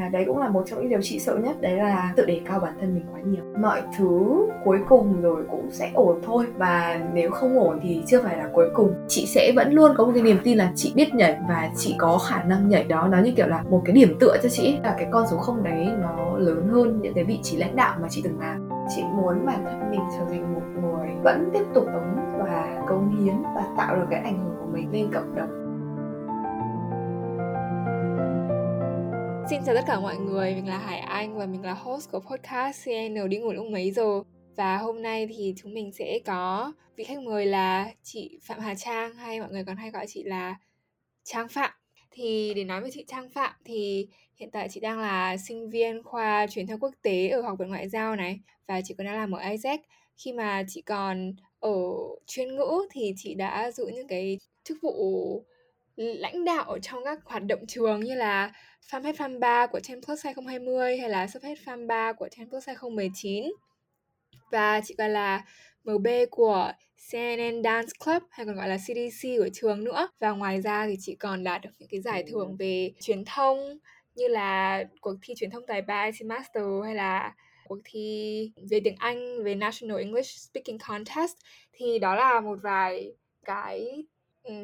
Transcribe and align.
và 0.00 0.08
đấy 0.08 0.24
cũng 0.26 0.38
là 0.38 0.48
một 0.48 0.62
trong 0.66 0.80
những 0.80 0.88
điều 0.88 1.00
chị 1.02 1.18
sợ 1.18 1.36
nhất, 1.36 1.60
đấy 1.60 1.76
là 1.76 2.12
tự 2.16 2.24
đề 2.24 2.40
cao 2.44 2.60
bản 2.60 2.72
thân 2.80 2.94
mình 2.94 3.04
quá 3.12 3.20
nhiều. 3.24 3.44
Mọi 3.60 3.82
thứ 3.98 4.46
cuối 4.64 4.78
cùng 4.88 5.22
rồi 5.22 5.44
cũng 5.50 5.70
sẽ 5.70 5.90
ổn 5.94 6.20
thôi. 6.26 6.46
Và 6.56 7.00
nếu 7.12 7.30
không 7.30 7.58
ổn 7.58 7.80
thì 7.82 8.02
chưa 8.06 8.22
phải 8.22 8.36
là 8.36 8.48
cuối 8.52 8.70
cùng. 8.74 8.94
Chị 9.08 9.26
sẽ 9.26 9.52
vẫn 9.56 9.72
luôn 9.72 9.94
có 9.96 10.04
một 10.04 10.10
cái 10.14 10.22
niềm 10.22 10.38
tin 10.44 10.58
là 10.58 10.72
chị 10.74 10.92
biết 10.96 11.14
nhảy 11.14 11.36
và 11.48 11.70
chị 11.76 11.94
có 11.98 12.18
khả 12.18 12.42
năng 12.42 12.68
nhảy 12.68 12.84
đó. 12.84 13.08
Nó 13.08 13.18
như 13.18 13.32
kiểu 13.36 13.46
là 13.46 13.62
một 13.70 13.82
cái 13.84 13.94
điểm 13.94 14.16
tựa 14.20 14.36
cho 14.42 14.48
chị 14.48 14.78
là 14.82 14.94
cái 14.98 15.08
con 15.10 15.26
số 15.30 15.36
không 15.36 15.62
đấy 15.62 15.88
nó 16.02 16.38
lớn 16.38 16.68
hơn 16.72 17.00
những 17.02 17.14
cái 17.14 17.24
vị 17.24 17.38
trí 17.42 17.56
lãnh 17.56 17.76
đạo 17.76 17.96
mà 18.02 18.08
chị 18.10 18.20
từng 18.24 18.40
làm. 18.40 18.68
Chị 18.96 19.02
muốn 19.12 19.46
bản 19.46 19.64
thân 19.64 19.90
mình 19.90 20.00
trở 20.18 20.24
thành 20.30 20.54
một 20.54 20.62
người 20.74 21.08
vẫn 21.22 21.50
tiếp 21.52 21.64
tục 21.74 21.86
đóng 21.86 22.36
và 22.38 22.84
cống 22.88 23.16
hiến 23.16 23.34
và 23.54 23.64
tạo 23.76 23.96
được 23.96 24.06
cái 24.10 24.20
ảnh 24.20 24.44
hưởng 24.44 24.56
của 24.60 24.66
mình 24.72 24.88
lên 24.92 25.08
cộng 25.14 25.34
đồng. 25.34 25.63
Xin 29.50 29.60
chào 29.66 29.74
tất 29.74 29.84
cả 29.86 30.00
mọi 30.00 30.16
người, 30.16 30.54
mình 30.54 30.68
là 30.68 30.78
Hải 30.78 30.98
Anh 30.98 31.38
và 31.38 31.46
mình 31.46 31.62
là 31.62 31.74
host 31.74 32.10
của 32.10 32.20
podcast 32.20 32.84
CN 32.84 33.28
đi 33.28 33.38
ngủ 33.38 33.52
lúc 33.52 33.66
mấy 33.66 33.90
giờ. 33.90 34.22
Và 34.56 34.76
hôm 34.76 35.02
nay 35.02 35.26
thì 35.26 35.54
chúng 35.56 35.74
mình 35.74 35.92
sẽ 35.92 36.18
có 36.26 36.72
vị 36.96 37.04
khách 37.04 37.18
mời 37.18 37.46
là 37.46 37.90
chị 38.02 38.38
Phạm 38.42 38.60
Hà 38.60 38.74
Trang 38.74 39.14
hay 39.14 39.40
mọi 39.40 39.48
người 39.50 39.64
còn 39.64 39.76
hay 39.76 39.90
gọi 39.90 40.06
chị 40.08 40.22
là 40.22 40.56
Trang 41.24 41.48
Phạm. 41.48 41.70
Thì 42.10 42.52
để 42.56 42.64
nói 42.64 42.80
về 42.80 42.90
chị 42.92 43.04
Trang 43.08 43.30
Phạm 43.30 43.52
thì 43.64 44.08
hiện 44.36 44.50
tại 44.50 44.68
chị 44.68 44.80
đang 44.80 44.98
là 44.98 45.36
sinh 45.36 45.70
viên 45.70 46.02
khoa 46.02 46.46
truyền 46.46 46.66
thông 46.66 46.80
quốc 46.80 46.94
tế 47.02 47.28
ở 47.28 47.40
Học 47.40 47.58
viện 47.58 47.68
Ngoại 47.68 47.88
giao 47.88 48.16
này 48.16 48.40
Và 48.66 48.80
chị 48.84 48.94
còn 48.98 49.06
đang 49.06 49.16
làm 49.16 49.30
ở 49.32 49.50
Isaac 49.50 49.80
Khi 50.16 50.32
mà 50.32 50.64
chị 50.68 50.82
còn 50.82 51.34
ở 51.60 51.70
chuyên 52.26 52.56
ngữ 52.56 52.88
thì 52.90 53.14
chị 53.16 53.34
đã 53.34 53.70
giữ 53.70 53.86
những 53.94 54.08
cái 54.08 54.38
chức 54.64 54.78
vụ 54.82 55.44
lãnh 55.96 56.44
đạo 56.44 56.64
ở 56.64 56.78
trong 56.78 57.04
các 57.04 57.18
hoạt 57.24 57.42
động 57.44 57.66
trường 57.68 58.00
như 58.00 58.14
là 58.14 58.52
FAMHEAD 58.90 59.14
FAM 59.14 59.38
3 59.38 59.66
của 59.66 59.80
10 59.88 60.00
Plus 60.06 60.24
2020 60.24 60.98
hay 60.98 61.10
là 61.10 61.26
SUBHEAD 61.26 61.58
FAM 61.58 61.86
3 61.86 62.12
của 62.12 62.28
10 62.36 62.46
Plus 62.46 62.66
2019 62.66 63.44
và 64.50 64.80
chị 64.84 64.94
còn 64.98 65.10
là 65.10 65.44
MB 65.84 66.06
của 66.30 66.72
CNN 67.10 67.62
Dance 67.64 67.92
Club 68.04 68.22
hay 68.30 68.46
còn 68.46 68.56
gọi 68.56 68.68
là 68.68 68.76
CDC 68.76 69.28
của 69.38 69.48
trường 69.52 69.84
nữa. 69.84 70.08
Và 70.18 70.30
ngoài 70.30 70.60
ra 70.62 70.86
thì 70.86 70.96
chị 71.00 71.14
còn 71.14 71.44
đạt 71.44 71.62
được 71.62 71.70
những 71.78 71.88
cái 71.88 72.00
giải 72.00 72.24
thưởng 72.30 72.56
về 72.56 72.92
truyền 73.00 73.24
thông 73.24 73.78
như 74.14 74.28
là 74.28 74.84
cuộc 75.00 75.14
thi 75.22 75.34
truyền 75.36 75.50
thông 75.50 75.66
tài 75.66 75.82
ba 75.82 76.04
IC 76.04 76.26
Master 76.26 76.64
hay 76.84 76.94
là 76.94 77.34
cuộc 77.64 77.78
thi 77.84 78.52
về 78.70 78.80
tiếng 78.84 78.96
Anh 78.98 79.44
về 79.44 79.54
National 79.54 79.98
English 79.98 80.30
Speaking 80.30 80.78
Contest. 80.88 81.36
Thì 81.72 81.98
đó 81.98 82.14
là 82.14 82.40
một 82.40 82.58
vài 82.62 83.12
cái 83.44 84.04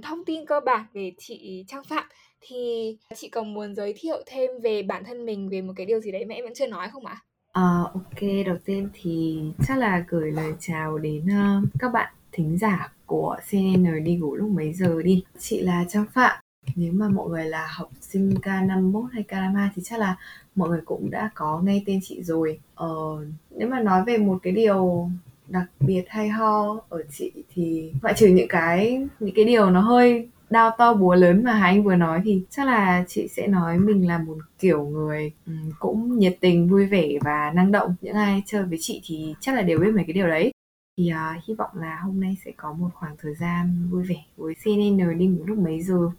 thông 0.03 0.25
tin 0.25 0.47
cơ 0.47 0.61
bản 0.61 0.87
về 0.93 1.13
chị 1.19 1.65
Trang 1.69 1.85
Phạm 1.85 2.05
thì 2.41 2.97
chị 3.17 3.29
còn 3.29 3.55
muốn 3.55 3.75
giới 3.75 3.95
thiệu 3.97 4.23
thêm 4.27 4.51
về 4.63 4.83
bản 4.83 5.05
thân 5.05 5.27
mình 5.27 5.49
về 5.49 5.63
một 5.63 5.73
cái 5.77 5.87
điều 5.87 6.01
gì 6.01 6.13
đấy 6.13 6.25
mà 6.25 6.35
em 6.35 6.45
vẫn 6.45 6.55
chưa 6.55 6.67
nói 6.67 6.89
không 6.89 7.07
ạ? 7.07 7.17
À, 7.53 7.83
ok, 7.95 8.21
đầu 8.47 8.57
tiên 8.65 8.89
thì 8.95 9.41
chắc 9.67 9.79
là 9.79 10.05
gửi 10.09 10.33
lời 10.33 10.53
chào 10.61 10.99
đến 10.99 11.25
uh, 11.25 11.69
các 11.79 11.89
bạn 11.93 12.13
thính 12.33 12.59
giả 12.59 12.93
của 13.07 13.37
CNN 13.51 14.05
đi 14.05 14.17
ngủ 14.17 14.35
lúc 14.35 14.51
mấy 14.51 14.73
giờ 14.73 15.03
đi. 15.03 15.25
Chị 15.39 15.61
là 15.61 15.85
Trang 15.89 16.07
Phạm. 16.13 16.41
Nếu 16.77 16.93
mà 16.93 17.09
mọi 17.09 17.29
người 17.29 17.45
là 17.45 17.69
học 17.71 17.91
sinh 18.01 18.35
K51 18.43 19.03
hay 19.03 19.25
K52 19.29 19.69
thì 19.75 19.83
chắc 19.85 19.99
là 19.99 20.17
mọi 20.55 20.69
người 20.69 20.81
cũng 20.85 21.11
đã 21.11 21.31
có 21.35 21.61
nghe 21.65 21.83
tên 21.87 22.01
chị 22.03 22.23
rồi. 22.23 22.61
Ờ, 22.75 22.89
nếu 23.51 23.69
mà 23.69 23.81
nói 23.81 24.05
về 24.05 24.17
một 24.17 24.39
cái 24.43 24.53
điều 24.53 25.11
đặc 25.51 25.65
biệt 25.81 26.05
hay 26.09 26.29
ho 26.29 26.81
ở 26.89 27.03
chị 27.11 27.33
thì 27.55 27.93
ngoại 28.03 28.15
trừ 28.17 28.27
những 28.27 28.49
cái 28.49 29.09
những 29.21 29.35
cái 29.35 29.45
điều 29.45 29.71
nó 29.71 29.81
hơi 29.81 30.29
đau 30.51 30.71
to 30.79 30.95
búa 30.95 31.15
lớn 31.15 31.45
mà 31.45 31.53
Hà 31.53 31.67
Anh 31.67 31.85
vừa 31.85 31.95
nói 31.95 32.21
thì 32.25 32.43
chắc 32.51 32.67
là 32.67 33.05
chị 33.09 33.29
sẽ 33.29 33.47
nói 33.47 33.79
mình 33.79 34.09
là 34.09 34.19
một 34.19 34.37
kiểu 34.59 34.85
người 34.85 35.33
ừ, 35.47 35.53
cũng 35.79 36.19
nhiệt 36.19 36.37
tình, 36.41 36.69
vui 36.69 36.87
vẻ 36.87 37.09
và 37.21 37.53
năng 37.55 37.73
động. 37.73 37.95
Những 38.01 38.15
ai 38.15 38.43
chơi 38.47 38.63
với 38.63 38.79
chị 38.81 39.01
thì 39.05 39.35
chắc 39.41 39.55
là 39.55 39.63
đều 39.63 39.79
biết 39.79 39.91
mấy 39.95 40.05
cái 40.07 40.13
điều 40.13 40.27
đấy. 40.27 40.53
Thì 40.99 41.13
uh, 41.13 41.45
hy 41.45 41.55
vọng 41.55 41.71
là 41.75 42.01
hôm 42.05 42.21
nay 42.21 42.37
sẽ 42.45 42.51
có 42.57 42.73
một 42.73 42.89
khoảng 42.95 43.17
thời 43.19 43.35
gian 43.35 43.89
vui 43.91 44.03
vẻ 44.03 44.25
với 44.37 44.55
CNN 44.65 45.19
đi 45.19 45.27
ngủ 45.27 45.45
lúc 45.47 45.59
mấy 45.59 45.83
giờ. 45.83 46.11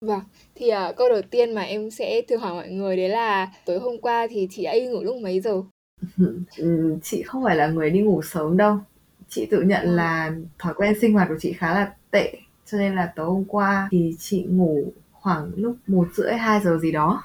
Vâng, 0.00 0.20
thì 0.54 0.70
uh, 0.90 0.96
câu 0.96 1.08
đầu 1.08 1.22
tiên 1.22 1.54
mà 1.54 1.62
em 1.62 1.90
sẽ 1.90 2.22
thường 2.28 2.40
hỏi 2.40 2.54
mọi 2.54 2.68
người 2.68 2.96
đấy 2.96 3.08
là 3.08 3.52
tối 3.66 3.78
hôm 3.78 4.00
qua 4.00 4.26
thì 4.30 4.48
chị 4.50 4.64
đã 4.64 4.74
đi 4.74 4.86
ngủ 4.86 5.02
lúc 5.02 5.16
mấy 5.16 5.40
giờ? 5.40 5.62
Ừ, 6.56 6.98
chị 7.02 7.22
không 7.22 7.44
phải 7.44 7.56
là 7.56 7.66
người 7.66 7.90
đi 7.90 8.00
ngủ 8.00 8.22
sớm 8.22 8.56
đâu. 8.56 8.78
Chị 9.28 9.46
tự 9.50 9.62
nhận 9.62 9.82
ờ. 9.84 9.90
là 9.96 10.32
thói 10.58 10.74
quen 10.74 10.94
sinh 11.00 11.12
hoạt 11.12 11.28
của 11.28 11.36
chị 11.40 11.52
khá 11.52 11.74
là 11.74 11.94
tệ 12.10 12.34
cho 12.66 12.78
nên 12.78 12.94
là 12.94 13.12
tối 13.16 13.26
hôm 13.26 13.44
qua 13.44 13.88
thì 13.92 14.16
chị 14.18 14.42
ngủ 14.48 14.92
khoảng 15.12 15.50
lúc 15.56 15.76
một 15.86 16.08
rưỡi 16.14 16.34
hai 16.34 16.60
giờ 16.64 16.78
gì 16.78 16.92
đó 16.92 17.22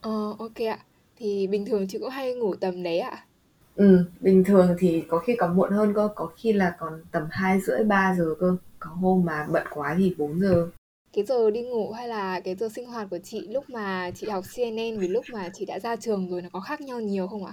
Ờ, 0.00 0.34
ok 0.38 0.54
ạ. 0.68 0.78
Thì 1.16 1.46
bình 1.46 1.64
thường 1.66 1.86
chị 1.88 1.98
cũng 1.98 2.08
hay 2.10 2.34
ngủ 2.34 2.54
tầm 2.56 2.82
đấy 2.82 2.98
ạ? 2.98 3.26
ừ 3.74 4.04
bình 4.20 4.44
thường 4.44 4.76
thì 4.78 5.04
có 5.08 5.18
khi 5.18 5.36
còn 5.38 5.56
muộn 5.56 5.70
hơn 5.72 5.94
cơ 5.94 6.08
có 6.16 6.26
khi 6.36 6.52
là 6.52 6.76
còn 6.78 7.00
tầm 7.12 7.26
hai 7.30 7.60
rưỡi 7.60 7.84
ba 7.84 8.14
giờ 8.18 8.34
cơ 8.40 8.56
có 8.78 8.90
hôm 8.90 9.24
mà 9.24 9.46
bận 9.52 9.66
quá 9.70 9.94
thì 9.98 10.14
4 10.18 10.40
giờ 10.40 10.68
Cái 11.12 11.24
giờ 11.24 11.50
đi 11.50 11.62
ngủ 11.62 11.92
hay 11.92 12.08
là 12.08 12.40
cái 12.40 12.54
giờ 12.56 12.68
sinh 12.68 12.86
hoạt 12.86 13.06
của 13.10 13.18
chị 13.18 13.48
lúc 13.48 13.70
mà 13.70 14.10
chị 14.14 14.28
học 14.28 14.44
CNN 14.56 14.98
với 14.98 15.08
lúc 15.08 15.28
mà 15.30 15.48
chị 15.52 15.64
đã 15.64 15.78
ra 15.78 15.96
trường 15.96 16.30
rồi 16.30 16.42
nó 16.42 16.48
có 16.52 16.60
khác 16.60 16.80
nhau 16.80 17.00
nhiều 17.00 17.28
không 17.28 17.44
ạ? 17.44 17.52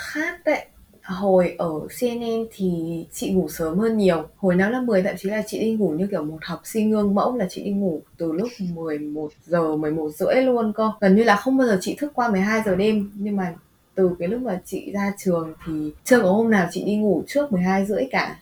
Khác 0.00 0.40
đấy. 0.44 0.66
Hồi 1.02 1.54
ở 1.58 1.70
CNN 2.00 2.46
thì 2.52 2.70
chị 3.12 3.30
ngủ 3.32 3.48
sớm 3.48 3.78
hơn 3.78 3.96
nhiều. 3.96 4.28
Hồi 4.36 4.54
năm 4.54 4.72
lớp 4.72 4.80
10 4.80 5.02
thậm 5.02 5.14
chí 5.18 5.28
là 5.28 5.42
chị 5.46 5.60
đi 5.60 5.72
ngủ 5.72 5.90
như 5.90 6.06
kiểu 6.10 6.24
một 6.24 6.38
học 6.42 6.60
sinh 6.64 6.90
gương 6.90 7.14
mẫu 7.14 7.36
là 7.36 7.46
chị 7.50 7.64
đi 7.64 7.70
ngủ 7.70 8.02
từ 8.16 8.32
lúc 8.32 8.48
11 8.74 9.32
giờ 9.46 9.76
11 9.76 10.10
rưỡi 10.14 10.34
luôn 10.34 10.72
cơ. 10.72 10.92
Gần 11.00 11.16
như 11.16 11.24
là 11.24 11.36
không 11.36 11.56
bao 11.56 11.66
giờ 11.66 11.78
chị 11.80 11.94
thức 11.98 12.12
qua 12.14 12.28
12 12.30 12.62
giờ 12.66 12.76
đêm. 12.76 13.10
Nhưng 13.14 13.36
mà 13.36 13.54
từ 13.94 14.10
cái 14.18 14.28
lúc 14.28 14.40
mà 14.40 14.60
chị 14.64 14.90
ra 14.94 15.12
trường 15.18 15.54
thì 15.66 15.92
chưa 16.04 16.20
có 16.20 16.32
hôm 16.32 16.50
nào 16.50 16.68
chị 16.72 16.84
đi 16.84 16.96
ngủ 16.96 17.22
trước 17.26 17.52
12 17.52 17.86
rưỡi 17.86 18.04
cả. 18.10 18.38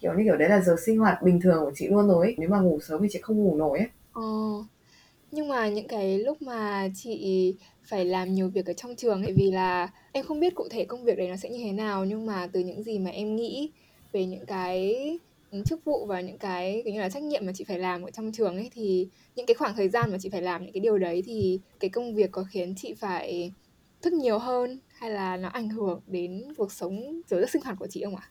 Kiểu 0.00 0.12
như 0.14 0.24
kiểu 0.24 0.36
đấy 0.36 0.48
là 0.48 0.60
giờ 0.60 0.76
sinh 0.86 0.98
hoạt 0.98 1.22
bình 1.22 1.40
thường 1.40 1.64
của 1.64 1.72
chị 1.74 1.88
luôn 1.88 2.08
rồi 2.08 2.26
ấy. 2.26 2.34
nếu 2.38 2.48
mà 2.48 2.58
ngủ 2.60 2.78
sớm 2.88 3.02
thì 3.02 3.08
chị 3.10 3.18
không 3.22 3.44
ngủ 3.44 3.56
nổi 3.56 3.78
ấy. 3.78 3.88
Ờ, 4.12 4.22
nhưng 5.30 5.48
mà 5.48 5.68
những 5.68 5.88
cái 5.88 6.18
lúc 6.18 6.42
mà 6.42 6.88
chị 6.94 7.54
phải 7.84 8.04
làm 8.04 8.34
nhiều 8.34 8.48
việc 8.48 8.66
ở 8.66 8.72
trong 8.72 8.96
trường 8.96 9.22
ấy 9.22 9.32
vì 9.32 9.50
là 9.50 9.88
em 10.12 10.24
không 10.24 10.40
biết 10.40 10.54
cụ 10.54 10.68
thể 10.70 10.84
công 10.84 11.04
việc 11.04 11.18
đấy 11.18 11.28
nó 11.28 11.36
sẽ 11.36 11.50
như 11.50 11.64
thế 11.64 11.72
nào 11.72 12.04
nhưng 12.04 12.26
mà 12.26 12.48
từ 12.52 12.60
những 12.60 12.82
gì 12.82 12.98
mà 12.98 13.10
em 13.10 13.36
nghĩ 13.36 13.70
về 14.12 14.26
những 14.26 14.46
cái 14.46 14.96
ừ, 15.50 15.62
chức 15.66 15.84
vụ 15.84 16.06
và 16.06 16.20
những 16.20 16.38
cái 16.38 16.82
kiểu 16.84 16.94
như 16.94 17.00
là 17.00 17.08
trách 17.08 17.22
nhiệm 17.22 17.46
mà 17.46 17.52
chị 17.54 17.64
phải 17.64 17.78
làm 17.78 18.02
ở 18.02 18.10
trong 18.10 18.32
trường 18.32 18.56
ấy 18.56 18.70
thì 18.74 19.08
những 19.36 19.46
cái 19.46 19.54
khoảng 19.54 19.74
thời 19.76 19.88
gian 19.88 20.10
mà 20.10 20.18
chị 20.20 20.28
phải 20.28 20.42
làm 20.42 20.62
những 20.64 20.72
cái 20.72 20.80
điều 20.80 20.98
đấy 20.98 21.22
thì 21.26 21.60
cái 21.80 21.90
công 21.90 22.14
việc 22.14 22.30
có 22.32 22.44
khiến 22.50 22.74
chị 22.76 22.94
phải 22.94 23.52
thức 24.02 24.12
nhiều 24.12 24.38
hơn 24.38 24.78
hay 24.88 25.10
là 25.10 25.36
nó 25.36 25.48
ảnh 25.48 25.68
hưởng 25.68 26.00
đến 26.06 26.44
cuộc 26.56 26.72
sống 26.72 27.20
giữa 27.26 27.46
sinh 27.46 27.62
hoạt 27.62 27.76
của 27.78 27.86
chị 27.86 28.04
không 28.04 28.16
ạ? 28.16 28.28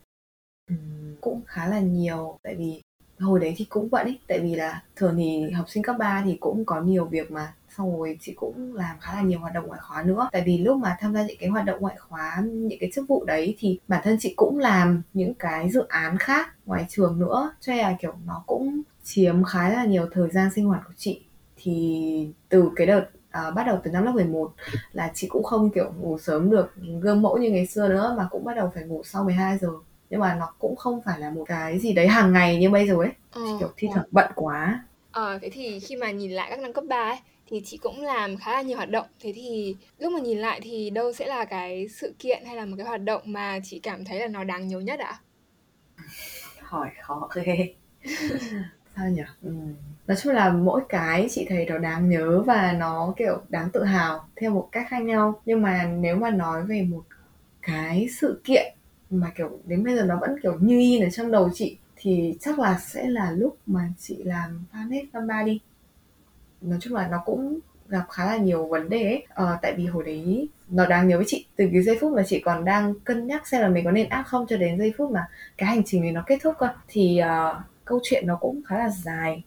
Ừ, 0.70 0.76
cũng 1.22 1.42
khá 1.46 1.68
là 1.68 1.80
nhiều 1.80 2.40
tại 2.44 2.56
vì 2.56 2.82
hồi 3.20 3.40
đấy 3.40 3.54
thì 3.58 3.66
cũng 3.70 3.90
vậy 3.90 4.04
ấy 4.04 4.20
tại 4.28 4.40
vì 4.40 4.56
là 4.56 4.84
thường 4.96 5.16
thì 5.18 5.52
học 5.52 5.70
sinh 5.70 5.84
cấp 5.84 5.96
3 6.00 6.22
thì 6.26 6.38
cũng 6.40 6.66
có 6.66 6.82
nhiều 6.82 7.06
việc 7.06 7.32
mà 7.32 7.54
xong 7.78 7.98
rồi 7.98 8.18
chị 8.22 8.34
cũng 8.36 8.76
làm 8.76 9.00
khá 9.00 9.16
là 9.16 9.22
nhiều 9.22 9.40
hoạt 9.40 9.54
động 9.54 9.68
ngoại 9.68 9.80
khóa 9.84 10.04
nữa. 10.04 10.30
Tại 10.32 10.44
vì 10.46 10.58
lúc 10.58 10.78
mà 10.78 10.98
tham 11.00 11.14
gia 11.14 11.24
những 11.24 11.38
cái 11.40 11.50
hoạt 11.50 11.66
động 11.66 11.82
ngoại 11.82 11.96
khóa 12.00 12.44
những 12.44 12.80
cái 12.80 12.92
chức 12.94 13.08
vụ 13.08 13.26
đấy 13.26 13.56
thì 13.60 13.80
bản 13.88 14.02
thân 14.04 14.18
chị 14.20 14.34
cũng 14.38 14.60
làm 14.60 15.02
những 15.14 15.34
cái 15.34 15.70
dự 15.70 15.86
án 15.88 16.18
khác 16.18 16.50
ngoài 16.66 16.86
trường 16.90 17.20
nữa. 17.20 17.54
Cho 17.60 17.74
nên 17.74 17.82
là 17.82 17.96
kiểu 18.02 18.14
nó 18.26 18.44
cũng 18.48 18.82
chiếm 19.04 19.44
khá 19.44 19.70
là 19.70 19.86
nhiều 19.86 20.08
thời 20.12 20.30
gian 20.30 20.50
sinh 20.56 20.66
hoạt 20.66 20.82
của 20.88 20.94
chị. 20.98 21.22
Thì 21.58 22.28
từ 22.50 22.72
cái 22.76 22.88
đợt 22.88 23.06
à, 23.32 23.52
bắt 23.52 23.64
đầu 23.68 23.80
từ 23.84 23.92
năm 23.92 24.06
lớp 24.06 24.12
11 24.12 24.52
là 24.94 25.12
chị 25.16 25.28
cũng 25.28 25.44
không 25.44 25.70
kiểu 25.70 25.94
ngủ 26.00 26.18
sớm 26.20 26.50
được 26.50 26.74
gương 27.02 27.22
mẫu 27.22 27.38
như 27.38 27.50
ngày 27.52 27.66
xưa 27.66 27.88
nữa 27.88 28.16
mà 28.18 28.28
cũng 28.32 28.44
bắt 28.44 28.56
đầu 28.56 28.72
phải 28.76 28.84
ngủ 28.84 29.02
sau 29.06 29.24
12 29.24 29.58
giờ. 29.58 29.70
Nhưng 30.10 30.20
mà 30.20 30.36
nó 30.36 30.54
cũng 30.60 30.76
không 30.76 31.02
phải 31.06 31.20
là 31.20 31.30
một 31.30 31.44
cái 31.48 31.80
gì 31.80 31.94
đấy 31.94 32.08
hàng 32.08 32.34
ngày 32.34 32.58
như 32.58 32.70
bây 32.70 32.88
giờ 32.88 32.96
ấy. 32.96 33.12
Ờ, 33.32 33.42
kiểu 33.60 33.70
thi 33.78 33.88
thoảng 33.94 34.08
bận 34.12 34.32
quá. 34.36 34.84
Ờ 35.12 35.40
thế 35.42 35.50
thì 35.50 35.80
khi 35.80 35.96
mà 35.96 36.12
nhìn 36.12 36.32
lại 36.32 36.48
các 36.50 36.60
năm 36.60 36.74
cấp 36.74 36.84
3 36.90 36.96
ấy 36.96 37.18
thì 37.52 37.62
chị 37.66 37.78
cũng 37.78 38.02
làm 38.04 38.38
khá 38.38 38.52
là 38.54 38.62
nhiều 38.62 38.78
hoạt 38.78 38.90
động. 38.90 39.08
Thế 39.20 39.34
thì 39.36 39.76
lúc 40.00 40.14
mà 40.14 40.20
nhìn 40.20 40.38
lại 40.40 40.60
thì 40.64 40.90
đâu 40.90 41.14
sẽ 41.14 41.28
là 41.28 41.46
cái 41.46 41.88
sự 41.88 42.16
kiện 42.20 42.46
hay 42.46 42.56
là 42.56 42.66
một 42.66 42.76
cái 42.78 42.86
hoạt 42.88 43.04
động 43.04 43.22
mà 43.26 43.60
chị 43.64 43.80
cảm 43.80 44.06
thấy 44.06 44.20
là 44.20 44.28
nó 44.28 44.44
đáng 44.44 44.68
nhớ 44.68 44.80
nhất 44.80 45.00
ạ? 45.00 45.22
Hỏi 46.60 46.90
khó 47.02 47.30
ghê. 47.36 47.74
Sao 48.96 49.10
nhỉ? 49.10 49.22
Ừ. 49.42 49.52
nói 50.08 50.18
chung 50.24 50.34
là 50.34 50.54
mỗi 50.54 50.82
cái 50.90 51.28
chị 51.32 51.46
thấy 51.50 51.66
nó 51.66 51.78
đáng 51.78 52.10
nhớ 52.10 52.44
và 52.46 52.74
nó, 52.74 53.14
kiểu, 53.18 53.42
đáng 53.50 53.70
tự 53.74 53.84
hào 53.84 54.28
theo 54.36 54.52
một 54.52 54.70
cách 54.72 54.88
khác 54.90 55.00
nhau. 55.04 55.42
Nhưng 55.46 55.62
mà 55.62 55.84
nếu 56.00 56.16
mà 56.16 56.30
nói 56.30 56.64
về 56.66 56.82
một 56.82 57.04
cái 57.62 58.08
sự 58.22 58.42
kiện 58.44 58.74
mà, 59.10 59.32
kiểu, 59.38 59.60
đến 59.66 59.84
bây 59.84 59.96
giờ 59.96 60.04
nó 60.06 60.18
vẫn, 60.22 60.36
kiểu, 60.44 60.58
như 60.62 60.80
in 60.80 61.04
ở 61.04 61.10
trong 61.10 61.32
đầu 61.32 61.50
chị, 61.54 61.78
thì 61.96 62.38
chắc 62.40 62.60
là 62.60 62.80
sẽ 62.80 63.08
là 63.10 63.32
lúc 63.32 63.58
mà 63.66 63.90
chị 64.00 64.18
làm 64.24 64.66
fanpage 64.74 65.28
ba 65.28 65.44
đi 65.44 65.60
nói 66.62 66.80
chung 66.82 66.96
là 66.96 67.08
nó 67.08 67.22
cũng 67.26 67.60
gặp 67.92 68.06
khá 68.10 68.26
là 68.26 68.38
nhiều 68.38 68.66
vấn 68.66 68.90
đề 68.90 69.04
ấy. 69.04 69.26
Ờ, 69.30 69.58
tại 69.62 69.74
vì 69.78 69.86
hồi 69.86 70.04
đấy 70.04 70.48
nó 70.70 70.86
đáng 70.86 71.08
nhớ 71.08 71.18
với 71.18 71.26
chị 71.28 71.46
từ 71.56 71.70
cái 71.74 71.82
giây 71.82 71.98
phút 72.02 72.14
mà 72.14 72.24
chị 72.28 72.40
còn 72.40 72.66
đang 72.66 72.94
cân 73.00 73.28
nhắc 73.28 73.48
xem 73.48 73.62
là 73.62 73.68
mình 73.68 73.86
có 73.86 73.92
nên 73.92 74.10
áp 74.10 74.24
không 74.24 74.46
cho 74.50 74.58
đến 74.58 74.78
giây 74.78 74.94
phút 74.98 75.12
mà 75.12 75.28
cái 75.58 75.70
hành 75.70 75.84
trình 75.86 76.02
này 76.02 76.12
nó 76.12 76.24
kết 76.28 76.40
thúc 76.44 76.56
cơ. 76.60 76.68
Thì 76.88 77.22
uh, 77.24 77.58
câu 77.86 78.00
chuyện 78.04 78.28
nó 78.28 78.36
cũng 78.36 78.62
khá 78.66 78.78
là 78.78 78.90
dài. 78.90 79.44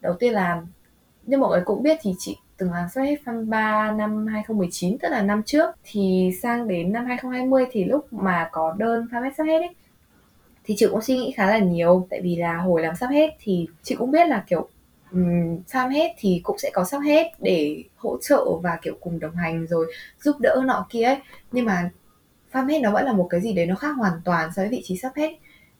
Đầu 0.00 0.14
tiên 0.14 0.32
là 0.32 0.62
như 1.22 1.38
mọi 1.38 1.50
người 1.50 1.64
cũng 1.64 1.82
biết 1.82 1.98
thì 2.02 2.14
chị 2.18 2.36
từng 2.56 2.72
làm 2.72 2.88
sắp 2.88 3.02
hết 3.02 3.16
fan 3.24 3.48
3 3.48 3.92
năm 3.92 4.26
2019 4.26 4.98
tức 4.98 5.08
là 5.08 5.22
năm 5.22 5.42
trước. 5.42 5.74
Thì 5.84 6.32
sang 6.42 6.68
đến 6.68 6.92
năm 6.92 7.06
2020 7.06 7.66
thì 7.70 7.84
lúc 7.84 8.12
mà 8.12 8.48
có 8.52 8.74
đơn 8.78 9.06
fan 9.10 9.30
sắp 9.36 9.44
hết 9.44 9.58
ấy 9.58 9.74
thì 10.64 10.74
chị 10.78 10.86
cũng 10.90 11.02
suy 11.02 11.16
nghĩ 11.16 11.32
khá 11.36 11.46
là 11.46 11.58
nhiều. 11.58 12.06
Tại 12.10 12.20
vì 12.22 12.36
là 12.36 12.56
hồi 12.56 12.82
làm 12.82 12.96
sắp 12.96 13.06
hết 13.06 13.30
thì 13.40 13.66
chị 13.82 13.94
cũng 13.94 14.10
biết 14.10 14.28
là 14.28 14.44
kiểu 14.46 14.68
um, 15.12 15.90
hết 15.90 16.14
thì 16.18 16.40
cũng 16.44 16.58
sẽ 16.58 16.70
có 16.74 16.84
sắp 16.84 16.98
hết 16.98 17.32
để 17.38 17.84
hỗ 17.96 18.18
trợ 18.20 18.44
và 18.62 18.78
kiểu 18.82 18.96
cùng 19.00 19.20
đồng 19.20 19.36
hành 19.36 19.66
rồi 19.66 19.92
giúp 20.20 20.36
đỡ 20.40 20.62
nọ 20.64 20.86
kia 20.90 21.02
ấy. 21.02 21.18
Nhưng 21.52 21.64
mà 21.64 21.90
farm 22.52 22.68
hết 22.68 22.80
nó 22.80 22.90
vẫn 22.90 23.04
là 23.04 23.12
một 23.12 23.26
cái 23.30 23.40
gì 23.40 23.52
đấy 23.52 23.66
nó 23.66 23.74
khác 23.74 23.96
hoàn 23.96 24.20
toàn 24.24 24.50
so 24.56 24.62
với 24.62 24.68
vị 24.68 24.82
trí 24.84 24.96
sắp 24.96 25.12
hết. 25.16 25.30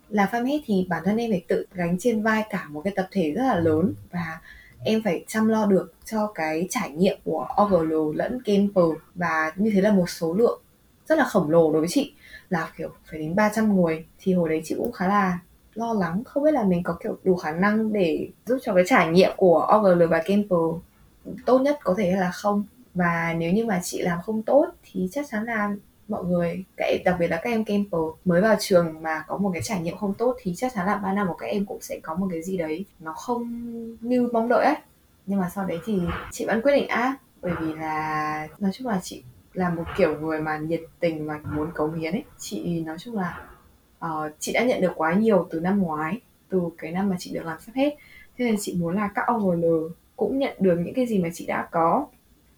Là 0.09 0.29
farm 0.33 0.47
hết 0.47 0.59
thì 0.67 0.87
bản 0.89 1.03
thân 1.05 1.17
em 1.17 1.31
phải 1.31 1.45
tự 1.49 1.67
gánh 1.73 1.97
trên 1.99 2.23
vai 2.23 2.45
cả 2.51 2.67
một 2.69 2.81
cái 2.85 2.93
tập 2.97 3.09
thể 3.11 3.31
rất 3.31 3.43
là 3.43 3.61
lớn 3.61 3.95
và 4.11 4.41
em 4.85 5.03
phải 5.03 5.25
chăm 5.29 5.49
lo 5.49 5.67
được 5.67 5.95
cho 6.05 6.33
cái 6.35 6.67
trải 6.71 6.91
nghiệm 6.91 7.19
của 7.25 7.49
OGL 7.63 7.95
lẫn 8.15 8.43
Camper 8.43 8.85
và 9.15 9.53
như 9.57 9.71
thế 9.75 9.81
là 9.81 9.93
một 9.93 10.11
số 10.11 10.35
lượng 10.35 10.61
rất 11.07 11.19
là 11.19 11.25
khổng 11.25 11.51
lồ 11.51 11.73
đối 11.73 11.81
với 11.81 11.89
chị. 11.89 12.15
Là 12.49 12.73
kiểu 12.77 12.91
phải 13.11 13.21
đến 13.21 13.35
300 13.35 13.77
người 13.77 14.07
thì 14.19 14.35
hồi 14.35 14.49
đấy 14.49 14.61
chị 14.65 14.75
cũng 14.79 14.93
khá 14.93 15.09
là 15.09 15.39
lo 15.77 15.93
lắng, 15.93 16.25
không 16.25 16.45
biết 16.45 16.51
là 16.51 16.65
mình 16.65 16.83
có, 16.83 16.97
kiểu, 17.03 17.19
đủ 17.25 17.37
khả 17.37 17.53
năng 17.53 17.93
để 17.93 18.29
giúp 18.47 18.59
cho 18.63 18.75
cái 18.75 18.85
trải 18.87 19.09
nghiệm 19.09 19.31
của 19.37 19.69
OGL 19.77 20.07
và 20.07 20.23
Campbell 20.25 20.73
tốt 21.47 21.59
nhất 21.59 21.79
có 21.85 21.95
thể 21.99 22.11
hay 22.11 22.21
là 22.21 22.31
không? 22.31 22.65
Và 22.95 23.35
nếu 23.39 23.53
như 23.53 23.67
mà 23.67 23.81
chị 23.83 24.03
làm 24.03 24.19
không 24.23 24.43
tốt 24.43 24.67
thì 24.83 25.09
chắc 25.13 25.27
chắn 25.31 25.45
là 25.45 25.75
mọi 26.09 26.25
người, 26.25 26.65
cái, 26.77 27.03
đặc 27.05 27.17
biệt 27.19 27.29
là 27.29 27.41
các 27.43 27.51
em 27.51 27.65
Campbell 27.65 28.05
mới 28.25 28.41
vào 28.41 28.57
trường 28.61 29.03
mà 29.03 29.25
có 29.27 29.37
một 29.37 29.51
cái 29.53 29.63
trải 29.63 29.81
nghiệm 29.81 29.97
không 29.97 30.15
tốt 30.15 30.37
thì 30.39 30.55
chắc 30.57 30.73
chắn 30.75 30.87
là 30.87 30.97
ba 30.97 31.13
năm 31.13 31.29
của 31.29 31.35
các 31.35 31.47
em 31.47 31.67
cũng 31.67 31.81
sẽ 31.81 31.99
có 32.03 32.15
một 32.15 32.27
cái 32.31 32.43
gì 32.43 32.57
đấy 32.57 32.85
nó 33.01 33.13
không 33.13 33.43
như 34.01 34.29
mong 34.33 34.49
đợi 34.49 34.65
ấy. 34.65 34.77
Nhưng 35.27 35.41
mà 35.41 35.51
sau 35.55 35.65
đấy 35.65 35.79
thì 35.85 36.01
chị 36.31 36.45
vẫn 36.47 36.63
quyết 36.63 36.75
định 36.75 36.89
áp, 36.89 37.17
bởi 37.43 37.53
vì 37.61 37.75
là, 37.75 38.49
nói 38.59 38.71
chung 38.75 38.87
là 38.87 39.01
chị 39.03 39.23
là 39.53 39.71
một 39.71 39.85
kiểu 39.97 40.21
người 40.21 40.41
mà 40.41 40.59
nhiệt 40.59 40.81
tình 41.01 41.27
và 41.27 41.41
muốn 41.55 41.71
cống 41.75 41.95
hiến 41.95 42.13
ấy. 42.13 42.25
Chị, 42.39 42.81
nói 42.81 42.97
chung 42.99 43.17
là 43.17 43.49
uh, 44.07 44.33
chị 44.39 44.53
đã 44.53 44.65
nhận 44.65 44.81
được 44.81 44.93
quá 44.97 45.15
nhiều 45.15 45.47
từ 45.51 45.61
năm 45.61 45.83
ngoái 45.83 46.21
từ 46.49 46.61
cái 46.79 46.93
năm 46.93 47.09
mà 47.09 47.17
chị 47.19 47.35
được 47.35 47.45
làm 47.45 47.59
sắp 47.61 47.73
hết. 47.75 47.97
Thế 48.39 48.45
nên 48.45 48.57
chị 48.61 48.77
muốn 48.81 48.95
là 48.95 49.11
các 49.15 49.27
OL 49.35 49.65
cũng 50.17 50.39
nhận 50.39 50.57
được 50.61 50.79
những 50.79 50.95
cái 50.95 51.07
gì 51.07 51.19
mà 51.19 51.29
chị 51.35 51.47
đã 51.47 51.69
có. 51.71 52.07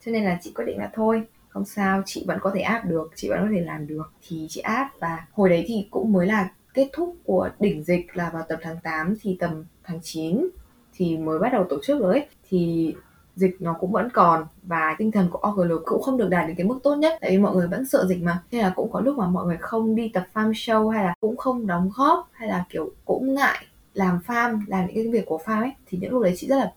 Cho 0.04 0.12
nên 0.12 0.24
là 0.24 0.38
chị 0.42 0.52
quyết 0.54 0.64
định 0.64 0.78
là 0.78 0.90
thôi 0.94 1.22
không 1.48 1.64
sao 1.64 2.02
chị 2.06 2.24
vẫn 2.26 2.38
có 2.40 2.50
thể 2.54 2.60
áp 2.60 2.84
được 2.84 3.12
chị 3.14 3.28
vẫn 3.28 3.38
có 3.42 3.48
thể 3.52 3.60
làm 3.60 3.86
được. 3.86 4.12
Thì 4.28 4.46
chị 4.48 4.60
áp 4.60 4.90
và 4.98 5.26
hồi 5.32 5.48
đấy 5.48 5.64
thì 5.68 5.86
cũng 5.90 6.12
mới 6.12 6.26
là 6.26 6.50
kết 6.74 6.88
thúc 6.92 7.16
của 7.24 7.50
đỉnh 7.60 7.82
dịch 7.82 8.16
là 8.16 8.30
vào 8.30 8.42
tầm 8.48 8.58
tháng 8.62 8.76
8 8.82 9.14
thì 9.22 9.36
tầm 9.40 9.64
tháng 9.84 10.00
9 10.02 10.48
thì 10.94 11.16
mới 11.16 11.38
bắt 11.38 11.52
đầu 11.52 11.66
tổ 11.70 11.78
chức 11.82 12.00
rồi 12.00 12.14
ấy. 12.14 12.26
Thì 12.48 12.94
dịch 13.38 13.56
nó 13.60 13.76
cũng 13.80 13.92
vẫn 13.92 14.08
còn 14.14 14.46
và 14.62 14.94
tinh 14.98 15.12
thần 15.12 15.28
của 15.30 15.50
OGL 15.50 15.72
cũng 15.84 16.02
không 16.02 16.16
được 16.16 16.28
đạt 16.28 16.46
đến 16.46 16.56
cái 16.56 16.66
mức 16.66 16.78
tốt 16.82 16.94
nhất. 16.94 17.18
Tại 17.20 17.30
vì 17.30 17.38
mọi 17.38 17.56
người 17.56 17.68
vẫn 17.68 17.86
sợ 17.86 18.06
dịch 18.08 18.22
mà. 18.22 18.42
Nên 18.50 18.62
là 18.62 18.72
cũng 18.76 18.92
có 18.92 19.00
lúc 19.00 19.16
mà 19.16 19.26
mọi 19.28 19.46
người 19.46 19.56
không 19.60 19.94
đi 19.94 20.10
tập 20.14 20.26
farm 20.34 20.52
show 20.52 20.88
hay 20.88 21.04
là 21.04 21.14
cũng 21.20 21.36
không 21.36 21.66
đóng 21.66 21.90
góp 21.96 22.28
hay 22.32 22.48
là, 22.48 22.64
kiểu, 22.70 22.90
cũng 23.04 23.34
ngại 23.34 23.66
làm 23.94 24.20
farm, 24.26 24.60
làm 24.66 24.86
những 24.86 24.94
cái 24.94 25.12
việc 25.12 25.26
của 25.26 25.40
farm 25.44 25.60
ấy, 25.60 25.72
thì 25.86 25.98
những 25.98 26.12
lúc 26.12 26.22
đấy 26.22 26.34
chị 26.36 26.46
rất 26.46 26.56
là, 26.56 26.72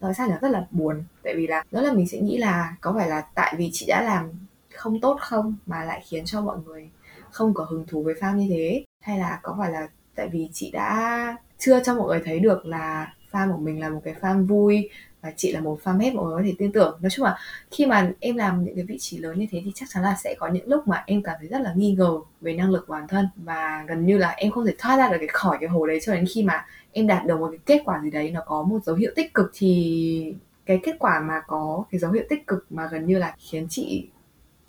nói 0.00 0.14
sao 0.14 0.28
nhỉ, 0.28 0.34
rất 0.40 0.50
là 0.50 0.66
buồn. 0.70 1.04
Tại 1.22 1.34
vì 1.36 1.46
là, 1.46 1.64
đó 1.70 1.80
là 1.80 1.92
mình 1.92 2.08
sẽ 2.08 2.18
nghĩ 2.18 2.38
là 2.38 2.76
có 2.80 2.94
phải 2.98 3.08
là 3.08 3.20
tại 3.34 3.54
vì 3.58 3.70
chị 3.72 3.86
đã 3.88 4.02
làm 4.02 4.30
không 4.74 5.00
tốt 5.00 5.16
không 5.20 5.54
mà 5.66 5.84
lại 5.84 6.02
khiến 6.08 6.24
cho 6.24 6.40
mọi 6.40 6.58
người 6.66 6.90
không 7.30 7.54
có 7.54 7.64
hứng 7.64 7.86
thú 7.86 8.02
với 8.02 8.14
farm 8.14 8.36
như 8.36 8.46
thế? 8.50 8.84
Hay 9.00 9.18
là 9.18 9.40
có 9.42 9.56
phải 9.58 9.72
là 9.72 9.88
tại 10.14 10.28
vì 10.32 10.48
chị 10.52 10.70
đã 10.70 11.36
chưa 11.58 11.80
cho 11.84 11.94
mọi 11.94 12.06
người 12.06 12.22
thấy 12.24 12.38
được 12.38 12.66
là 12.66 13.14
farm 13.32 13.52
của 13.52 13.58
mình 13.58 13.80
là 13.80 13.88
một 13.88 14.00
cái 14.04 14.14
farm 14.20 14.46
vui 14.46 14.90
và 15.22 15.32
chị 15.36 15.52
là 15.52 15.60
một 15.60 15.78
fan 15.84 16.00
hết 16.00 16.14
mọi 16.14 16.26
người 16.26 16.36
có 16.36 16.42
thể 16.44 16.54
tin 16.58 16.72
tưởng. 16.72 16.98
Nói 17.00 17.10
chung 17.10 17.24
là 17.24 17.38
khi 17.70 17.86
mà 17.86 18.10
em 18.20 18.36
làm 18.36 18.64
những 18.64 18.74
cái 18.74 18.84
vị 18.84 18.96
trí 19.00 19.18
lớn 19.18 19.38
như 19.38 19.46
thế 19.50 19.62
thì 19.64 19.72
chắc 19.74 19.88
chắn 19.88 20.02
là 20.02 20.16
sẽ 20.24 20.34
có 20.38 20.48
những 20.48 20.68
lúc 20.68 20.88
mà 20.88 21.02
em 21.06 21.22
cảm 21.22 21.36
thấy 21.38 21.48
rất 21.48 21.60
là 21.60 21.72
nghi 21.76 21.94
ngờ 21.98 22.20
về 22.40 22.54
năng 22.54 22.70
lực 22.70 22.84
của 22.86 22.92
bản 22.92 23.08
thân. 23.08 23.28
Và 23.36 23.84
gần 23.88 24.06
như 24.06 24.18
là 24.18 24.30
em 24.30 24.52
không 24.52 24.66
thể 24.66 24.74
thoát 24.78 24.96
ra 24.96 25.08
được 25.08 25.16
cái 25.18 25.28
khỏi 25.28 25.56
cái 25.60 25.68
hồ 25.68 25.86
đấy 25.86 25.98
cho 26.02 26.14
đến 26.14 26.24
khi 26.34 26.42
mà 26.42 26.66
em 26.92 27.06
đạt 27.06 27.26
được 27.26 27.40
một 27.40 27.48
cái 27.50 27.60
kết 27.66 27.82
quả 27.84 28.00
gì 28.02 28.10
đấy 28.10 28.30
nó 28.30 28.40
có 28.46 28.62
một 28.62 28.84
dấu 28.84 28.96
hiệu 28.96 29.12
tích 29.16 29.34
cực 29.34 29.50
thì 29.54 30.34
cái 30.66 30.80
kết 30.82 30.96
quả 30.98 31.20
mà 31.20 31.40
có 31.46 31.84
cái 31.90 31.98
dấu 31.98 32.12
hiệu 32.12 32.24
tích 32.28 32.46
cực 32.46 32.66
mà 32.70 32.88
gần 32.92 33.06
như 33.06 33.18
là 33.18 33.34
khiến 33.38 33.66
chị 33.70 34.08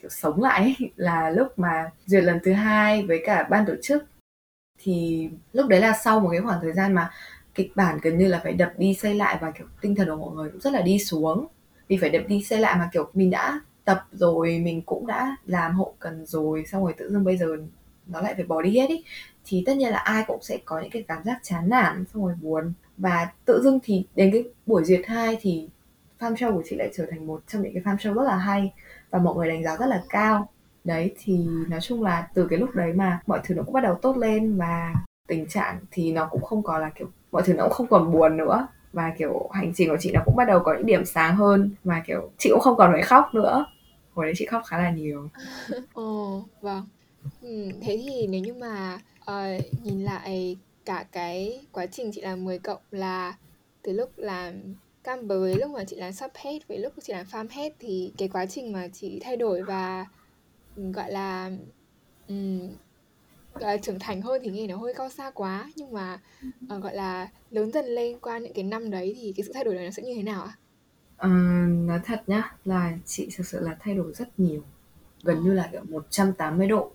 kiểu 0.02 0.10
sống 0.10 0.42
lại 0.42 0.62
ấy, 0.62 0.92
là 0.96 1.30
lúc 1.30 1.60
mà 1.60 1.92
duyệt 2.06 2.24
lần 2.24 2.40
thứ 2.44 2.54
hai 2.54 3.04
với 3.04 3.24
cả 3.26 3.48
ban 3.50 3.66
tổ 3.66 3.74
chức. 3.82 4.06
Thì 4.80 5.30
lúc 5.54 5.68
đấy 5.68 5.80
là 5.80 5.94
sau 6.04 6.20
một 6.20 6.30
cái 6.32 6.42
khoảng 6.42 6.62
thời 6.62 6.74
gian 6.74 6.94
mà 6.94 7.12
kịch 7.56 7.72
bản 7.76 8.00
gần 8.02 8.18
như 8.18 8.28
là 8.28 8.40
phải 8.44 8.54
đập 8.54 8.74
đi 8.78 8.94
xây 8.94 9.16
lại 9.16 9.38
và, 9.42 9.52
kiểu, 9.52 9.68
tinh 9.82 9.96
thần 9.96 10.08
của 10.08 10.16
mọi 10.16 10.36
người 10.36 10.50
cũng 10.52 10.62
rất 10.62 10.74
là 10.74 10.82
đi 10.82 11.00
xuống. 11.00 11.48
Vì 11.88 11.98
phải 11.98 12.10
đập 12.10 12.22
đi 12.28 12.44
xây 12.44 12.60
lại 12.60 12.76
mà, 12.80 12.90
kiểu, 12.94 13.10
mình 13.14 13.30
đã 13.30 13.62
tập 13.86 14.08
rồi, 14.12 14.60
mình 14.60 14.82
cũng 14.82 15.08
đã 15.08 15.36
làm 15.46 15.76
hậu 15.76 15.96
cần 16.00 16.26
rồi, 16.26 16.64
xong 16.72 16.84
rồi 16.84 16.94
tự 16.98 17.12
dưng 17.12 17.24
bây 17.24 17.38
giờ 17.38 17.48
nó 18.08 18.22
lại 18.22 18.34
phải 18.36 18.44
bỏ 18.44 18.62
đi 18.62 18.80
hết 18.80 18.90
ý. 18.90 19.04
Thì 19.46 19.64
tất 19.66 19.78
nhiên 19.78 19.92
là 19.92 19.98
ai 19.98 20.24
cũng 20.28 20.42
sẽ 20.42 20.58
có 20.66 20.80
những 20.80 20.92
cái 20.92 21.04
cảm 21.08 21.24
giác 21.24 21.40
chán 21.44 21.70
nản, 21.70 22.06
xong 22.14 22.26
rồi 22.26 22.36
buồn. 22.42 22.74
Và 22.98 23.30
tự 23.46 23.62
dưng 23.64 23.80
thì 23.84 24.06
đến 24.16 24.32
cái 24.32 24.44
buổi 24.66 24.84
duyệt 24.84 25.02
hai 25.06 25.38
thì 25.42 25.70
farm 26.20 26.36
show 26.36 26.54
của 26.54 26.64
chị 26.66 26.76
lại 26.76 26.92
trở 26.96 27.06
thành 27.12 27.28
một 27.28 27.42
trong 27.48 27.62
những 27.62 27.74
cái 27.74 27.84
farm 27.84 27.98
show 27.98 28.14
rất 28.14 28.24
là 28.24 28.36
hay 28.36 28.74
và 29.10 29.20
mọi 29.20 29.36
người 29.36 29.48
đánh 29.50 29.64
giá 29.64 29.78
rất 29.78 29.86
là 29.86 30.04
cao. 30.10 30.50
Đấy, 30.84 31.16
thì 31.20 31.38
nói 31.70 31.82
chung 31.82 32.04
là 32.04 32.28
từ 32.34 32.48
cái 32.48 32.60
lúc 32.60 32.70
đấy 32.76 32.94
mà 32.94 33.20
mọi 33.28 33.40
thứ 33.44 33.56
nó 33.56 33.64
cũng 33.64 33.74
bắt 33.74 33.82
đầu 33.84 33.96
tốt 34.02 34.18
lên 34.18 34.58
và 34.58 34.94
tình 35.28 35.48
trạng 35.48 35.80
thì 35.92 36.12
nó 36.12 36.28
cũng 36.32 36.44
không 36.44 36.64
còn 36.64 36.82
là, 36.82 36.90
kiểu 36.90 37.08
mọi 37.34 37.44
thứ 37.46 37.54
nó 37.54 37.64
cũng 37.64 37.74
không 37.74 37.88
còn 37.88 38.12
buồn 38.12 38.38
nữa. 38.38 38.68
Và 38.94 39.14
kiểu 39.18 39.50
hành 39.54 39.72
trình 39.76 39.90
của 39.90 39.98
chị 40.00 40.12
nó 40.14 40.22
cũng 40.26 40.36
bắt 40.36 40.46
đầu 40.48 40.60
có 40.60 40.74
những 40.74 40.86
điểm 40.86 41.06
sáng 41.06 41.36
hơn. 41.36 41.72
Và 41.84 42.04
kiểu 42.08 42.32
chị 42.38 42.50
cũng 42.50 42.60
không 42.60 42.78
còn 42.78 42.92
phải 42.92 43.02
khóc 43.02 43.26
nữa. 43.34 43.66
Hồi 44.14 44.26
đấy 44.26 44.34
chị 44.38 44.46
khóc 44.46 44.62
khá 44.66 44.78
là 44.78 44.90
nhiều. 44.90 45.30
Ồ 45.94 46.44
vâng. 46.62 46.86
Ừ, 47.42 47.72
thế 47.82 48.02
thì 48.06 48.28
nếu 48.28 48.42
như 48.42 48.54
mà 48.54 49.00
uh, 49.22 49.84
nhìn 49.84 50.04
lại 50.04 50.58
cả 50.86 51.06
cái 51.12 51.62
quá 51.72 51.86
trình 51.86 52.12
chị 52.14 52.22
làm 52.22 52.44
10 52.44 52.60
cộng 52.60 52.82
là 52.92 53.34
từ 53.82 53.92
lúc 53.92 54.12
làm 54.16 54.76
cam 55.04 55.28
với 55.28 55.56
lúc 55.56 55.72
mà 55.72 55.84
chị 55.84 55.96
làm 55.96 56.14
sub 56.14 56.32
hết 56.36 56.68
với 56.68 56.80
lúc 56.80 56.94
chị 57.02 57.14
làm 57.14 57.26
farm 57.32 57.48
hết 57.52 57.74
thì 57.80 58.14
cái 58.18 58.28
quá 58.28 58.46
trình 58.46 58.74
mà 58.74 58.88
chị 58.94 59.20
thay 59.24 59.38
đổi 59.38 59.62
và 59.62 60.06
ừ, 60.76 60.92
gọi 60.92 61.12
là 61.12 61.52
um, 62.28 62.70
gọi 63.54 63.72
là 63.72 63.78
trưởng 63.78 64.00
thành 64.00 64.22
hơn 64.22 64.42
thì 64.44 64.52
nghe 64.52 64.68
nó 64.68 64.78
hơi 64.78 64.94
cao 64.98 65.10
xa 65.10 65.32
quá 65.32 65.72
nhưng 65.76 65.94
mà 65.94 66.20
uh, 66.76 66.84
gọi 66.84 66.96
là 66.96 67.28
lớn 67.52 67.72
dần 67.72 67.86
lên 67.86 68.20
qua 68.20 68.38
những 68.38 68.54
cái 68.54 68.64
năm 68.64 68.92
đấy 68.92 69.16
thì 69.20 69.34
cái 69.38 69.44
sự 69.44 69.52
thay 69.54 69.64
đổi 69.64 69.76
này 69.76 69.86
nó 69.86 69.92
sẽ 69.92 70.04
như 70.04 70.14
thế 70.16 70.24
nào 70.24 70.44
ạ? 70.44 70.54
À, 71.18 71.30
nói 71.70 72.00
thật 72.06 72.24
nhá 72.28 72.56
là 72.66 72.94
chị 73.06 73.30
thực 73.38 73.48
sự 73.48 73.60
là 73.60 73.76
thay 73.80 73.96
đổi 73.96 74.14
rất 74.14 74.40
nhiều. 74.40 74.62
Gần 75.24 75.44
như 75.44 75.54
là 75.54 75.70
kiểu 75.72 75.82
180 75.90 76.68
độ. 76.68 76.92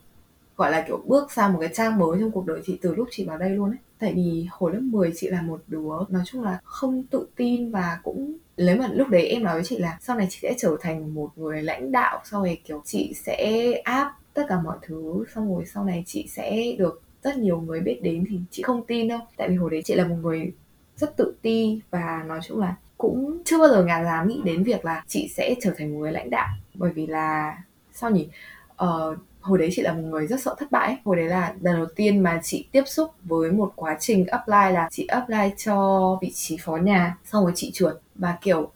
Gọi 0.57 0.73
là 0.73 0.85
kiểu 0.87 1.03
bước 1.07 1.33
sang 1.33 1.53
một 1.53 1.59
cái 1.61 1.71
trang 1.75 1.99
mới 1.99 2.19
trong 2.21 2.31
cuộc 2.31 2.47
đời 2.47 2.61
chị 2.67 2.79
từ 2.83 2.95
lúc 2.95 3.09
chị 3.11 3.25
vào 3.25 3.39
đây 3.39 3.51
luôn 3.51 3.71
ấy. 3.71 3.79
Tại 3.99 4.13
vì 4.15 4.47
hồi 4.51 4.73
lớp 4.73 4.81
10 4.83 5.13
chị 5.17 5.29
là 5.29 5.43
một 5.43 5.61
đứa 5.67 5.89
nói 6.09 6.23
chung 6.27 6.43
là 6.43 6.61
không 6.65 7.03
tự 7.03 7.27
tin 7.37 7.71
và 7.71 8.01
cũng 8.03 8.37
lấy 8.57 8.79
mà 8.79 8.89
lúc 8.93 9.09
đấy 9.09 9.27
em 9.27 9.43
nói 9.43 9.55
với 9.55 9.65
chị 9.65 9.79
là 9.79 9.99
sau 10.01 10.17
này 10.17 10.27
chị 10.31 10.39
sẽ 10.43 10.55
trở 10.59 10.77
thành 10.81 11.15
một 11.15 11.31
người 11.37 11.63
lãnh 11.63 11.93
đạo 11.93 12.23
sau 12.25 12.45
này 12.45 12.61
kiểu 12.65 12.83
chị 12.85 13.13
sẽ 13.17 13.73
áp 13.85 14.15
tất 14.39 14.45
cả 14.49 14.61
mọi 14.61 14.77
thứ 14.83 15.25
xong 15.35 15.55
rồi 15.55 15.65
sau 15.67 15.85
này 15.85 16.05
chị 16.07 16.27
sẽ 16.29 16.63
được 16.79 17.03
rất 17.23 17.37
nhiều 17.37 17.61
người 17.61 17.81
biết 17.81 18.01
đến 18.03 18.25
thì 18.29 18.41
chị 18.51 18.63
không 18.63 18.87
tin 18.87 19.09
đâu. 19.09 19.19
Tại 19.37 19.49
vì 19.49 19.57
hồi 19.57 19.71
đấy 19.71 19.83
chị 19.85 19.95
là 19.95 20.07
một 20.07 20.17
người 20.23 20.53
rất 20.97 21.17
tự 21.17 21.35
ti 21.43 21.81
và 21.91 22.25
nói 22.27 22.41
chung 22.49 22.59
là 22.59 22.77
cũng 22.99 23.43
chưa 23.45 23.59
bao 23.59 23.69
giờ 23.69 23.85
ngà 23.85 24.05
dám 24.05 24.29
nghĩ 24.29 24.41
đến 24.45 24.63
việc 24.63 24.85
là 24.85 25.05
chị 25.07 25.29
sẽ 25.37 25.55
trở 25.63 25.73
thành 25.79 25.93
một 25.93 25.99
người 25.99 26.13
lãnh 26.13 26.31
đạo. 26.31 26.49
Bởi 26.75 26.93
vì 26.93 27.07
là 27.07 27.59
sao 27.93 28.11
nhỉ? 28.11 28.29
Ờ, 28.77 29.17
hồi 29.41 29.59
đấy 29.59 29.69
chị 29.73 29.83
là 29.83 29.93
một 29.93 30.03
người 30.03 30.27
rất 30.27 30.41
sợ 30.41 30.55
thất 30.59 30.71
bại 30.71 30.97
hồi 31.05 31.17
đấy 31.17 31.29
là 31.29 31.55
lần 31.61 31.77
đầu 31.77 31.87
tiên 31.97 32.23
mà 32.23 32.41
chị 32.43 32.69
tiếp 32.73 32.83
xúc 32.87 33.11
với 33.23 33.53
một 33.53 33.73
quá 33.77 33.97
trình 34.01 34.27
apply 34.27 34.73
là 34.73 34.89
chị 34.91 35.07
apply 35.07 35.51
cho 35.57 36.19
vị 36.23 36.31
trí 36.35 36.57
phó 36.61 36.77
nhà 36.77 37.17
xong 37.25 37.45
rồi 37.45 37.53
chị 37.55 37.71
trượt. 37.75 38.01
Và 38.15 38.39
kiểu 38.41 38.71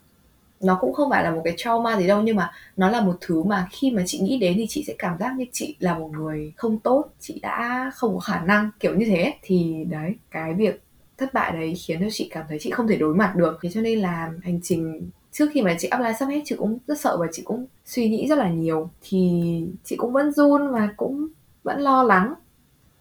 nó 0.62 0.78
cũng 0.80 0.92
không 0.92 1.10
phải 1.10 1.24
là 1.24 1.30
một 1.30 1.40
cái 1.44 1.54
trauma 1.56 1.98
gì 1.98 2.06
đâu 2.06 2.22
nhưng 2.22 2.36
mà 2.36 2.50
nó 2.76 2.90
là 2.90 3.00
một 3.00 3.16
thứ 3.20 3.42
mà 3.42 3.66
khi 3.70 3.90
mà 3.90 4.02
chị 4.06 4.18
nghĩ 4.18 4.38
đến 4.38 4.54
thì 4.56 4.66
chị 4.68 4.84
sẽ 4.86 4.94
cảm 4.98 5.18
giác 5.18 5.36
như 5.36 5.44
chị 5.52 5.76
là 5.78 5.98
một 5.98 6.10
người 6.12 6.52
không 6.56 6.78
tốt 6.78 7.04
chị 7.20 7.38
đã 7.42 7.90
không 7.94 8.14
có 8.14 8.20
khả 8.20 8.40
năng 8.40 8.70
kiểu 8.80 8.94
như 8.94 9.06
thế. 9.06 9.34
Thì 9.42 9.84
đấy 9.90 10.14
cái 10.30 10.54
việc 10.54 10.82
thất 11.18 11.34
bại 11.34 11.52
đấy 11.52 11.74
khiến 11.74 12.00
cho 12.00 12.06
chị 12.10 12.28
cảm 12.32 12.44
thấy 12.48 12.58
chị 12.60 12.70
không 12.70 12.88
thể 12.88 12.96
đối 12.96 13.14
mặt 13.14 13.36
được. 13.36 13.58
Thế 13.62 13.70
cho 13.74 13.80
nên 13.80 13.98
là 13.98 14.32
hành 14.42 14.60
trình 14.62 15.10
trước 15.32 15.50
khi 15.52 15.62
mà 15.62 15.76
chị 15.78 15.88
apply 15.88 16.10
sắp 16.18 16.26
hết 16.26 16.40
chị 16.44 16.56
cũng 16.58 16.78
rất 16.86 17.00
sợ 17.00 17.16
và 17.20 17.26
chị 17.32 17.42
cũng 17.44 17.66
suy 17.86 18.08
nghĩ 18.08 18.26
rất 18.28 18.38
là 18.38 18.50
nhiều. 18.50 18.90
Thì 19.02 19.42
chị 19.84 19.96
cũng 19.96 20.12
vẫn 20.12 20.32
run 20.32 20.72
và 20.72 20.88
cũng 20.96 21.28
vẫn 21.62 21.80
lo 21.80 22.02
lắng. 22.02 22.34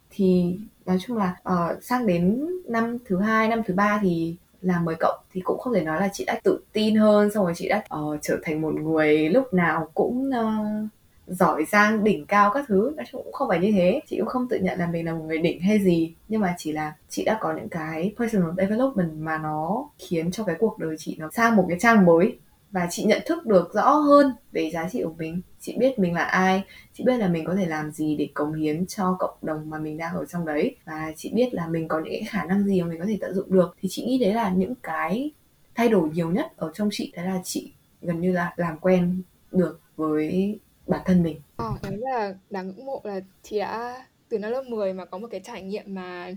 Thì 0.09 0.57
nói 0.85 0.97
chung 1.07 1.17
là 1.17 1.35
uh, 1.49 1.83
sang 1.83 2.07
đến 2.07 2.47
năm 2.67 2.97
thứ 3.05 3.19
hai 3.19 3.47
năm 3.47 3.61
thứ 3.65 3.73
ba 3.73 3.99
thì 4.03 4.35
là 4.61 4.79
mới 4.79 4.95
cộng 4.99 5.19
thì 5.33 5.41
cũng 5.41 5.59
không 5.59 5.73
thể 5.73 5.81
nói 5.81 5.99
là 6.01 6.09
chị 6.13 6.25
đã 6.25 6.39
tự 6.43 6.63
tin 6.73 6.95
hơn 6.95 7.31
xong 7.31 7.45
rồi 7.45 7.53
chị 7.55 7.69
đã 7.69 7.83
uh, 7.95 8.19
trở 8.21 8.37
thành 8.43 8.61
một 8.61 8.73
người 8.73 9.29
lúc 9.29 9.53
nào 9.53 9.87
cũng 9.93 10.29
uh, 10.29 10.89
giỏi 11.27 11.65
giang 11.71 12.03
đỉnh 12.03 12.25
cao 12.25 12.51
các 12.53 12.65
thứ. 12.67 12.93
Nói 12.97 13.05
chung 13.11 13.23
cũng 13.23 13.33
không 13.33 13.49
phải 13.49 13.59
như 13.59 13.71
thế. 13.71 14.01
Chị 14.09 14.17
cũng 14.19 14.27
không 14.27 14.47
tự 14.49 14.59
nhận 14.59 14.79
là 14.79 14.87
mình 14.87 15.05
là 15.05 15.13
một 15.13 15.23
người 15.27 15.37
đỉnh 15.37 15.61
hay 15.61 15.79
gì 15.79 16.15
nhưng 16.27 16.41
mà 16.41 16.55
chỉ 16.57 16.71
là 16.71 16.93
chị 17.09 17.23
đã 17.25 17.37
có 17.41 17.53
những 17.53 17.69
cái 17.69 18.13
personal 18.19 18.49
development 18.57 19.11
mà 19.19 19.37
nó 19.37 19.89
khiến 19.97 20.31
cho 20.31 20.43
cái 20.43 20.55
cuộc 20.59 20.79
đời 20.79 20.95
chị 20.99 21.15
nó 21.19 21.29
sang 21.33 21.55
một 21.55 21.65
cái 21.69 21.79
trang 21.79 22.05
mới 22.05 22.37
và 22.71 22.87
chị 22.89 23.03
nhận 23.03 23.21
thức 23.25 23.45
được 23.45 23.73
rõ 23.73 23.89
hơn 23.93 24.31
về 24.51 24.69
giá 24.73 24.89
trị 24.91 25.01
của 25.03 25.13
mình. 25.17 25.41
Chị 25.59 25.75
biết 25.77 25.99
mình 25.99 26.13
là 26.13 26.23
ai. 26.23 26.63
Chị 26.93 27.03
biết 27.03 27.17
là 27.17 27.27
mình 27.27 27.45
có 27.45 27.55
thể 27.55 27.65
làm 27.65 27.91
gì 27.91 28.15
để 28.15 28.29
cống 28.33 28.53
hiến 28.53 28.85
cho 28.85 29.15
cộng 29.19 29.37
đồng 29.41 29.69
mà 29.69 29.77
mình 29.77 29.97
đang 29.97 30.15
ở 30.15 30.25
trong 30.25 30.45
đấy. 30.45 30.75
Và 30.85 31.13
chị 31.15 31.31
biết 31.33 31.53
là 31.53 31.67
mình 31.67 31.87
có 31.87 32.01
những 32.05 32.23
khả 32.29 32.45
năng 32.45 32.63
gì 32.63 32.81
mà 32.81 32.87
mình 32.87 32.99
có 32.99 33.05
thể 33.05 33.17
tận 33.21 33.33
dụng 33.33 33.53
được. 33.53 33.75
Thì 33.81 33.89
chị 33.91 34.05
nghĩ 34.05 34.17
đấy 34.19 34.33
là 34.33 34.49
những 34.49 34.73
cái 34.83 35.31
thay 35.75 35.89
đổi 35.89 36.09
nhiều 36.09 36.31
nhất 36.31 36.57
ở 36.57 36.71
trong 36.73 36.89
chị. 36.91 37.11
Đấy 37.15 37.25
là 37.25 37.41
chị 37.43 37.71
gần 38.01 38.21
như 38.21 38.31
là 38.31 38.53
làm 38.55 38.77
quen 38.79 39.21
được 39.51 39.79
với 39.95 40.59
bản 40.87 41.01
thân 41.05 41.23
mình. 41.23 41.41
Ờ, 41.55 41.73
đấy 41.83 41.97
là 41.97 42.35
đáng 42.49 42.67
ngưỡng 42.67 42.85
mộ 42.85 43.01
là 43.03 43.19
chị 43.43 43.59
đã 43.59 44.05
từ 44.29 44.39
năm 44.39 44.51
lớp 44.51 44.63
10 44.63 44.93
mà 44.93 45.05
có 45.05 45.17
một 45.17 45.27
cái 45.31 45.41
trải 45.43 45.61
nghiệm 45.61 45.95
mà 45.95 46.31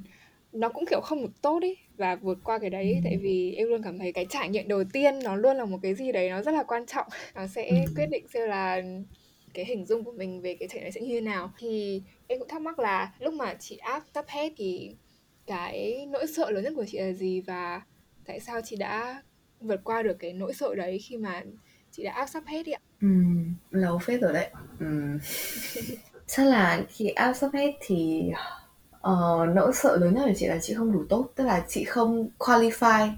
nó 0.55 0.69
cũng 0.69 0.85
kiểu 0.91 1.01
không 1.01 1.23
được 1.23 1.33
tốt 1.43 1.63
ý 1.63 1.75
và 1.97 2.17
vượt 2.17 2.39
qua 2.45 2.59
cái 2.59 2.71
đấy 2.71 3.01
tại 3.05 3.17
vì 3.23 3.55
em 3.57 3.69
luôn 3.69 3.83
cảm 3.83 3.99
thấy 3.99 4.13
cái 4.13 4.27
trải 4.31 4.49
nghiệm 4.49 4.69
đầu 4.69 4.85
tiên 4.93 5.19
nó 5.25 5.37
luôn 5.37 5.57
là 5.57 5.65
một 5.65 5.79
cái 5.83 5.95
gì 5.95 6.13
đấy 6.13 6.31
nó 6.31 6.43
rất 6.43 6.53
là 6.53 6.63
quan 6.63 6.87
trọng. 6.87 7.07
Nó 7.35 7.47
sẽ 7.47 7.69
Ừ. 7.69 7.93
quyết 7.97 8.07
định 8.11 8.29
xem 8.29 8.49
là 8.49 8.83
cái 9.55 9.65
hình 9.65 9.87
dung 9.87 10.05
của 10.05 10.13
mình 10.13 10.41
về 10.43 10.57
cái 10.61 10.69
trải 10.69 10.77
nghiệm 10.79 10.83
này 10.85 10.93
sẽ 10.93 11.01
như 11.01 11.15
thế 11.15 11.21
nào. 11.21 11.53
Thì 11.59 12.03
em 12.27 12.39
cũng 12.39 12.49
thắc 12.49 12.63
mắc 12.63 12.79
là 12.79 13.13
lúc 13.19 13.35
mà 13.35 13.55
chị 13.61 13.77
áp 13.77 14.03
sắp 14.15 14.25
hết 14.29 14.53
thì 14.57 14.97
cái 15.47 16.07
nỗi 16.11 16.27
sợ 16.27 16.51
lớn 16.51 16.65
nhất 16.65 16.73
của 16.77 16.85
chị 16.89 16.99
là 16.99 17.13
gì 17.13 17.41
và 17.41 17.81
tại 18.27 18.41
sao 18.41 18.61
chị 18.65 18.77
đã 18.77 19.23
vượt 19.61 19.81
qua 19.85 20.03
được 20.03 20.17
cái 20.19 20.33
nỗi 20.33 20.55
sợ 20.55 20.75
đấy 20.75 20.99
khi 21.09 21.17
mà 21.17 21.43
chị 21.91 22.03
đã 22.05 22.13
áp 22.13 22.27
sắp 22.27 22.43
hết 22.47 22.67
ạ? 22.67 22.79
Ừ, 23.01 23.09
lâu 23.71 23.99
phết 23.99 24.21
rồi 24.21 24.33
đấy. 24.33 24.51
Ừ. 24.81 25.19
chắc 26.27 26.47
là 26.47 26.85
khi 26.89 27.09
áp 27.09 27.33
sắp 27.35 27.51
hết 27.55 27.73
thì 27.81 28.23
uh, 29.11 29.55
nỗi 29.55 29.73
sợ 29.75 29.97
lớn 29.97 30.15
nhất 30.15 30.23
của 30.27 30.35
chị 30.37 30.47
là 30.47 30.59
chị 30.63 30.75
không 30.75 30.93
đủ 30.93 31.05
tốt 31.09 31.27
tức 31.35 31.45
là 31.45 31.65
chị 31.69 31.85
không 31.85 32.29
qualify 32.39 33.11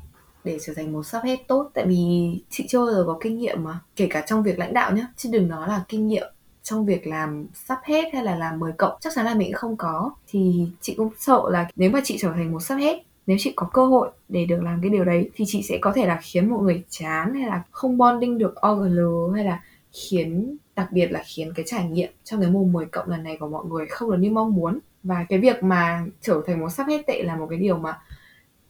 để 0.44 0.58
trở 0.66 0.74
thành 0.74 0.92
một 0.92 1.02
sắp 1.02 1.24
hết 1.24 1.38
tốt. 1.48 1.70
Tại 1.74 1.86
vì 1.86 2.30
chị 2.50 2.66
chưa 2.68 2.78
bao 2.78 2.94
giờ 2.94 3.04
có 3.06 3.18
kinh 3.20 3.38
nghiệm 3.38 3.64
mà 3.64 3.80
kể 3.96 4.06
cả 4.10 4.24
trong 4.26 4.42
việc 4.42 4.58
lãnh 4.58 4.74
đạo 4.74 4.92
nhé 4.92 5.06
chứ 5.16 5.28
đừng 5.32 5.48
nói 5.48 5.68
là 5.68 5.84
kinh 5.88 6.08
nghiệm 6.08 6.26
trong 6.62 6.86
việc 6.86 7.06
làm 7.06 7.46
sắp 7.54 7.80
hết 7.84 8.04
hay 8.12 8.24
là 8.24 8.36
làm 8.36 8.58
10 8.58 8.72
cộng 8.72 8.98
chắc 9.00 9.12
chắn 9.16 9.24
là 9.24 9.34
mình 9.34 9.52
không 9.52 9.76
có. 9.76 10.10
Thì 10.28 10.68
chị 10.80 10.94
cũng 10.96 11.10
sợ 11.18 11.42
là 11.50 11.68
nếu 11.76 11.90
mà 11.90 12.00
chị 12.04 12.16
trở 12.20 12.32
thành 12.32 12.52
một 12.52 12.60
sắp 12.60 12.76
hết 12.76 13.02
nếu 13.26 13.36
chị 13.40 13.52
có 13.56 13.68
cơ 13.72 13.86
hội 13.86 14.10
để 14.28 14.44
được 14.44 14.62
làm 14.62 14.80
cái 14.82 14.90
điều 14.90 15.04
đấy 15.04 15.30
thì 15.34 15.44
chị 15.48 15.62
sẽ 15.62 15.78
có 15.80 15.92
thể 15.92 16.06
là 16.06 16.20
khiến 16.22 16.50
mọi 16.50 16.62
người 16.62 16.82
chán 16.88 17.34
hay 17.34 17.46
là 17.46 17.62
không 17.70 17.98
bonding 17.98 18.38
được 18.38 18.54
OGL 18.68 19.34
hay 19.34 19.44
là 19.44 19.62
khiến 19.92 20.56
đặc 20.76 20.92
biệt 20.92 21.12
là 21.12 21.22
khiến 21.26 21.52
cái 21.56 21.64
trải 21.68 21.88
nghiệm 21.88 22.12
trong 22.24 22.40
cái 22.40 22.50
mùa 22.50 22.64
10 22.64 22.86
cộng 22.86 23.08
lần 23.08 23.22
này 23.22 23.36
của 23.40 23.48
mọi 23.48 23.64
người 23.64 23.86
không 23.86 24.10
được 24.10 24.16
như 24.20 24.30
mong 24.30 24.54
muốn 24.54 24.78
và 25.06 25.26
cái 25.28 25.38
việc 25.38 25.62
mà 25.62 26.04
trở 26.20 26.42
thành 26.46 26.60
một 26.60 26.68
sắp 26.68 26.86
hết 26.88 27.02
tệ 27.06 27.22
là 27.22 27.36
một 27.36 27.46
cái 27.50 27.58
điều 27.58 27.78
mà 27.78 27.98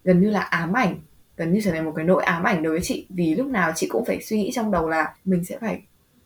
gần 0.04 0.20
như 0.20 0.30
là 0.30 0.40
ám 0.40 0.72
ảnh, 0.72 0.98
gần 1.36 1.52
như 1.52 1.60
trở 1.64 1.70
thành 1.70 1.84
một 1.84 1.92
cái 1.96 2.04
nỗi 2.04 2.24
ám 2.24 2.42
ảnh 2.42 2.62
đối 2.62 2.72
với 2.72 2.80
chị. 2.82 3.06
Vì 3.08 3.34
lúc 3.34 3.46
nào 3.46 3.72
chị 3.74 3.86
cũng 3.90 4.04
phải 4.04 4.22
suy 4.22 4.38
nghĩ 4.38 4.50
trong 4.54 4.70
đầu 4.70 4.88
là 4.88 5.14
mình 5.24 5.44
sẽ 5.44 5.58
phải 5.60 5.82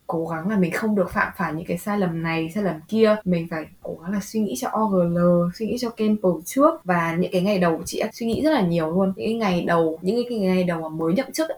cố 0.07 0.27
gắng 0.27 0.49
là 0.49 0.57
mình 0.57 0.73
không 0.73 0.95
được 0.95 1.11
phạm 1.11 1.33
phải 1.37 1.55
những 1.55 1.67
cái 1.67 1.79
sai 1.79 1.99
lầm 1.99 2.23
này, 2.23 2.51
sai 2.55 2.65
lầm 2.65 2.81
kia. 2.89 3.17
Mình 3.25 3.49
phải 3.51 3.67
cố 3.83 3.99
gắng 4.03 4.13
là 4.13 4.21
suy 4.23 4.41
nghĩ 4.41 4.55
cho 4.59 4.69
OGL 4.69 5.19
suy 5.55 5.67
nghĩ 5.67 5.77
cho 5.81 5.91
Campbell 5.91 6.35
trước. 6.45 6.85
Và 6.85 7.15
những 7.15 7.33
cái 7.33 7.43
ngày 7.43 7.59
đầu 7.59 7.83
chị 7.85 8.01
đã 8.01 8.11
suy 8.13 8.27
nghĩ 8.27 8.43
rất 8.45 8.51
là 8.51 8.61
nhiều 8.61 8.91
luôn. 8.91 9.13
Những 9.17 9.27
cái 9.27 9.35
ngày 9.35 9.65
đầu, 9.67 9.99
những 10.03 10.23
cái 10.29 10.39
ngày 10.39 10.65
đầu 10.65 10.81
mà 10.81 10.89
mới 10.89 11.15
nhậm 11.15 11.33
chức 11.33 11.51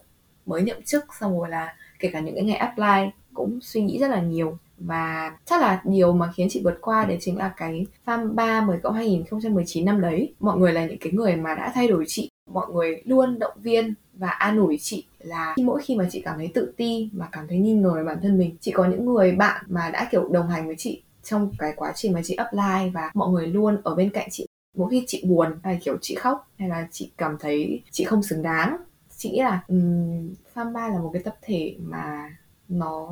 mới 0.46 0.62
nhậm 0.62 0.82
chức 0.82 1.04
xong 1.20 1.38
rồi 1.38 1.48
là 1.48 1.74
kể 1.98 2.10
cả 2.12 2.20
những 2.20 2.34
cái 2.34 2.44
ngày 2.44 2.56
apply 2.56 3.10
cũng 3.34 3.58
suy 3.62 3.82
nghĩ 3.82 3.98
rất 3.98 4.08
là 4.08 4.20
nhiều 4.20 4.58
và 4.86 5.36
chắc 5.44 5.60
là 5.60 5.82
điều 5.84 6.12
mà 6.12 6.32
khiến 6.32 6.46
chị 6.50 6.60
vượt 6.64 6.78
qua 6.80 7.04
đấy 7.04 7.18
chính 7.20 7.38
là 7.38 7.52
cái 7.56 7.86
farm 8.06 8.34
3 8.34 8.60
10 8.60 8.78
cộng 8.82 8.94
2019 8.94 9.84
năm 9.84 10.00
đấy. 10.00 10.34
Mọi 10.40 10.58
người 10.58 10.72
là 10.72 10.86
những 10.86 10.98
cái 10.98 11.12
người 11.12 11.36
mà 11.36 11.54
đã 11.54 11.72
thay 11.74 11.88
đổi 11.88 12.04
chị. 12.06 12.30
Mọi 12.50 12.66
người 12.72 13.02
luôn 13.04 13.38
động 13.38 13.54
viên 13.56 13.94
và 14.14 14.28
an 14.28 14.58
ủi 14.58 14.78
chị 14.80 15.04
là 15.18 15.54
mỗi 15.58 15.82
khi 15.82 15.96
mà 15.96 16.08
chị 16.10 16.22
cảm 16.24 16.36
thấy 16.36 16.50
tự 16.54 16.74
ti 16.76 17.10
và 17.12 17.28
cảm 17.32 17.48
thấy 17.48 17.58
nghi 17.58 17.74
ngờ 17.74 17.92
về 17.96 18.04
bản 18.04 18.18
thân 18.22 18.38
mình 18.38 18.56
chị 18.60 18.70
có 18.70 18.84
những 18.84 19.04
người 19.04 19.32
bạn 19.32 19.64
mà 19.68 19.90
đã 19.90 20.08
kiểu 20.10 20.28
đồng 20.28 20.48
hành 20.48 20.66
với 20.66 20.76
chị 20.78 21.02
trong 21.22 21.52
cái 21.58 21.72
quá 21.76 21.92
trình 21.94 22.12
mà 22.12 22.20
chị 22.24 22.34
apply 22.34 22.90
và 22.94 23.10
mọi 23.14 23.30
người 23.30 23.46
luôn 23.46 23.80
ở 23.84 23.94
bên 23.94 24.10
cạnh 24.10 24.28
chị. 24.30 24.46
Mỗi 24.76 24.90
khi 24.90 25.04
chị 25.06 25.24
buồn 25.26 25.58
hay 25.62 25.78
kiểu 25.84 25.96
chị 26.00 26.14
khóc 26.14 26.48
hay 26.58 26.68
là 26.68 26.88
chị 26.90 27.10
cảm 27.16 27.36
thấy 27.40 27.82
chị 27.90 28.04
không 28.04 28.22
xứng 28.22 28.42
đáng 28.42 28.76
chị 29.22 29.30
nghĩ 29.30 29.40
là 29.40 29.64
um, 29.68 30.34
farm 30.54 30.72
3 30.72 30.88
là 30.88 30.98
một 30.98 31.10
cái 31.12 31.22
tập 31.22 31.36
thể 31.42 31.76
mà 31.78 32.36
nó 32.68 33.08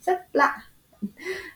rất 0.00 0.36
lạ 0.36 0.58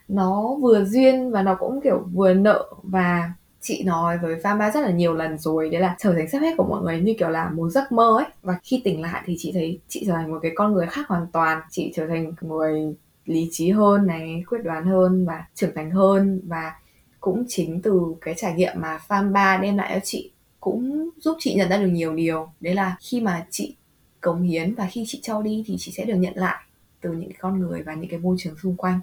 nó 0.07 0.55
vừa 0.61 0.85
duyên 0.85 1.31
và 1.31 1.41
nó 1.41 1.55
cũng, 1.55 1.81
kiểu, 1.81 2.07
vừa 2.13 2.33
nợ. 2.33 2.65
Và 2.83 3.33
chị 3.61 3.83
nói 3.83 4.17
với 4.17 4.35
Fama 4.35 4.71
rất 4.71 4.81
là 4.81 4.91
nhiều 4.91 5.13
lần 5.13 5.37
rồi, 5.37 5.69
đấy 5.69 5.81
là 5.81 5.95
trở 5.99 6.13
thành 6.13 6.29
sắp 6.29 6.39
hết 6.39 6.53
của 6.57 6.63
mọi 6.63 6.81
người 6.83 7.01
như 7.01 7.13
kiểu 7.19 7.29
là 7.29 7.49
một 7.49 7.69
giấc 7.69 7.91
mơ 7.91 8.17
ấy. 8.17 8.25
Và 8.41 8.57
khi 8.63 8.81
tỉnh 8.83 9.01
lại 9.01 9.23
thì 9.25 9.35
chị 9.39 9.51
thấy 9.51 9.79
chị 9.87 10.03
trở 10.07 10.13
thành 10.13 10.31
một 10.31 10.39
cái 10.41 10.51
con 10.55 10.73
người 10.73 10.87
khác 10.87 11.07
hoàn 11.07 11.27
toàn. 11.27 11.61
Chị 11.69 11.91
trở 11.95 12.07
thành 12.07 12.33
người 12.41 12.95
lý 13.25 13.49
trí 13.51 13.69
hơn 13.69 14.07
này, 14.07 14.43
quyết 14.49 14.59
đoán 14.63 14.85
hơn 14.85 15.25
và 15.25 15.45
trưởng 15.55 15.75
thành 15.75 15.91
hơn. 15.91 16.41
Và 16.47 16.73
cũng 17.19 17.45
chính 17.47 17.81
từ 17.81 18.01
cái 18.21 18.33
trải 18.37 18.53
nghiệm 18.53 18.73
mà 18.75 18.99
Farm 19.07 19.31
3 19.31 19.57
đem 19.57 19.77
lại 19.77 19.91
cho 19.93 19.99
chị 20.03 20.31
cũng 20.59 21.09
giúp 21.17 21.37
chị 21.39 21.53
nhận 21.53 21.69
ra 21.69 21.77
được 21.77 21.87
nhiều 21.87 22.15
điều. 22.15 22.49
Đấy 22.59 22.75
là 22.75 22.95
khi 22.99 23.21
mà 23.21 23.45
chị 23.49 23.75
cống 24.21 24.41
hiến 24.41 24.75
và 24.75 24.87
khi 24.91 25.03
chị 25.07 25.19
cho 25.23 25.41
đi 25.41 25.63
thì 25.67 25.75
chị 25.79 25.91
sẽ 25.97 26.05
được 26.05 26.15
nhận 26.15 26.33
lại 26.35 26.63
từ 27.03 27.11
những 27.11 27.29
cái 27.29 27.37
con 27.41 27.59
người 27.59 27.83
và 27.83 27.93
những 27.93 28.09
cái 28.09 28.19
môi 28.19 28.35
trường 28.39 28.57
xung 28.57 28.77
quanh 28.77 29.01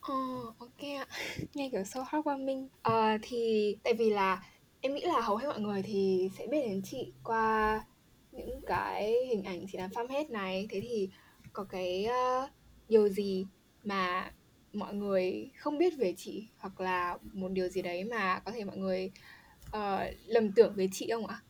Ờ, 0.00 0.14
ok 0.58 0.78
ạ. 0.80 1.06
Nghe 1.54 1.68
kiểu 1.72 1.84
so 1.84 2.02
heartwarming. 2.02 2.66
Ờ, 2.82 3.18
thì 3.22 3.76
tại 3.82 3.94
vì 3.94 4.10
là 4.10 4.44
em 4.80 4.94
nghĩ 4.94 5.04
là 5.04 5.20
hầu 5.20 5.36
hết 5.36 5.46
mọi 5.46 5.60
người 5.60 5.82
thì 5.82 6.30
sẽ 6.38 6.46
biết 6.46 6.62
đến 6.66 6.82
chị 6.84 7.12
qua 7.24 7.84
những 8.32 8.60
cái 8.66 9.14
hình 9.28 9.42
ảnh 9.42 9.66
chị 9.72 9.78
làm 9.78 9.90
farm 9.90 10.08
hết 10.08 10.30
này. 10.30 10.66
Thế 10.70 10.80
thì 10.80 11.08
có 11.52 11.64
cái 11.64 12.06
uh, 12.44 12.50
điều 12.88 13.08
gì 13.08 13.46
mà 13.84 14.30
mọi 14.72 14.94
người 14.94 15.50
không 15.58 15.78
biết 15.78 15.92
về 15.98 16.14
chị 16.16 16.48
hoặc 16.58 16.80
là 16.80 17.18
một 17.32 17.48
điều 17.52 17.68
gì 17.68 17.82
đấy 17.82 18.04
mà 18.04 18.38
có 18.38 18.52
thể 18.52 18.64
mọi 18.64 18.76
người 18.76 19.10
uh, 19.68 20.00
lầm 20.26 20.52
tưởng 20.52 20.74
về 20.74 20.88
chị 20.92 21.08
không 21.12 21.26
ạ? 21.26 21.40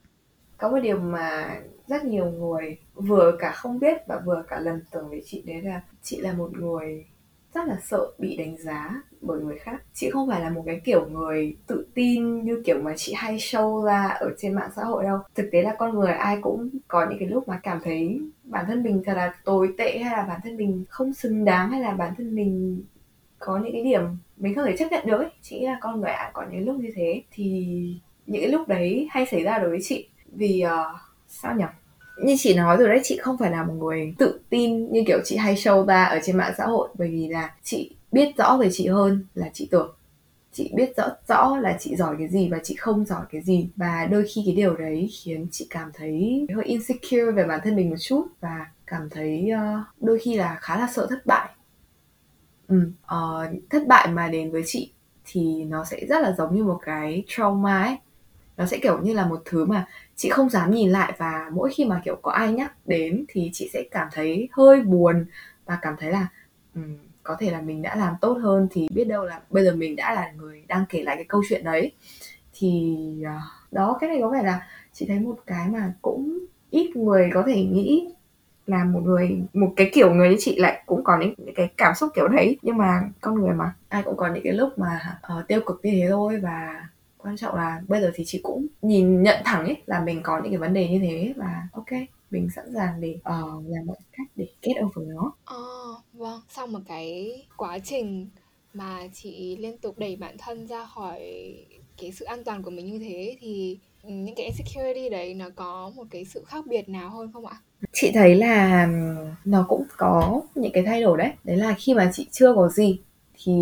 Có 0.58 0.68
một 0.68 0.78
điều 0.82 0.98
mà 0.98 1.56
rất 1.86 2.04
nhiều 2.04 2.30
người 2.30 2.78
vừa 2.94 3.36
cả 3.38 3.52
không 3.52 3.78
biết 3.78 3.96
và 4.06 4.20
vừa 4.26 4.44
cả 4.48 4.60
lầm 4.60 4.80
tưởng 4.90 5.08
về 5.08 5.20
chị 5.24 5.42
đấy 5.46 5.62
là 5.62 5.80
chị 6.02 6.20
là 6.20 6.32
một 6.32 6.52
người 6.52 7.04
rất 7.56 7.68
là 7.68 7.78
sợ 7.84 8.06
bị 8.18 8.36
đánh 8.36 8.56
giá 8.58 9.02
bởi 9.20 9.40
người 9.40 9.58
khác. 9.58 9.82
Chị 9.94 10.10
không 10.10 10.28
phải 10.28 10.40
là 10.40 10.50
một 10.50 10.62
cái 10.66 10.80
kiểu 10.84 11.06
người 11.06 11.56
tự 11.66 11.86
tin 11.94 12.44
như 12.44 12.62
kiểu 12.66 12.82
mà 12.82 12.92
chị 12.96 13.12
hay 13.16 13.36
show 13.36 13.84
ra 13.84 14.06
ở 14.06 14.30
trên 14.38 14.54
mạng 14.54 14.70
xã 14.76 14.84
hội 14.84 15.04
đâu. 15.04 15.18
Thực 15.34 15.48
tế 15.52 15.62
là 15.62 15.74
con 15.78 15.94
người 15.94 16.12
ai 16.12 16.38
cũng 16.42 16.68
có 16.88 17.06
những 17.10 17.18
cái 17.18 17.28
lúc 17.28 17.48
mà 17.48 17.60
cảm 17.62 17.80
thấy 17.84 18.20
bản 18.44 18.64
thân 18.68 18.82
mình 18.82 19.02
thật 19.06 19.14
là 19.14 19.34
tồi 19.44 19.74
tệ 19.78 19.98
hay 19.98 20.12
là 20.12 20.24
bản 20.28 20.40
thân 20.44 20.56
mình 20.56 20.84
không 20.88 21.14
xứng 21.14 21.44
đáng 21.44 21.70
hay 21.70 21.80
là 21.80 21.90
bản 21.90 22.14
thân 22.16 22.34
mình 22.34 22.84
có 23.38 23.58
những 23.58 23.72
cái 23.72 23.84
điểm 23.84 24.02
mình 24.36 24.54
không 24.54 24.64
thể 24.66 24.76
chấp 24.76 24.88
nhận 24.90 25.06
được 25.06 25.18
ấy. 25.18 25.30
Chị 25.42 25.58
nghĩ 25.58 25.66
là 25.66 25.78
con 25.80 26.00
người 26.00 26.10
ai 26.10 26.30
có 26.34 26.44
những 26.50 26.66
lúc 26.66 26.76
như 26.76 26.92
thế. 26.94 27.22
Thì 27.30 27.66
những 28.26 28.42
cái 28.42 28.50
lúc 28.50 28.68
đấy 28.68 29.08
hay 29.10 29.26
xảy 29.26 29.42
ra 29.42 29.58
đối 29.58 29.70
với 29.70 29.78
chị 29.82 30.08
vì 30.36 30.64
uh, 30.66 31.00
sao 31.28 31.54
nhỉ 31.54 31.64
như 32.16 32.34
chị 32.38 32.54
nói 32.54 32.76
rồi 32.76 32.88
đấy 32.88 33.00
chị 33.04 33.18
không 33.22 33.38
phải 33.38 33.50
là 33.50 33.64
một 33.64 33.74
người 33.74 34.14
tự 34.18 34.40
tin 34.50 34.92
như 34.92 35.02
kiểu 35.06 35.18
chị 35.24 35.36
hay 35.36 35.54
show 35.54 35.86
ra 35.86 36.04
ở 36.04 36.18
trên 36.24 36.36
mạng 36.36 36.54
xã 36.58 36.66
hội. 36.66 36.88
Bởi 36.94 37.08
vì 37.08 37.28
là 37.28 37.54
chị 37.62 37.94
biết 38.12 38.36
rõ 38.36 38.56
về 38.60 38.68
chị 38.72 38.86
hơn 38.88 39.24
là 39.34 39.50
chị 39.52 39.68
tưởng. 39.70 39.94
Chị 40.52 40.70
biết 40.74 40.96
rõ 40.96 41.04
rõ 41.28 41.56
là 41.56 41.76
chị 41.80 41.96
giỏi 41.96 42.16
cái 42.18 42.28
gì 42.28 42.48
và 42.48 42.58
chị 42.62 42.74
không 42.74 43.04
giỏi 43.04 43.24
cái 43.32 43.42
gì. 43.42 43.68
Và 43.76 44.06
đôi 44.10 44.26
khi 44.34 44.42
cái 44.46 44.54
điều 44.54 44.76
đấy 44.76 45.08
khiến 45.22 45.46
chị 45.50 45.66
cảm 45.70 45.90
thấy 45.94 46.46
hơi 46.54 46.64
insecure 46.64 47.30
về 47.30 47.44
bản 47.44 47.60
thân 47.64 47.76
mình 47.76 47.90
một 47.90 47.96
chút 48.00 48.26
và 48.40 48.66
cảm 48.86 49.10
thấy 49.10 49.50
uh, 49.54 49.86
đôi 50.00 50.18
khi 50.18 50.36
là 50.36 50.58
khá 50.60 50.78
là 50.78 50.88
sợ 50.94 51.06
thất 51.10 51.26
bại. 51.26 51.48
Ừ, 52.68 52.90
uh, 53.04 53.62
thất 53.70 53.86
bại 53.86 54.08
mà 54.08 54.28
đến 54.28 54.50
với 54.50 54.62
chị 54.66 54.92
thì 55.24 55.64
nó 55.64 55.84
sẽ 55.84 56.06
rất 56.08 56.22
là 56.22 56.34
giống 56.38 56.56
như 56.56 56.64
một 56.64 56.78
cái 56.84 57.24
trauma 57.26 57.82
ấy 57.82 57.96
nó 58.56 58.66
sẽ 58.66 58.78
kiểu 58.78 58.98
như 58.98 59.12
là 59.14 59.26
một 59.26 59.42
thứ 59.44 59.64
mà 59.64 59.86
chị 60.16 60.28
không 60.28 60.48
dám 60.48 60.70
nhìn 60.70 60.90
lại 60.90 61.12
và 61.18 61.50
mỗi 61.52 61.70
khi 61.74 61.84
mà 61.84 62.00
kiểu 62.04 62.16
có 62.22 62.30
ai 62.30 62.52
nhắc 62.52 62.72
đến 62.86 63.24
thì 63.28 63.50
chị 63.52 63.70
sẽ 63.72 63.82
cảm 63.90 64.08
thấy 64.12 64.48
hơi 64.52 64.80
buồn 64.80 65.26
và 65.64 65.78
cảm 65.82 65.96
thấy 65.98 66.10
là 66.10 66.28
um, 66.74 66.96
có 67.22 67.36
thể 67.38 67.50
là 67.50 67.60
mình 67.60 67.82
đã 67.82 67.96
làm 67.96 68.14
tốt 68.20 68.38
hơn 68.42 68.68
thì 68.70 68.88
biết 68.94 69.04
đâu 69.04 69.24
là 69.24 69.40
bây 69.50 69.64
giờ 69.64 69.74
mình 69.76 69.96
đã 69.96 70.14
là 70.14 70.32
người 70.36 70.64
đang 70.68 70.84
kể 70.88 71.02
lại 71.02 71.16
cái 71.16 71.24
câu 71.24 71.42
chuyện 71.48 71.64
đấy. 71.64 71.92
Thì 72.52 72.96
uh, 73.20 73.72
đó 73.72 73.96
cái 74.00 74.10
này 74.10 74.18
có 74.22 74.30
vẻ 74.30 74.42
là 74.42 74.66
chị 74.92 75.06
thấy 75.08 75.20
một 75.20 75.36
cái 75.46 75.68
mà 75.68 75.92
cũng 76.02 76.38
ít 76.70 76.96
người 76.96 77.30
có 77.34 77.42
thể 77.46 77.64
nghĩ 77.64 78.08
là 78.66 78.84
một 78.84 79.00
người 79.04 79.42
một 79.52 79.72
cái 79.76 79.90
kiểu 79.92 80.14
người 80.14 80.28
như 80.28 80.36
chị 80.38 80.56
lại 80.58 80.82
cũng 80.86 81.04
có 81.04 81.18
những, 81.20 81.34
những 81.38 81.54
cái 81.54 81.70
cảm 81.76 81.94
xúc 81.94 82.10
kiểu 82.14 82.28
đấy. 82.28 82.58
Nhưng 82.62 82.76
mà 82.76 83.02
con 83.20 83.34
người 83.34 83.54
mà 83.54 83.74
ai 83.88 84.02
cũng 84.02 84.16
có 84.16 84.28
những 84.34 84.44
cái 84.44 84.52
lúc 84.52 84.78
mà 84.78 85.18
uh, 85.38 85.48
tiêu 85.48 85.60
cực 85.66 85.80
như 85.82 85.90
thế 85.90 86.06
thôi 86.10 86.40
và 86.42 86.88
quan 87.26 87.36
trọng 87.36 87.54
là 87.54 87.82
bây 87.88 88.00
giờ 88.00 88.10
thì 88.14 88.24
chị 88.26 88.40
cũng 88.42 88.66
nhìn 88.82 89.22
nhận 89.22 89.36
thẳng 89.44 89.64
ấy 89.64 89.76
là 89.86 90.00
mình 90.04 90.20
có 90.22 90.40
những 90.42 90.52
cái 90.52 90.58
vấn 90.58 90.74
đề 90.74 90.88
như 90.88 90.98
thế 90.98 91.32
và 91.36 91.68
ok 91.72 92.00
mình 92.30 92.48
sẵn 92.56 92.64
sàng 92.74 93.00
để 93.00 93.18
uh, 93.18 93.64
làm 93.68 93.86
mọi 93.86 93.96
cách 94.12 94.26
để 94.36 94.46
kết 94.62 94.72
over 94.84 95.08
nó. 95.08 95.32
Ờ, 95.44 95.94
vâng, 96.12 96.40
sau 96.48 96.66
một 96.66 96.78
cái 96.88 97.42
quá 97.56 97.78
trình 97.78 98.28
mà 98.74 99.00
chị 99.14 99.56
liên 99.56 99.78
tục 99.78 99.98
đẩy 99.98 100.16
bản 100.16 100.36
thân 100.38 100.66
ra 100.66 100.86
khỏi 100.86 101.20
cái 102.00 102.12
sự 102.12 102.24
an 102.24 102.44
toàn 102.44 102.62
của 102.62 102.70
mình 102.70 102.86
như 102.86 102.98
thế 102.98 103.36
thì 103.40 103.78
những 104.02 104.34
cái 104.34 104.46
insecurity 104.46 105.08
đấy 105.08 105.34
nó 105.34 105.46
có 105.56 105.92
một 105.96 106.04
cái 106.10 106.24
sự 106.24 106.44
khác 106.46 106.66
biệt 106.66 106.88
nào 106.88 107.10
hơn 107.10 107.32
không 107.32 107.46
ạ? 107.46 107.56
chị 107.92 108.10
thấy 108.14 108.34
là 108.34 108.88
nó 109.44 109.66
cũng 109.68 109.84
có 109.96 110.42
những 110.54 110.72
cái 110.72 110.82
thay 110.82 111.02
đổi 111.02 111.18
đấy 111.18 111.30
đấy 111.44 111.56
là 111.56 111.74
khi 111.78 111.94
mà 111.94 112.10
chị 112.14 112.26
chưa 112.30 112.54
có 112.54 112.68
gì 112.68 113.00
thì 113.44 113.52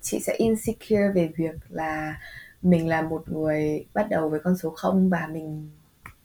chị 0.00 0.20
sẽ 0.20 0.34
insecure 0.38 1.08
về 1.14 1.30
việc 1.36 1.54
là 1.68 2.14
mình 2.62 2.88
là 2.88 3.02
một 3.02 3.22
người 3.26 3.84
bắt 3.94 4.06
đầu 4.10 4.28
với 4.28 4.40
con 4.40 4.56
số 4.56 4.70
0 4.70 5.08
và 5.08 5.28
mình 5.32 5.70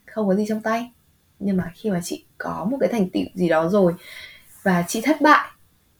không 0.05 0.27
có 0.27 0.35
gì 0.35 0.45
trong 0.47 0.61
tay. 0.61 0.91
Nhưng 1.39 1.57
mà 1.57 1.71
khi 1.75 1.89
mà 1.89 2.01
chị 2.03 2.25
có 2.37 2.67
một 2.71 2.77
cái 2.79 2.89
thành 2.89 3.09
tựu 3.09 3.23
gì 3.33 3.49
đó 3.49 3.69
rồi 3.69 3.93
và 4.63 4.83
chị 4.87 5.01
thất 5.01 5.21
bại, 5.21 5.49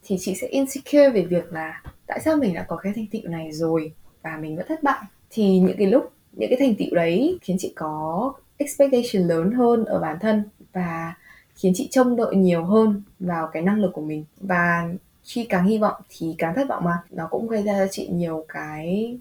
thì 0.03 0.17
chị 0.19 0.35
sẽ 0.35 0.47
insecure 0.47 1.09
về 1.09 1.21
việc 1.21 1.53
là 1.53 1.81
tại 2.07 2.19
sao 2.25 2.37
mình 2.37 2.53
đã 2.53 2.65
có 2.67 2.75
cái 2.75 2.93
thành 2.95 3.07
tựu 3.11 3.21
này 3.25 3.51
rồi 3.51 3.93
và 4.21 4.37
mình 4.37 4.55
vẫn 4.55 4.65
thất 4.67 4.83
bại. 4.83 5.01
Thì 5.29 5.59
những 5.59 5.77
cái 5.77 5.87
lúc, 5.87 6.11
những 6.33 6.49
cái 6.49 6.59
thành 6.59 6.75
tựu 6.75 6.95
đấy 6.95 7.39
khiến 7.41 7.57
chị 7.59 7.73
có 7.75 8.33
expectation 8.57 9.27
lớn 9.27 9.51
hơn 9.51 9.85
ở 9.85 9.99
bản 9.99 10.17
thân 10.21 10.43
và 10.73 11.13
khiến 11.55 11.73
chị 11.75 11.87
trông 11.91 12.15
đợi 12.15 12.35
nhiều 12.35 12.63
hơn 12.63 13.01
vào 13.19 13.47
cái 13.53 13.61
năng 13.61 13.79
lực 13.79 13.91
của 13.93 14.01
mình. 14.01 14.25
Và 14.37 14.89
khi 15.23 15.45
càng 15.49 15.65
hy 15.65 15.77
vọng 15.77 16.01
thì 16.09 16.35
càng 16.37 16.55
thất 16.55 16.67
vọng 16.69 16.83
mà. 16.83 16.97
Nó 17.09 17.27
cũng 17.31 17.47
gây 17.47 17.63
ra 17.63 17.73
cho 17.73 17.87
chị 17.91 18.07
nhiều 18.07 18.45
cái 18.49 19.17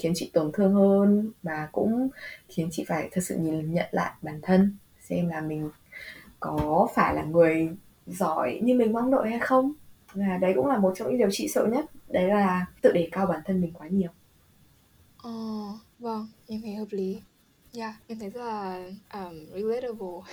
khiến 0.00 0.12
chị 0.16 0.30
tổn 0.32 0.52
thương 0.52 0.74
hơn 0.74 1.30
và 1.42 1.68
cũng 1.72 2.08
khiến 2.48 2.68
chị 2.72 2.84
phải 2.88 3.08
thật 3.12 3.20
sự 3.24 3.36
nhìn 3.38 3.72
nhận 3.74 3.86
lại 3.92 4.12
bản 4.22 4.40
thân 4.42 4.76
xem 5.00 5.28
là 5.28 5.40
mình 5.40 5.70
có 6.40 6.88
phải 6.94 7.14
là 7.14 7.22
người 7.22 7.68
giỏi 8.06 8.60
như 8.62 8.74
mình 8.74 8.92
mong 8.92 9.10
đợi 9.10 9.30
hay 9.30 9.38
không 9.38 9.72
và 10.14 10.38
đấy 10.40 10.52
cũng 10.56 10.66
là 10.66 10.78
một 10.78 10.92
trong 10.96 11.08
những 11.08 11.18
điều 11.18 11.28
chị 11.32 11.48
sợ 11.48 11.66
nhất 11.66 11.84
đấy 12.08 12.28
là 12.28 12.66
tự 12.82 12.92
đề 12.92 13.08
cao 13.12 13.26
bản 13.26 13.40
thân 13.46 13.60
mình 13.60 13.72
quá 13.72 13.88
nhiều 13.88 14.10
Ờ, 15.22 15.30
vâng, 15.98 16.28
em 16.46 16.60
thấy 16.62 16.74
hợp 16.74 16.86
lý. 16.90 17.20
Yeah, 17.74 17.94
em 18.06 18.18
thấy 18.18 18.30
rất 18.30 18.44
là 18.44 18.90
um, 19.14 19.46
relatable. 19.54 20.20
yeah, 20.22 20.26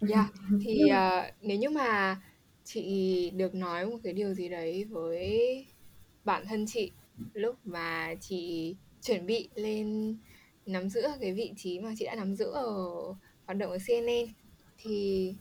dạ, 0.00 0.28
thì 0.60 0.82
uh, 0.84 1.34
nếu 1.42 1.58
như 1.58 1.70
mà 1.70 2.16
chị 2.64 3.30
được 3.30 3.54
nói 3.54 3.86
một 3.86 3.96
cái 4.04 4.12
điều 4.12 4.34
gì 4.34 4.48
đấy 4.48 4.84
với 4.84 5.66
bản 6.24 6.46
thân 6.46 6.66
chị 6.66 6.90
lúc 7.32 7.56
mà 7.64 8.14
chị 8.20 8.74
chuẩn 9.02 9.26
bị 9.26 9.48
lên 9.54 10.16
nắm 10.66 10.88
giữ 10.88 11.02
cái 11.20 11.32
vị 11.32 11.52
trí 11.56 11.80
mà 11.80 11.90
chị 11.98 12.04
đã 12.04 12.14
nắm 12.14 12.34
giữ 12.34 12.44
ở 12.44 12.74
hoạt 13.46 13.58
động 13.58 13.70
ở 13.70 13.78
CNN 13.86 14.34
thì 14.78 15.34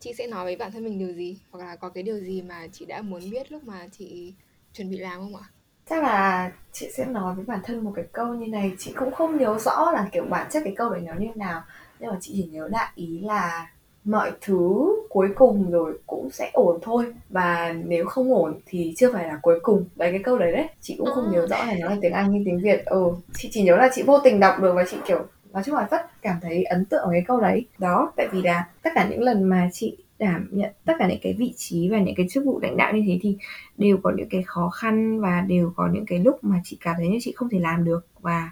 chị 0.00 0.14
sẽ 0.18 0.26
nói 0.26 0.44
với 0.44 0.56
bản 0.56 0.72
thân 0.72 0.84
mình 0.84 0.98
điều 0.98 1.12
gì? 1.12 1.38
Hoặc 1.50 1.64
là 1.64 1.76
có 1.76 1.88
cái 1.88 2.02
điều 2.02 2.18
gì 2.20 2.42
mà 2.42 2.66
chị 2.72 2.84
đã 2.84 3.02
muốn 3.02 3.30
biết 3.30 3.52
lúc 3.52 3.64
mà 3.64 3.88
chị 3.98 4.34
chuẩn 4.72 4.90
bị 4.90 4.96
làm 4.96 5.20
không 5.20 5.36
ạ? 5.36 5.44
chắc 5.86 6.02
là 6.02 6.52
chị 6.72 6.90
sẽ 6.96 7.04
nói 7.04 7.34
với 7.34 7.44
bản 7.44 7.60
thân 7.64 7.84
một 7.84 7.92
cái 7.96 8.04
câu 8.12 8.34
như 8.34 8.46
này. 8.46 8.72
Chị 8.78 8.92
cũng 8.96 9.14
không 9.14 9.38
nhớ 9.38 9.58
rõ 9.58 9.92
là 9.92 10.08
kiểu 10.12 10.24
bản 10.24 10.46
chất 10.50 10.62
cái 10.64 10.74
câu 10.76 10.90
đấy 10.90 11.00
nó 11.00 11.14
như 11.14 11.26
nào. 11.34 11.62
Nhưng 11.98 12.10
mà 12.10 12.18
chị 12.20 12.32
chỉ 12.36 12.48
nhớ 12.52 12.68
đại 12.72 12.92
ý 12.94 13.20
là 13.20 13.70
mọi 14.04 14.32
thứ 14.40 14.86
cuối 15.08 15.28
cùng 15.34 15.70
rồi 15.70 15.98
cũng 16.06 16.30
sẽ 16.30 16.50
ổn 16.52 16.78
thôi. 16.82 17.06
Và 17.30 17.74
nếu 17.84 18.06
không 18.06 18.34
ổn 18.34 18.60
thì 18.66 18.94
chưa 18.96 19.12
phải 19.12 19.28
là 19.28 19.38
cuối 19.42 19.60
cùng. 19.62 19.84
Đấy 19.96 20.10
cái 20.10 20.22
câu 20.22 20.38
đấy 20.38 20.52
đấy. 20.52 20.68
Chị 20.80 20.96
cũng 20.98 21.08
không 21.14 21.32
nhớ 21.32 21.46
rõ 21.46 21.64
là 21.64 21.74
nó 21.80 21.88
là 21.88 21.96
tiếng 22.00 22.12
anh 22.12 22.32
hay 22.32 22.42
tiếng 22.44 22.60
việt. 22.62 22.84
Ừ 22.84 23.12
chị 23.34 23.48
chỉ 23.52 23.62
nhớ 23.62 23.76
là 23.76 23.90
chị 23.94 24.02
vô 24.02 24.18
tình 24.18 24.40
đọc 24.40 24.54
được 24.60 24.72
và 24.74 24.84
chị 24.90 24.96
kiểu 25.06 25.18
nói 25.52 25.62
chung 25.66 25.74
là 25.74 25.88
rất 25.90 26.22
cảm 26.22 26.36
thấy 26.42 26.64
ấn 26.64 26.84
tượng 26.84 27.04
với 27.06 27.14
cái 27.14 27.24
câu 27.26 27.40
đấy. 27.40 27.66
Đó 27.78 28.12
tại 28.16 28.28
vì 28.32 28.42
là 28.42 28.68
tất 28.82 28.90
cả 28.94 29.08
những 29.10 29.22
lần 29.22 29.44
mà 29.44 29.68
chị 29.72 29.96
đảm 30.18 30.48
nhận 30.52 30.70
tất 30.84 30.92
cả 30.98 31.08
những 31.08 31.18
cái 31.22 31.32
vị 31.32 31.54
trí 31.56 31.88
và 31.88 31.98
những 31.98 32.14
cái 32.14 32.26
chức 32.30 32.44
vụ 32.44 32.60
lãnh 32.60 32.76
đạo 32.76 32.92
như 32.92 33.02
thế 33.06 33.18
thì 33.22 33.36
đều 33.78 33.96
có 34.02 34.12
những 34.16 34.28
cái 34.30 34.42
khó 34.46 34.70
khăn 34.70 35.20
và 35.20 35.40
đều 35.40 35.72
có 35.76 35.88
những 35.92 36.06
cái 36.06 36.18
lúc 36.18 36.44
mà 36.44 36.60
chị 36.64 36.78
cảm 36.80 36.94
thấy 36.98 37.08
như 37.08 37.18
chị 37.20 37.32
không 37.36 37.48
thể 37.48 37.58
làm 37.58 37.84
được. 37.84 38.06
Và 38.20 38.50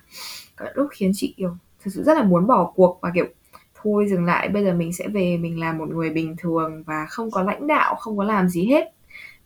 có 0.57 0.67
lúc 0.75 0.89
khiến 0.93 1.13
chị 1.15 1.35
kiểu 1.37 1.51
thực 1.85 1.91
sự 1.95 2.03
rất 2.03 2.15
là 2.15 2.23
muốn 2.23 2.47
bỏ 2.47 2.73
cuộc 2.77 2.99
và 3.03 3.11
kiểu 3.15 3.27
thôi 3.83 4.07
dừng 4.11 4.25
lại. 4.25 4.49
Bây 4.49 4.65
giờ 4.65 4.75
mình 4.75 4.93
sẽ 4.93 5.09
về 5.09 5.37
mình 5.37 5.61
là 5.61 5.73
một 5.73 5.89
người 5.89 6.11
bình 6.11 6.37
thường 6.39 6.83
và 6.87 7.07
không 7.09 7.31
có 7.31 7.43
lãnh 7.43 7.67
đạo 7.67 7.95
không 7.95 8.17
có 8.17 8.25
làm 8.25 8.49
gì 8.49 8.67
hết. 8.67 8.93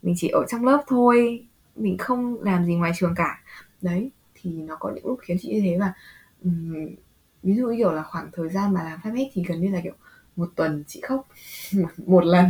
Mình 0.03 0.15
chỉ 0.19 0.29
ở 0.29 0.45
trong 0.49 0.65
lớp 0.65 0.83
thôi 0.87 1.47
mình 1.77 1.99
không 1.99 2.43
làm 2.43 2.65
gì 2.65 2.75
ngoài 2.75 2.93
trường 2.97 3.15
cả. 3.17 3.43
Đấy 3.83 4.11
thì 4.35 4.51
nó 4.51 4.77
có 4.81 4.93
những 4.95 5.07
lúc 5.07 5.19
khiến 5.23 5.37
chị 5.41 5.49
như 5.49 5.61
thế 5.61 5.77
và 5.81 5.93
um, 6.45 6.89
ví 7.43 7.55
dụ 7.55 7.75
kiểu 7.77 7.93
là 7.93 8.03
khoảng 8.03 8.31
thời 8.33 8.49
gian 8.49 8.75
mà 8.75 8.85
làm 8.85 8.99
fanpage 9.03 9.29
thì 9.33 9.45
gần 9.49 9.61
như 9.61 9.71
là 9.71 9.81
kiểu 9.85 9.93
một 10.37 10.49
tuần 10.57 10.85
chị 10.87 11.01
khóc 11.01 11.29
một, 11.73 11.89
một 12.07 12.25
lần. 12.25 12.45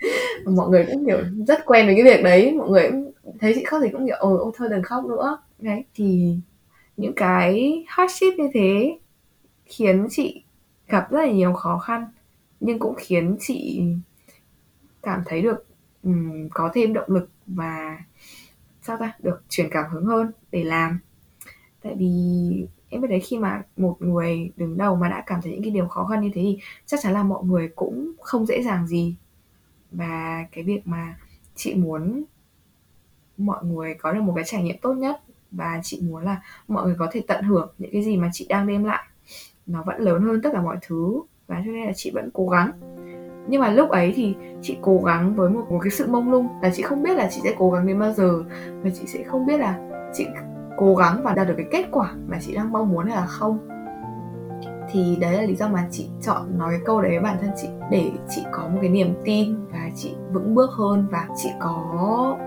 Mọi 0.46 0.68
người 0.68 0.86
cũng 0.92 1.06
kiểu 1.06 1.18
rất 1.48 1.66
quen 1.66 1.86
với 1.86 1.94
cái 1.94 2.04
việc 2.04 2.24
đấy. 2.24 2.54
Mọi 2.58 2.68
người 2.68 2.90
cũng 2.90 3.12
thấy 3.40 3.52
chị 3.54 3.64
khóc 3.64 3.80
thì 3.84 3.88
cũng 3.92 4.06
kiểu 4.06 4.16
ồ 4.18 4.36
ô 4.36 4.52
thôi 4.56 4.68
đừng 4.68 4.82
khóc 4.82 5.04
nữa. 5.04 5.38
Đấy 5.58 5.84
thì 5.94 6.36
những 6.96 7.12
cái 7.16 7.84
hardship 7.88 8.38
như 8.38 8.48
thế 8.54 8.98
khiến 9.66 10.06
chị 10.10 10.42
gặp 10.90 11.10
rất 11.10 11.20
là 11.20 11.32
nhiều 11.32 11.52
khó 11.52 11.78
khăn 11.78 12.06
nhưng 12.60 12.78
cũng 12.78 12.94
khiến 12.98 13.36
chị 13.40 13.82
cảm 15.02 15.22
thấy 15.26 15.42
được 15.42 15.66
um, 16.02 16.48
có 16.50 16.70
thêm 16.74 16.92
động 16.92 17.10
lực 17.10 17.30
và 17.46 17.98
sao 18.82 18.96
ta 18.96 19.12
được 19.18 19.42
truyền 19.48 19.68
cảm 19.70 19.90
hứng 19.90 20.06
hơn 20.06 20.32
để 20.52 20.64
làm. 20.64 20.98
Tại 21.82 21.94
vì 21.98 22.08
em 22.88 23.00
biết 23.00 23.08
đấy 23.10 23.20
khi 23.20 23.38
mà 23.38 23.62
một 23.76 23.96
người 24.00 24.50
đứng 24.56 24.76
đầu 24.78 24.96
mà 24.96 25.08
đã 25.08 25.22
cảm 25.26 25.42
thấy 25.42 25.52
những 25.52 25.62
cái 25.62 25.70
điều 25.70 25.88
khó 25.88 26.04
khăn 26.04 26.20
như 26.20 26.30
thế 26.34 26.42
thì 26.42 26.58
chắc 26.86 27.00
chắn 27.02 27.12
là 27.12 27.22
mọi 27.22 27.44
người 27.44 27.68
cũng 27.76 28.12
không 28.20 28.46
dễ 28.46 28.62
dàng 28.62 28.86
gì. 28.86 29.14
Và 29.90 30.44
cái 30.52 30.64
việc 30.64 30.86
mà 30.86 31.18
chị 31.54 31.74
muốn 31.74 32.24
mọi 33.36 33.64
người 33.64 33.94
có 33.94 34.12
được 34.12 34.20
một 34.20 34.32
cái 34.36 34.44
trải 34.46 34.62
nghiệm 34.62 34.76
tốt 34.82 34.94
nhất 34.94 35.22
và 35.50 35.80
chị 35.82 36.00
muốn 36.00 36.24
là 36.24 36.42
mọi 36.68 36.86
người 36.86 36.96
có 36.98 37.08
thể 37.12 37.22
tận 37.28 37.44
hưởng 37.44 37.74
những 37.78 37.92
cái 37.92 38.02
gì 38.02 38.16
mà 38.16 38.30
chị 38.32 38.46
đang 38.48 38.66
đem 38.66 38.84
lại 38.84 39.09
nó 39.66 39.82
vẫn 39.86 40.00
lớn 40.00 40.22
hơn 40.22 40.42
tất 40.42 40.50
cả 40.52 40.62
mọi 40.62 40.76
thứ. 40.86 41.20
Và 41.46 41.62
cho 41.66 41.72
nên 41.72 41.86
là 41.86 41.92
chị 41.94 42.10
vẫn 42.14 42.30
cố 42.32 42.48
gắng. 42.48 42.70
Nhưng 43.48 43.60
mà 43.60 43.70
lúc 43.70 43.90
ấy 43.90 44.12
thì 44.16 44.34
chị 44.62 44.76
cố 44.82 45.00
gắng 45.04 45.34
với 45.34 45.50
một, 45.50 45.66
một 45.70 45.78
cái 45.82 45.90
sự 45.90 46.06
mông 46.08 46.30
lung 46.30 46.48
là 46.62 46.70
chị 46.74 46.82
không 46.82 47.02
biết 47.02 47.16
là 47.16 47.28
chị 47.30 47.40
sẽ 47.44 47.54
cố 47.58 47.70
gắng 47.70 47.86
đến 47.86 47.98
bao 47.98 48.12
giờ. 48.12 48.42
Và 48.82 48.90
chị 48.90 49.06
sẽ 49.06 49.22
không 49.22 49.46
biết 49.46 49.60
là 49.60 49.78
chị 50.12 50.26
cố 50.76 50.94
gắng 50.94 51.20
và 51.22 51.34
đạt 51.34 51.48
được 51.48 51.54
cái 51.56 51.66
kết 51.70 51.88
quả 51.90 52.14
mà 52.28 52.38
chị 52.40 52.54
đang 52.54 52.72
mong 52.72 52.90
muốn 52.92 53.06
hay 53.06 53.16
là 53.16 53.26
không. 53.26 53.58
Thì 54.92 55.16
đấy 55.20 55.32
là 55.32 55.42
lý 55.42 55.56
do 55.56 55.68
mà 55.68 55.88
chị 55.90 56.08
chọn 56.22 56.58
nói 56.58 56.70
cái 56.70 56.80
câu 56.84 57.02
đấy 57.02 57.10
với 57.10 57.20
bản 57.20 57.36
thân 57.40 57.50
chị. 57.56 57.68
Để 57.90 58.10
chị 58.28 58.42
có 58.52 58.68
một 58.68 58.78
cái 58.80 58.90
niềm 58.90 59.14
tin 59.24 59.56
và 59.72 59.90
chị 59.94 60.14
vững 60.32 60.54
bước 60.54 60.70
hơn 60.70 61.06
và 61.10 61.28
chị 61.36 61.48
có 61.60 61.76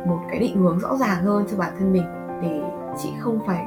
một 0.07 0.19
cái 0.29 0.39
định 0.39 0.55
hướng 0.55 0.79
rõ 0.79 0.95
ràng 0.95 1.23
hơn 1.23 1.45
cho 1.51 1.57
bản 1.57 1.73
thân 1.79 1.93
mình. 1.93 2.05
Để 2.41 2.61
chị 2.97 3.09
không 3.19 3.39
phải 3.47 3.65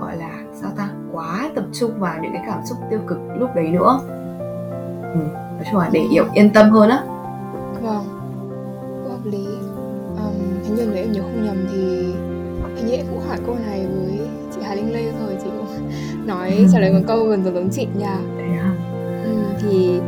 gọi 0.00 0.16
là 0.16 0.44
sao 0.52 0.70
ta? 0.76 0.88
Quá 1.12 1.50
tập 1.54 1.64
trung 1.72 1.90
vào 1.98 2.14
những 2.22 2.32
cái 2.32 2.42
cảm 2.46 2.60
xúc 2.64 2.78
tiêu 2.90 3.00
cực 3.06 3.18
lúc 3.38 3.50
đấy 3.54 3.68
nữa. 3.68 4.00
Ừ, 5.14 5.20
nói 5.32 5.64
chung 5.70 5.80
là 5.80 5.90
để 5.92 6.00
hiểu 6.00 6.24
yên 6.34 6.50
tâm 6.50 6.70
hơn 6.70 6.90
á. 6.90 7.02
Vâng 7.82 8.22
hợp 9.22 9.30
lý. 9.30 9.46
Um, 10.16 10.64
hình 10.64 10.74
như 10.76 10.86
nếu 10.94 11.04
em 11.04 11.12
nhớ 11.12 11.20
không 11.22 11.44
nhầm 11.44 11.56
thì 11.72 12.12
hình 12.76 12.86
như 12.86 12.96
cũng 12.96 13.20
hỏi 13.28 13.38
câu 13.46 13.56
này 13.66 13.86
với 13.86 14.20
chị 14.54 14.60
Hà 14.62 14.74
Linh 14.74 14.92
Lê 14.92 15.02
rồi 15.02 15.36
chị 15.44 15.50
cũng 15.56 15.66
nói 16.26 16.66
trả 16.72 16.78
lời 16.78 16.92
một 16.92 17.00
câu 17.06 17.24
gần 17.24 17.44
giống 17.44 17.54
giống 17.54 17.70
chị 17.70 17.86
nha 17.98 18.18
yeah. 18.38 18.66
ừ, 19.24 19.30
thì 19.60 20.00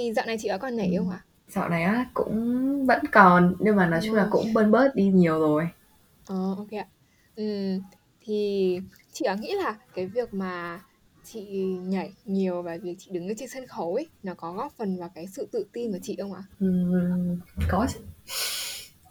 thì 0.00 0.12
dạo 0.12 0.26
này 0.26 0.36
chị 0.40 0.48
có 0.48 0.58
còn 0.58 0.76
nhảy 0.76 0.94
không 0.98 1.10
ạ? 1.10 1.24
dạo 1.48 1.68
này 1.68 1.82
á 1.82 2.06
cũng 2.14 2.86
vẫn 2.86 3.04
còn 3.12 3.54
nhưng 3.58 3.76
mà 3.76 3.86
nói 3.86 4.00
chung 4.04 4.14
là 4.14 4.28
cũng 4.30 4.52
bớt 4.54 4.64
bớt 4.70 4.94
đi 4.94 5.04
nhiều 5.08 5.38
rồi 5.40 5.68
Ờ, 6.26 6.54
ok 6.58 6.70
ạ. 6.70 6.86
Ừ, 7.36 7.44
thì 8.20 8.78
chị 9.12 9.24
có 9.28 9.34
nghĩ 9.34 9.54
là 9.54 9.78
cái 9.94 10.06
việc 10.06 10.34
mà 10.34 10.80
chị 11.24 11.40
nhảy 11.82 12.14
nhiều 12.24 12.62
và 12.62 12.76
việc 12.82 12.94
chị 12.98 13.10
đứng 13.14 13.28
ở 13.28 13.34
trên 13.38 13.48
sân 13.48 13.66
khấu 13.66 13.94
ấy 13.94 14.06
nó 14.22 14.34
có 14.34 14.52
góp 14.52 14.72
phần 14.78 14.96
vào 14.98 15.08
cái 15.14 15.26
sự 15.26 15.48
tự 15.52 15.66
tin 15.72 15.92
của 15.92 15.98
chị 16.02 16.16
không 16.20 16.32
ạ? 16.32 16.42
Ừm, 16.60 17.40
có 17.68 17.86
chứ 17.94 18.00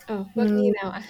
Ờ, 0.06 0.26
vâng 0.36 0.48
như 0.56 0.72
nào 0.82 0.92
ạ? 0.92 1.04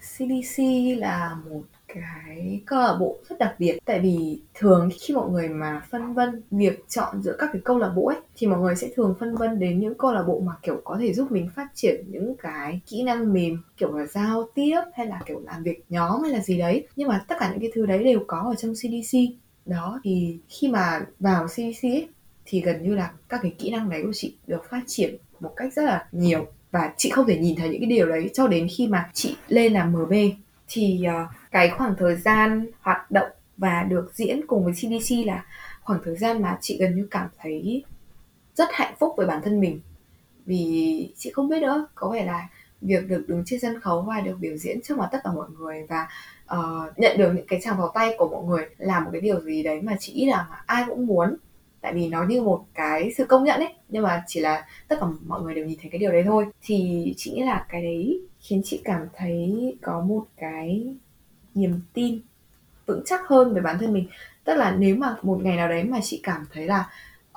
CDC 0.00 0.96
là 0.98 1.34
một 1.50 1.62
cái 1.94 2.60
câu 2.66 2.80
lạc 2.80 2.96
bộ 3.00 3.18
rất 3.28 3.38
đặc 3.38 3.54
biệt. 3.58 3.78
Tại 3.84 4.00
vì 4.00 4.40
thường 4.54 4.90
khi 5.00 5.14
mọi 5.14 5.30
người 5.30 5.48
mà 5.48 5.82
phân 5.90 6.14
vân 6.14 6.42
việc 6.50 6.84
chọn 6.88 7.22
giữa 7.22 7.36
các 7.38 7.50
cái 7.52 7.62
câu 7.64 7.78
lạc 7.78 7.92
bộ 7.96 8.06
ấy 8.06 8.16
thì 8.36 8.46
mọi 8.46 8.60
người 8.60 8.76
sẽ 8.76 8.88
thường 8.94 9.14
phân 9.20 9.34
vân 9.36 9.58
đến 9.58 9.80
những 9.80 9.94
câu 9.94 10.12
lạc 10.12 10.22
bộ 10.22 10.40
mà 10.40 10.52
kiểu 10.62 10.80
có 10.84 10.96
thể 11.00 11.12
giúp 11.12 11.32
mình 11.32 11.50
phát 11.56 11.68
triển 11.74 12.04
những 12.08 12.34
cái 12.42 12.80
kỹ 12.86 13.02
năng 13.02 13.32
mềm 13.32 13.62
kiểu 13.76 13.98
là 13.98 14.06
giao 14.06 14.48
tiếp 14.54 14.80
hay 14.94 15.06
là 15.06 15.20
kiểu 15.26 15.40
làm 15.44 15.62
việc 15.62 15.84
nhóm 15.88 16.22
hay 16.22 16.30
là 16.32 16.40
gì 16.40 16.58
đấy. 16.58 16.86
Nhưng 16.96 17.08
mà 17.08 17.24
tất 17.28 17.34
cả 17.40 17.50
những 17.50 17.60
cái 17.60 17.70
thứ 17.74 17.86
đấy 17.86 18.04
đều 18.04 18.20
có 18.26 18.38
ở 18.38 18.54
trong 18.54 18.74
CDC 18.74 19.18
đó 19.66 20.00
thì 20.04 20.38
khi 20.48 20.68
mà 20.68 21.00
vào 21.18 21.46
CDC 21.46 21.82
ấy, 21.82 22.08
thì 22.44 22.60
gần 22.60 22.82
như 22.82 22.94
là 22.94 23.10
các 23.28 23.40
cái 23.42 23.54
kỹ 23.58 23.70
năng 23.70 23.90
đấy 23.90 24.02
của 24.04 24.12
chị 24.12 24.36
được 24.46 24.70
phát 24.70 24.82
triển 24.86 25.16
một 25.40 25.52
cách 25.56 25.72
rất 25.72 25.82
là 25.82 26.06
nhiều. 26.12 26.46
Và 26.70 26.94
chị 26.96 27.10
không 27.10 27.26
thể 27.26 27.38
nhìn 27.38 27.56
thấy 27.56 27.68
những 27.68 27.80
cái 27.80 27.90
điều 27.90 28.06
đấy 28.06 28.30
cho 28.34 28.46
đến 28.46 28.68
khi 28.76 28.86
mà 28.86 29.10
chị 29.12 29.36
lên 29.48 29.72
làm 29.72 29.92
MB 29.92 30.12
thì 30.68 31.00
uh, 31.06 31.39
cái 31.50 31.70
khoảng 31.70 31.94
thời 31.98 32.16
gian 32.16 32.66
hoạt 32.80 33.10
động 33.10 33.30
và 33.56 33.82
được 33.82 34.10
diễn 34.14 34.46
cùng 34.46 34.64
với 34.64 34.72
CDC 34.72 35.26
là 35.26 35.44
khoảng 35.82 36.00
thời 36.04 36.16
gian 36.16 36.42
mà 36.42 36.58
chị 36.60 36.78
gần 36.80 36.96
như 36.96 37.08
cảm 37.10 37.28
thấy 37.38 37.84
rất 38.54 38.68
hạnh 38.72 38.94
phúc 38.98 39.14
với 39.16 39.26
bản 39.26 39.42
thân 39.44 39.60
mình. 39.60 39.80
Vì 40.46 41.12
chị 41.16 41.30
không 41.34 41.48
biết 41.48 41.60
nữa 41.62 41.86
có 41.94 42.10
vẻ 42.10 42.24
là 42.24 42.48
việc 42.80 43.08
được 43.08 43.24
đứng 43.28 43.42
trên 43.46 43.60
sân 43.60 43.80
khấu 43.80 44.02
và 44.02 44.20
được 44.20 44.36
biểu 44.40 44.56
diễn 44.56 44.82
trước 44.82 44.98
mặt 44.98 45.08
tất 45.12 45.18
cả 45.24 45.32
mọi 45.32 45.48
người 45.58 45.86
và 45.88 46.08
uh, 46.54 46.98
nhận 46.98 47.18
được 47.18 47.32
những 47.34 47.46
cái 47.46 47.60
tràng 47.62 47.78
vào 47.78 47.90
tay 47.94 48.14
của 48.18 48.28
mọi 48.28 48.44
người 48.44 48.68
là 48.78 49.00
một 49.00 49.10
cái 49.12 49.20
điều 49.20 49.40
gì 49.40 49.62
đấy 49.62 49.82
mà 49.82 49.96
chị 50.00 50.12
nghĩ 50.12 50.26
là 50.26 50.64
ai 50.66 50.84
cũng 50.88 51.06
muốn. 51.06 51.36
Tại 51.80 51.94
vì 51.94 52.08
nó 52.08 52.24
như 52.24 52.42
một 52.42 52.64
cái 52.74 53.12
sự 53.16 53.24
công 53.24 53.44
nhận 53.44 53.60
ấy 53.60 53.74
nhưng 53.88 54.02
mà 54.02 54.24
chỉ 54.26 54.40
là 54.40 54.66
tất 54.88 54.96
cả 55.00 55.06
mọi 55.26 55.42
người 55.42 55.54
đều 55.54 55.66
nhìn 55.66 55.78
thấy 55.82 55.90
cái 55.90 55.98
điều 55.98 56.12
đấy 56.12 56.22
thôi. 56.26 56.46
Thì 56.62 57.14
chị 57.16 57.32
nghĩ 57.32 57.42
là 57.42 57.66
cái 57.68 57.82
đấy 57.82 58.20
khiến 58.40 58.62
chị 58.64 58.80
cảm 58.84 59.06
thấy 59.16 59.76
có 59.82 60.00
một 60.00 60.26
cái 60.36 60.94
niềm 61.54 61.80
tin 61.92 62.20
vững 62.86 63.02
chắc 63.06 63.28
hơn 63.28 63.54
về 63.54 63.60
bản 63.60 63.78
thân 63.78 63.92
mình. 63.92 64.08
Tức 64.44 64.54
là 64.54 64.76
nếu 64.78 64.96
mà 64.96 65.16
một 65.22 65.40
ngày 65.42 65.56
nào 65.56 65.68
đấy 65.68 65.84
mà 65.84 66.00
chị 66.02 66.20
cảm 66.22 66.46
thấy 66.52 66.66
là 66.66 66.90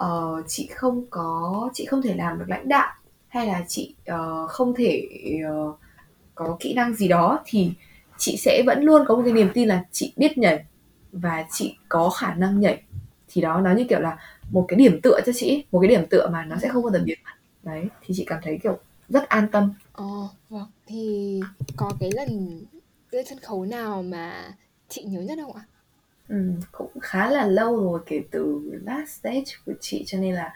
uh, 0.04 0.45
chị 0.47 0.69
không 0.76 1.06
có 1.10 1.69
chị 1.73 1.86
không 1.86 2.02
thể 2.02 2.15
làm 2.15 2.39
được 2.39 2.45
lãnh 2.47 2.69
đạo 2.69 2.93
hay 3.28 3.47
là 3.47 3.65
chị 3.67 3.95
uh, 4.12 4.49
không 4.49 4.73
thể 4.76 5.08
uh, 5.52 5.80
có 6.36 6.58
kỹ 6.60 6.73
năng 6.73 6.93
gì 6.93 7.08
đó 7.08 7.39
thì 7.45 7.71
chị 8.17 8.38
sẽ 8.38 8.63
vẫn 8.65 8.84
luôn 8.84 9.04
có 9.08 9.15
một 9.15 9.21
cái 9.26 9.34
niềm 9.34 9.49
tin 9.54 9.67
là 9.67 9.84
chị 9.91 10.13
biết 10.17 10.38
nhảy 10.38 10.65
và 11.12 11.45
chị 11.52 11.76
có 11.89 12.10
khả 12.10 12.34
năng 12.34 12.60
nhảy. 12.60 12.84
Thì 13.28 13.41
đó 13.41 13.62
nó 13.62 13.71
như 13.71 13.86
kiểu 13.89 13.99
là 13.99 14.17
một 14.52 14.65
cái 14.67 14.78
điểm 14.78 14.99
tựa 15.04 15.19
cho 15.26 15.32
chị 15.36 15.65
một 15.71 15.80
cái 15.80 15.89
điểm 15.89 16.06
tựa 16.10 16.28
mà 16.28 16.45
nó 16.45 16.56
sẽ 16.62 16.67
không 16.67 16.84
bao 16.84 16.91
giờ 16.91 17.02
biến 17.06 17.19
mất. 17.26 17.32
Đấy 17.63 17.86
thì 18.02 18.13
chị 18.17 18.26
cảm 18.28 18.39
thấy 18.43 18.60
kiểu 18.63 18.78
rất 19.10 19.30
an 19.30 19.47
tâm. 19.52 19.73
Ồ, 19.93 20.30
vâng. 20.49 20.71
Thì 20.88 21.41
có 21.76 21.91
cái 21.99 22.12
lần 22.12 22.62
lên 23.13 23.26
sân 23.26 23.39
khấu 23.39 23.65
nào 23.65 24.04
mà 24.04 24.54
chị 24.89 25.04
nhớ 25.04 25.21
nhất 25.21 25.38
không 25.41 25.56
ạ? 25.56 25.63
Ừ, 26.30 26.36
cũng 26.71 26.99
khá 27.02 27.30
là 27.30 27.47
lâu 27.47 27.78
rồi 27.84 27.99
kể 28.06 28.21
từ 28.32 28.62
last 28.86 29.10
stage 29.10 29.52
của 29.65 29.73
chị 29.82 30.04
cho 30.08 30.17
nên 30.17 30.34
là 30.34 30.54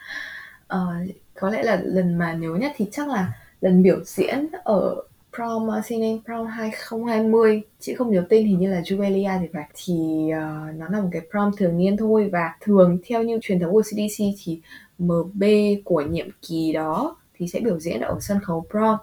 uh, 0.73 1.15
có 1.35 1.49
lẽ 1.49 1.63
là 1.63 1.81
lần 1.83 2.17
mà 2.17 2.33
nhớ 2.33 2.49
nhất 2.55 2.71
thì 2.75 2.85
chắc 2.91 3.07
là 3.07 3.33
lần 3.61 3.83
biểu 3.83 4.03
diễn 4.03 4.47
ở 4.63 4.95
prom 5.37 5.67
ờ, 5.67 5.77
uh, 5.77 5.85
singing 5.85 6.21
prom 6.25 6.47
2020 6.47 7.61
chị 7.79 7.93
không 7.93 8.11
nhớ 8.11 8.25
tên 8.29 8.45
hình 8.45 8.59
như 8.59 8.71
là 8.71 8.81
Julia 8.81 9.39
thì 9.39 9.47
phải. 9.53 9.69
Thì 9.75 9.93
uh, 10.31 10.75
nó 10.75 10.87
là 10.89 11.01
một 11.01 11.09
cái 11.11 11.21
prom 11.31 11.51
thường 11.57 11.77
niên 11.77 11.97
thôi 11.97 12.29
và 12.31 12.55
thường 12.61 12.97
theo 13.07 13.23
như 13.23 13.39
truyền 13.41 13.59
thống 13.59 13.71
của 13.71 13.81
CDC 13.81 14.23
thì 14.43 14.61
MB 14.99 15.43
của 15.85 16.01
nhiệm 16.01 16.27
kỳ 16.47 16.71
đó 16.73 17.15
thì 17.37 17.47
sẽ 17.47 17.59
biểu 17.59 17.79
diễn 17.79 18.01
ở 18.01 18.17
sân 18.21 18.39
khấu 18.39 18.65
prom. 18.69 18.97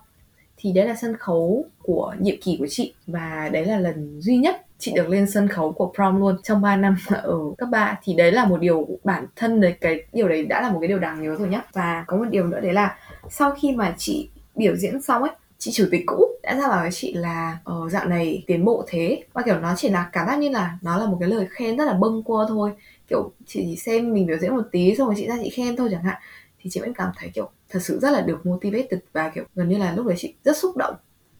Thì 0.57 0.73
đấy 0.73 0.87
là 0.87 0.95
sân 0.95 1.17
khấu 1.17 1.67
của 1.85 2.15
nhiệm 2.21 2.37
kỳ 2.43 2.57
của 2.59 2.67
chị. 2.67 2.95
Và 3.07 3.51
đấy 3.53 3.65
là 3.65 3.79
lần 3.79 4.21
duy 4.21 4.37
nhất 4.37 4.67
chị 4.79 4.93
được 4.97 5.09
lên 5.09 5.31
sân 5.31 5.49
khấu 5.49 5.73
của 5.73 5.93
prom 5.95 6.21
luôn 6.21 6.37
trong 6.43 6.63
3 6.63 6.77
năm 6.77 6.97
ở 7.23 7.39
cấp 7.59 7.69
3 7.73 7.99
thì 8.03 8.15
đấy 8.15 8.33
là 8.33 8.45
một 8.45 8.61
điều 8.61 8.89
bản 9.05 9.27
thân 9.37 9.61
đấy 9.61 9.75
cái 9.81 10.05
điều 10.13 10.29
đấy 10.29 10.45
đã 10.45 10.63
là 10.63 10.71
một 10.71 10.79
cái 10.81 10.89
điều 10.89 10.99
đáng 10.99 11.23
nhớ 11.23 11.37
rồi 11.37 11.49
nhá. 11.49 11.63
Và 11.73 12.05
có 12.07 12.17
một 12.17 12.27
điều 12.31 12.47
nữa 12.47 12.61
đấy 12.61 12.73
là 12.73 12.97
sau 13.31 13.51
khi 13.51 13.73
mà 13.73 13.95
chị 13.99 14.31
biểu 14.57 14.77
diễn 14.77 15.03
xong 15.03 15.23
ấy 15.23 15.33
chị 15.59 15.71
chủ 15.73 15.87
tịch 15.91 16.03
cũ 16.07 16.27
đã 16.43 16.55
ra 16.55 16.69
bảo 16.69 16.81
với 16.81 16.91
chị 16.93 17.13
là 17.13 17.59
ở 17.65 17.81
ờ, 17.81 17.89
dạo 17.89 18.07
này 18.07 18.45
tiến 18.47 18.65
bộ 18.65 18.85
thế. 18.89 19.25
Và 19.33 19.43
kiểu 19.43 19.61
nó 19.61 19.75
chỉ 19.77 19.89
là 19.89 20.11
cảm 20.13 20.27
giác 20.27 20.39
như 20.39 20.49
là 20.49 20.79
nó 20.83 20.97
là 20.97 21.07
một 21.07 21.17
cái 21.21 21.29
lời 21.29 21.47
khen 21.51 21.77
rất 21.77 21.85
là 21.85 21.93
bâng 21.93 22.23
quơ 22.23 22.47
thôi. 22.49 22.71
Kiểu 23.09 23.33
chị 23.47 23.65
chỉ 23.67 23.77
xem 23.77 24.13
mình 24.13 24.27
biểu 24.27 24.39
diễn 24.39 24.55
một 24.55 24.63
tí 24.73 24.95
xong 24.99 25.07
rồi 25.07 25.15
chị 25.19 25.27
ra 25.27 25.37
chị 25.43 25.51
khen 25.51 25.77
thôi 25.77 25.89
chẳng 25.93 26.03
hạn. 26.03 26.17
Thì 26.61 26.71
chị 26.71 26.81
vẫn 26.81 26.95
cảm 26.95 27.09
thấy 27.17 27.31
kiểu 27.35 27.51
thật 27.69 27.81
sự 27.83 27.99
rất 27.99 28.11
là 28.11 28.21
được 28.21 28.47
motivated 28.47 29.01
và 29.13 29.29
kiểu 29.29 29.45
gần 29.55 29.69
như 29.69 29.79
là 29.79 29.95
lúc 29.97 30.07
đấy 30.07 30.17
chị 30.19 30.35
rất 30.45 30.57
xúc 30.57 30.77
động 30.77 30.95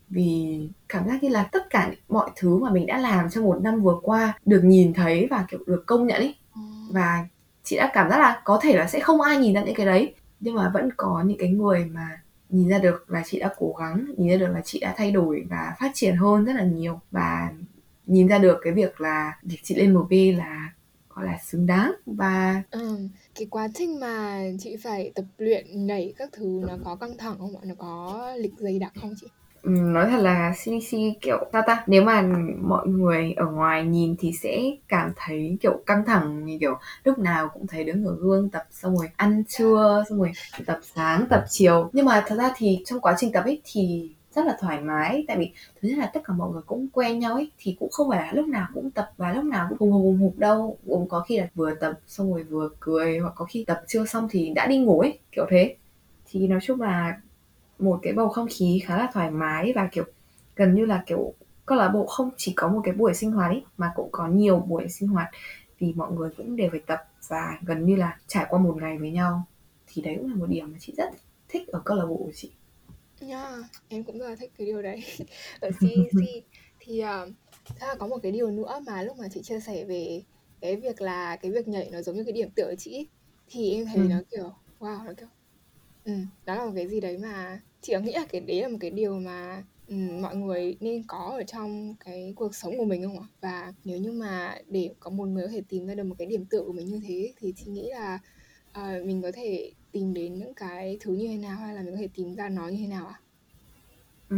vì 0.09 0.59
cảm 0.89 1.09
giác 1.09 1.23
như 1.23 1.29
là 1.29 1.49
tất 1.53 1.71
cả 1.71 1.93
mọi 2.09 2.31
thứ 2.37 2.59
mà 2.59 2.71
mình 2.71 2.87
đã 2.87 2.99
làm 2.99 3.31
trong 3.31 3.45
một 3.45 3.59
năm 3.63 3.83
vừa 3.83 3.99
qua 4.03 4.39
được 4.47 4.61
nhìn 4.65 4.93
thấy 4.95 5.27
và 5.31 5.45
kiểu 5.51 5.61
được 5.67 5.83
công 5.87 6.07
nhận 6.07 6.17
ấy 6.17 6.35
ừ. 6.55 6.61
và 6.91 7.27
chị 7.65 7.77
đã 7.77 7.91
cảm 7.95 8.11
giác 8.11 8.19
là 8.19 8.43
có 8.45 8.59
thể 8.63 8.77
là 8.77 8.87
sẽ 8.87 9.01
không 9.01 9.21
ai 9.21 9.39
nhìn 9.39 9.55
ra 9.55 9.63
những 9.65 9.75
cái 9.75 9.87
đấy 9.87 10.15
nhưng 10.41 10.55
mà 10.55 10.71
vẫn 10.75 10.89
có 10.97 11.23
những 11.27 11.39
cái 11.39 11.49
người 11.49 11.85
mà 11.85 12.21
nhìn 12.55 12.69
ra 12.69 12.79
được 12.79 13.11
là 13.11 13.23
chị 13.27 13.39
đã 13.39 13.55
cố 13.59 13.75
gắng 13.79 14.07
nhìn 14.17 14.29
ra 14.29 14.37
được 14.37 14.53
là 14.53 14.61
chị 14.65 14.81
đã 14.81 14.95
thay 14.97 15.11
đổi 15.11 15.45
và 15.51 15.77
phát 15.81 15.91
triển 15.95 16.17
hơn 16.17 16.45
rất 16.45 16.53
là 16.53 16.65
nhiều. 16.65 17.01
Và 17.11 17.53
nhìn 18.07 18.29
ra 18.29 18.39
được 18.39 18.59
cái 18.63 18.73
việc 18.73 19.01
là 19.01 19.39
việc 19.43 19.59
chị 19.63 19.75
lên 19.75 19.95
MB 19.95 20.13
là 20.39 20.73
gọi 21.09 21.27
là 21.27 21.39
xứng 21.45 21.67
đáng. 21.67 21.93
Và 22.07 22.63
ừ, 22.71 22.99
cái 23.35 23.47
quá 23.51 23.69
trình 23.75 24.01
mà 24.01 24.43
chị 24.61 24.77
phải 24.77 25.13
tập 25.15 25.25
luyện 25.39 25.87
nhảy 25.87 26.15
các 26.17 26.29
thứ 26.33 26.63
nó 26.69 26.79
có 26.85 26.97
căng 26.97 27.19
thẳng 27.19 27.37
không 27.39 27.57
ạ? 27.57 27.63
Nó 27.65 27.75
có 27.79 28.33
lịch 28.37 28.55
dày 28.59 28.79
đặc 28.79 28.93
không 29.01 29.15
chị 29.21 29.27
nói 29.65 30.07
thật 30.11 30.19
là 30.23 30.55
CDC 30.57 30.99
kiểu 31.21 31.39
sao 31.53 31.63
ta? 31.67 31.85
Nếu 31.87 32.03
mà 32.05 32.23
mọi 32.63 32.87
người 32.87 33.33
ở 33.37 33.47
ngoài 33.47 33.85
nhìn 33.85 34.17
thì 34.19 34.33
sẽ 34.43 34.63
cảm 34.89 35.13
thấy 35.17 35.57
kiểu 35.61 35.83
căng 35.87 36.05
thẳng, 36.05 36.45
như 36.45 36.57
kiểu 36.61 36.79
lúc 37.05 37.19
nào 37.19 37.49
cũng 37.55 37.67
thấy 37.67 37.85
đứng 37.85 38.05
ở 38.05 38.17
gương 38.21 38.51
tập 38.51 38.67
xong 38.71 38.97
rồi 38.97 39.09
ăn 39.17 39.45
trưa, 39.49 40.05
xong 40.09 40.19
rồi 40.19 40.33
tập 40.67 40.79
sáng, 40.83 41.27
tập 41.31 41.45
chiều. 41.49 41.91
Nhưng 41.93 42.07
mà 42.07 42.25
thật 42.27 42.37
ra 42.39 42.53
thì 42.57 42.83
trong 42.85 43.01
quá 43.01 43.15
trình 43.19 43.33
tập 43.33 43.45
ấy 43.45 43.61
thì 43.65 44.11
rất 44.35 44.47
là 44.47 44.57
thoải 44.61 44.81
mái, 44.81 45.25
tại 45.29 45.37
vì 45.39 45.53
thứ 45.83 45.89
nhất 45.89 45.99
là 45.99 46.11
tất 46.15 46.21
cả 46.25 46.35
mọi 46.35 46.51
người 46.53 46.63
cũng 46.67 46.89
quen 46.93 47.19
nhau 47.19 47.35
ấy, 47.35 47.51
thì 47.59 47.77
cũng 47.81 47.91
không 47.91 48.11
phải 48.11 48.19
là 48.27 48.33
lúc 48.33 48.47
nào 48.47 48.67
cũng 48.75 48.91
tập 48.91 49.11
và 49.17 49.33
lúc 49.33 49.45
nào 49.45 49.67
cũng 49.69 49.79
hùng 49.79 49.93
hùng 49.93 50.03
hùng 50.03 50.19
hục 50.19 50.39
đâu. 50.39 50.79
Cũng 50.87 51.09
có 51.09 51.21
khi 51.21 51.39
là 51.39 51.49
vừa 51.55 51.75
tập 51.75 51.93
xong 52.07 52.33
rồi 52.33 52.43
vừa 52.43 52.69
cười, 52.81 53.19
hoặc 53.19 53.33
có 53.37 53.45
khi 53.45 53.65
tập 53.67 53.83
chưa 53.87 54.05
xong 54.05 54.29
thì 54.31 54.53
đã 54.55 54.67
đi 54.67 54.79
ngủ 54.79 55.01
ấy, 55.01 55.19
kiểu 55.33 55.47
thế. 55.51 55.77
Thì 56.31 56.47
nói 56.49 56.61
chung 56.63 56.81
là 56.81 57.21
một 57.79 57.99
cái 58.03 58.13
bầu 58.13 58.29
không 58.29 58.47
khí 58.51 58.83
khá 58.85 58.99
là 58.99 59.11
thoải 59.13 59.31
mái 59.31 59.73
và 59.77 59.89
kiểu 59.93 60.05
gần 60.57 60.75
như 60.75 60.87
là 60.87 61.03
kiểu 61.07 61.35
câu 61.67 61.79
lạc 61.79 61.89
bộ 61.89 62.07
không 62.07 62.31
chỉ 62.37 62.53
có 62.57 62.69
một 62.69 62.81
cái 62.85 62.95
buổi 62.95 63.15
sinh 63.15 63.33
hoạt 63.33 63.51
ấy 63.51 63.65
mà 63.77 63.93
cũng 63.95 64.09
có 64.13 64.27
nhiều 64.29 64.59
buổi 64.59 64.89
sinh 64.89 65.09
hoạt 65.09 65.29
vì 65.79 65.93
mọi 65.93 66.13
người 66.13 66.31
cũng 66.37 66.57
đều 66.57 66.69
phải 66.71 66.81
tập 66.87 67.05
và 67.29 67.59
gần 67.63 67.87
như 67.87 67.97
là 67.97 68.19
trải 68.27 68.47
qua 68.49 68.59
một 68.59 68.77
ngày 68.77 68.99
với 68.99 69.11
nhau. 69.11 69.47
Thì 69.87 70.03
đấy 70.03 70.15
cũng 70.19 70.31
là 70.31 70.37
một 70.37 70.47
điểm 70.49 70.73
mà 70.73 70.79
chị 70.81 70.93
rất 70.97 71.11
thích 71.49 71.69
ở 71.69 71.83
câu 71.85 71.97
lạc 71.97 72.07
bộ 72.07 72.17
của 72.17 72.33
chị. 72.35 72.51
Yeah, 73.21 73.65
em 73.89 74.05
cũng 74.05 74.19
rất 74.19 74.29
là 74.29 74.37
thích 74.37 74.53
cái 74.59 74.67
điều 74.67 74.83
đấy. 74.83 75.05
Ở 75.61 75.71
CEC 75.81 76.45
thì 76.81 77.03
uh, 77.03 77.29
là 77.81 77.95
có 77.99 78.07
một 78.07 78.19
cái 78.23 78.33
điều 78.33 78.51
nữa 78.51 78.81
mà 78.87 79.03
lúc 79.03 79.19
mà 79.19 79.29
chị 79.29 79.43
chia 79.43 79.61
sẻ 79.61 79.85
về 79.85 80.23
cái 80.61 80.77
việc 80.77 81.01
là 81.01 81.37
cái 81.37 81.51
việc 81.51 81.69
nhảy 81.69 81.91
nó 81.93 82.03
giống 82.03 82.17
như 82.17 82.25
cái 82.25 82.33
điểm 82.33 82.51
tựa 82.51 82.67
của 82.71 82.77
chị 82.79 83.09
thì 83.49 83.75
em 83.75 83.87
thấy 83.87 83.97
ừ. 83.97 84.07
nó 84.11 84.17
kiểu 84.31 84.53
wow 84.81 85.05
nó 85.05 85.13
kiểu 85.17 85.29
ừ, 86.05 86.13
đó 86.47 86.55
là 86.55 86.65
một 86.65 86.73
cái 86.75 86.89
gì 86.89 87.01
đấy 87.01 87.19
mà 87.19 87.61
chị 87.83 87.95
nghĩ 88.03 88.13
là 88.13 88.27
cái 88.29 88.41
đấy 88.41 88.63
là 88.63 88.69
một 88.69 88.77
cái 88.81 88.91
điều 88.91 89.21
mà 89.21 89.63
ừ, 89.89 89.95
mọi 90.21 90.37
người 90.37 90.77
nên 90.81 91.03
có 91.07 91.19
ở 91.19 91.43
trong 91.43 91.95
cái 92.05 92.33
cuộc 92.37 92.55
sống 92.55 92.79
của 92.79 92.85
mình 92.85 93.03
không 93.05 93.21
ạ 93.21 93.27
và 93.41 93.73
nếu 93.85 93.99
như 93.99 94.13
mà 94.13 94.57
để 94.69 94.91
có 95.01 95.11
một 95.11 95.29
người 95.29 95.47
có 95.47 95.53
thể 95.53 95.63
tìm 95.69 95.87
ra 95.87 95.95
được 95.95 96.05
một 96.05 96.15
cái 96.19 96.27
điểm 96.27 96.45
tựa 96.45 96.63
của 96.67 96.73
mình 96.73 96.87
như 96.87 97.01
thế 97.09 97.33
thì 97.41 97.53
chị 97.57 97.71
nghĩ 97.71 97.91
là 97.91 98.19
uh, 98.79 99.07
mình 99.07 99.23
có 99.23 99.31
thể 99.35 99.73
tìm 99.93 100.15
đến 100.15 100.39
những 100.39 100.55
cái 100.55 100.99
thứ 101.01 101.13
như 101.15 101.29
thế 101.29 101.37
nào 101.37 101.57
hay 101.57 101.75
là 101.75 101.83
mình 101.83 101.93
có 101.93 101.99
thể 102.01 102.09
tìm 102.15 102.35
ra 102.35 102.49
nó 102.49 102.69
như 102.69 102.79
thế 102.81 102.87
nào 102.87 103.07
ạ? 103.07 103.21
Ừ, 104.29 104.37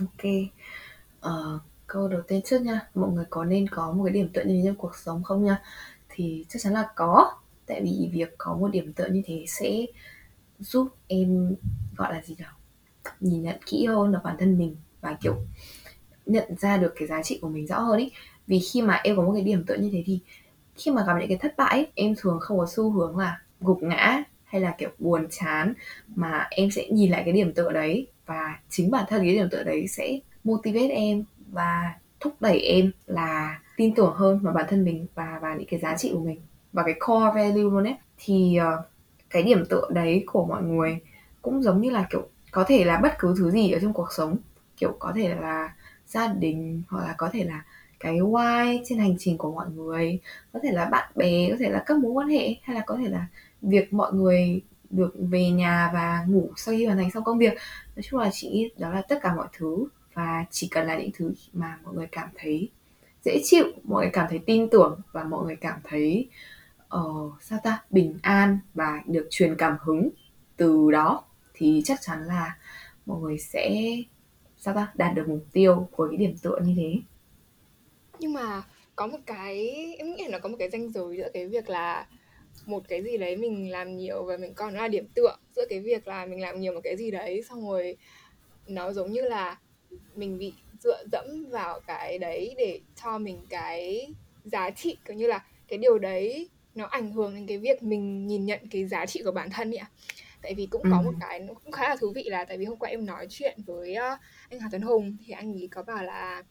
ok. 0.00 0.32
Ờ, 1.20 1.60
câu 1.86 2.08
đầu 2.08 2.22
tiên 2.28 2.40
trước 2.44 2.62
nha, 2.62 2.80
mọi 2.94 3.10
người 3.12 3.24
có 3.30 3.44
nên 3.44 3.68
có 3.68 3.92
một 3.92 4.04
cái 4.04 4.12
điểm 4.14 4.28
tựa 4.34 4.42
như 4.44 4.54
thế 4.54 4.62
trong 4.66 4.76
cuộc 4.76 4.96
sống 4.96 5.22
không 5.22 5.44
nha? 5.44 5.62
Thì 6.08 6.44
chắc 6.48 6.62
chắn 6.62 6.72
là 6.72 6.88
có, 6.96 7.32
tại 7.66 7.80
vì 7.84 8.10
việc 8.12 8.34
có 8.38 8.56
một 8.56 8.68
điểm 8.68 8.92
tựa 8.92 9.08
như 9.08 9.22
thế 9.26 9.44
sẽ 9.48 9.86
giúp 10.62 10.88
em 11.08 11.56
gọi 11.96 12.14
là 12.14 12.22
gì 12.22 12.36
nào 12.38 12.52
nhìn 13.20 13.42
nhận 13.42 13.56
kỹ 13.66 13.86
hơn 13.86 14.12
vào 14.12 14.20
bản 14.24 14.36
thân 14.38 14.58
mình 14.58 14.76
và 15.00 15.16
kiểu 15.20 15.36
nhận 16.26 16.56
ra 16.56 16.76
được 16.76 16.92
cái 16.96 17.08
giá 17.08 17.22
trị 17.22 17.38
của 17.42 17.48
mình 17.48 17.66
rõ 17.66 17.78
hơn 17.78 17.98
ý. 17.98 18.10
Vì 18.46 18.60
khi 18.60 18.82
mà 18.82 19.00
em 19.04 19.16
có 19.16 19.22
một 19.22 19.32
cái 19.32 19.42
điểm 19.42 19.64
tựa 19.66 19.74
như 19.74 19.90
thế 19.92 20.02
thì 20.06 20.20
khi 20.74 20.90
mà 20.90 21.04
gặp 21.06 21.12
những 21.18 21.28
cái 21.28 21.38
thất 21.38 21.54
bại 21.56 21.86
em 21.94 22.14
thường 22.18 22.38
không 22.40 22.58
có 22.58 22.66
xu 22.66 22.90
hướng 22.90 23.18
là 23.18 23.40
gục 23.60 23.82
ngã 23.82 24.22
hay 24.44 24.60
là 24.60 24.74
kiểu 24.78 24.90
buồn 24.98 25.26
chán 25.30 25.74
mà 26.14 26.46
em 26.50 26.70
sẽ 26.70 26.88
nhìn 26.90 27.10
lại 27.10 27.22
cái 27.24 27.32
điểm 27.32 27.52
tựa 27.54 27.72
đấy 27.72 28.06
và 28.26 28.58
chính 28.68 28.90
bản 28.90 29.04
thân 29.08 29.22
cái 29.22 29.34
điểm 29.34 29.48
tựa 29.50 29.62
đấy 29.62 29.88
sẽ 29.88 30.18
motivate 30.44 30.88
em 30.88 31.24
và 31.50 31.94
thúc 32.20 32.34
đẩy 32.40 32.60
em 32.60 32.90
là 33.06 33.60
tin 33.76 33.94
tưởng 33.94 34.14
hơn 34.14 34.38
vào 34.38 34.54
bản 34.54 34.66
thân 34.68 34.84
mình 34.84 35.06
và 35.14 35.38
và 35.42 35.54
những 35.54 35.66
cái 35.66 35.80
giá 35.80 35.96
trị 35.96 36.10
của 36.12 36.24
mình. 36.24 36.40
Và 36.72 36.82
cái 36.82 36.94
core 37.00 37.30
value 37.34 37.62
luôn 37.62 37.84
ấy 37.84 37.96
thì 38.18 38.58
uh, 38.60 38.91
cái 39.32 39.42
điểm 39.42 39.64
tựa 39.66 39.88
đấy 39.90 40.24
của 40.26 40.46
mọi 40.46 40.62
người 40.62 40.98
cũng 41.42 41.62
giống 41.62 41.80
như 41.80 41.90
là, 41.90 42.06
kiểu, 42.10 42.28
có 42.50 42.64
thể 42.64 42.84
là 42.84 42.98
bất 43.02 43.12
cứ 43.18 43.34
thứ 43.38 43.50
gì 43.50 43.70
ở 43.70 43.78
trong 43.82 43.92
cuộc 43.92 44.08
sống. 44.12 44.36
Kiểu, 44.76 44.96
có 44.98 45.12
thể 45.16 45.34
là 45.34 45.74
gia 46.06 46.28
đình, 46.28 46.82
hoặc 46.88 47.06
là 47.06 47.14
có 47.18 47.30
thể 47.32 47.44
là 47.44 47.64
cái 48.00 48.18
why 48.18 48.82
trên 48.84 48.98
hành 48.98 49.14
trình 49.18 49.38
của 49.38 49.52
mọi 49.52 49.66
người. 49.70 50.18
Có 50.52 50.60
thể 50.62 50.72
là 50.72 50.84
bạn 50.84 51.12
bè, 51.16 51.50
có 51.50 51.56
thể 51.58 51.70
là 51.70 51.82
các 51.86 51.98
mối 51.98 52.12
quan 52.12 52.28
hệ, 52.28 52.54
hay 52.62 52.76
là 52.76 52.82
có 52.86 52.96
thể 52.96 53.08
là 53.08 53.26
việc 53.62 53.92
mọi 53.92 54.12
người 54.12 54.60
được 54.90 55.14
về 55.18 55.50
nhà 55.50 55.90
và 55.94 56.24
ngủ 56.28 56.50
sau 56.56 56.74
khi 56.74 56.86
hoàn 56.86 56.98
thành 56.98 57.10
xong 57.10 57.24
công 57.24 57.38
việc. 57.38 57.52
Nói 57.96 58.02
chung 58.02 58.20
là 58.20 58.30
chị 58.32 58.70
đó 58.78 58.90
là 58.90 59.02
tất 59.08 59.18
cả 59.22 59.34
mọi 59.34 59.48
thứ, 59.58 59.86
và 60.14 60.44
chỉ 60.50 60.68
cần 60.70 60.86
là 60.86 60.98
những 60.98 61.10
thứ 61.14 61.34
mà 61.52 61.78
mọi 61.84 61.94
người 61.94 62.06
cảm 62.12 62.28
thấy 62.34 62.68
dễ 63.24 63.40
chịu, 63.44 63.64
mọi 63.82 64.04
người 64.04 64.10
cảm 64.12 64.26
thấy 64.30 64.38
tin 64.38 64.68
tưởng 64.70 65.00
và 65.12 65.24
mọi 65.24 65.44
người 65.44 65.56
cảm 65.56 65.78
thấy 65.84 66.28
uh, 66.96 67.42
sao 67.42 67.58
ta? 67.62 67.82
Bình 67.90 68.18
an 68.22 68.58
và 68.74 69.02
được 69.06 69.26
truyền 69.30 69.56
cảm 69.56 69.76
hứng 69.80 70.10
từ 70.56 70.90
đó 70.90 71.24
thì 71.54 71.82
chắc 71.84 71.98
chắn 72.02 72.24
là 72.24 72.56
mọi 73.06 73.20
người 73.20 73.38
sẽ 73.38 73.80
sao 74.56 74.74
ta? 74.74 74.92
Đạt 74.94 75.14
được 75.14 75.28
mục 75.28 75.44
tiêu 75.52 75.88
của 75.92 76.08
cái 76.10 76.16
điểm 76.16 76.36
tựa 76.42 76.58
như 76.64 76.74
thế. 76.76 77.00
Nhưng 78.18 78.32
mà 78.32 78.62
có 78.96 79.06
một 79.06 79.18
cái 79.26 79.70
em 79.98 80.14
nghĩ 80.14 80.22
là 80.22 80.28
nó 80.28 80.38
có 80.38 80.48
một 80.48 80.56
cái 80.58 80.70
ranh 80.70 80.90
giới 80.90 81.16
giữa 81.16 81.28
cái 81.34 81.46
việc 81.46 81.68
là 81.68 82.06
một 82.66 82.82
cái 82.88 83.02
gì 83.02 83.16
đấy 83.16 83.36
mình 83.36 83.70
làm 83.70 83.96
nhiều 83.96 84.24
và 84.24 84.36
mình 84.36 84.54
coi 84.54 84.72
nó 84.72 84.80
là 84.80 84.88
điểm 84.88 85.06
tựa 85.14 85.36
giữa 85.56 85.62
cái 85.68 85.80
việc 85.80 86.08
là 86.08 86.26
mình 86.26 86.40
làm 86.40 86.60
nhiều 86.60 86.72
một 86.72 86.80
cái 86.84 86.96
gì 86.96 87.10
đấy 87.10 87.42
xong 87.48 87.70
rồi 87.70 87.96
nó 88.66 88.92
giống 88.92 89.12
như 89.12 89.22
là 89.22 89.58
mình 90.14 90.38
bị 90.38 90.52
dựa 90.80 91.04
dẫm 91.12 91.46
vào 91.50 91.80
cái 91.80 92.18
đấy 92.18 92.54
để 92.58 92.80
cho 93.02 93.18
mình 93.18 93.38
cái 93.48 94.08
giá 94.44 94.70
trị 94.70 94.96
kiểu 95.04 95.16
như 95.16 95.26
là 95.26 95.44
cái 95.68 95.78
điều 95.78 95.98
đấy 95.98 96.48
nó 96.74 96.84
ảnh 96.86 97.12
hưởng 97.12 97.34
đến 97.34 97.46
cái 97.46 97.58
việc 97.58 97.82
mình 97.82 98.26
nhìn 98.26 98.44
nhận 98.44 98.60
cái 98.70 98.86
giá 98.86 99.06
trị 99.06 99.22
của 99.24 99.32
bản 99.32 99.50
thân 99.50 99.70
ấy 99.70 99.76
ạ 99.76 99.90
tại 100.42 100.54
vì 100.54 100.66
cũng 100.66 100.82
có 100.90 100.98
ừ. 100.98 101.02
một 101.04 101.12
cái 101.20 101.40
nó 101.40 101.54
cũng 101.54 101.72
khá 101.72 101.88
là 101.88 101.96
thú 101.96 102.12
vị 102.14 102.22
là 102.26 102.44
tại 102.44 102.58
vì 102.58 102.64
hôm 102.64 102.78
qua 102.78 102.90
em 102.90 103.06
nói 103.06 103.26
chuyện 103.30 103.58
với 103.66 103.92
uh, 103.92 104.20
anh 104.50 104.60
Hà 104.60 104.68
Tuấn 104.70 104.82
Hùng 104.82 105.16
thì 105.26 105.32
anh 105.32 105.52
ấy 105.52 105.68
có 105.70 105.82
bảo 105.82 106.04
là 106.04 106.42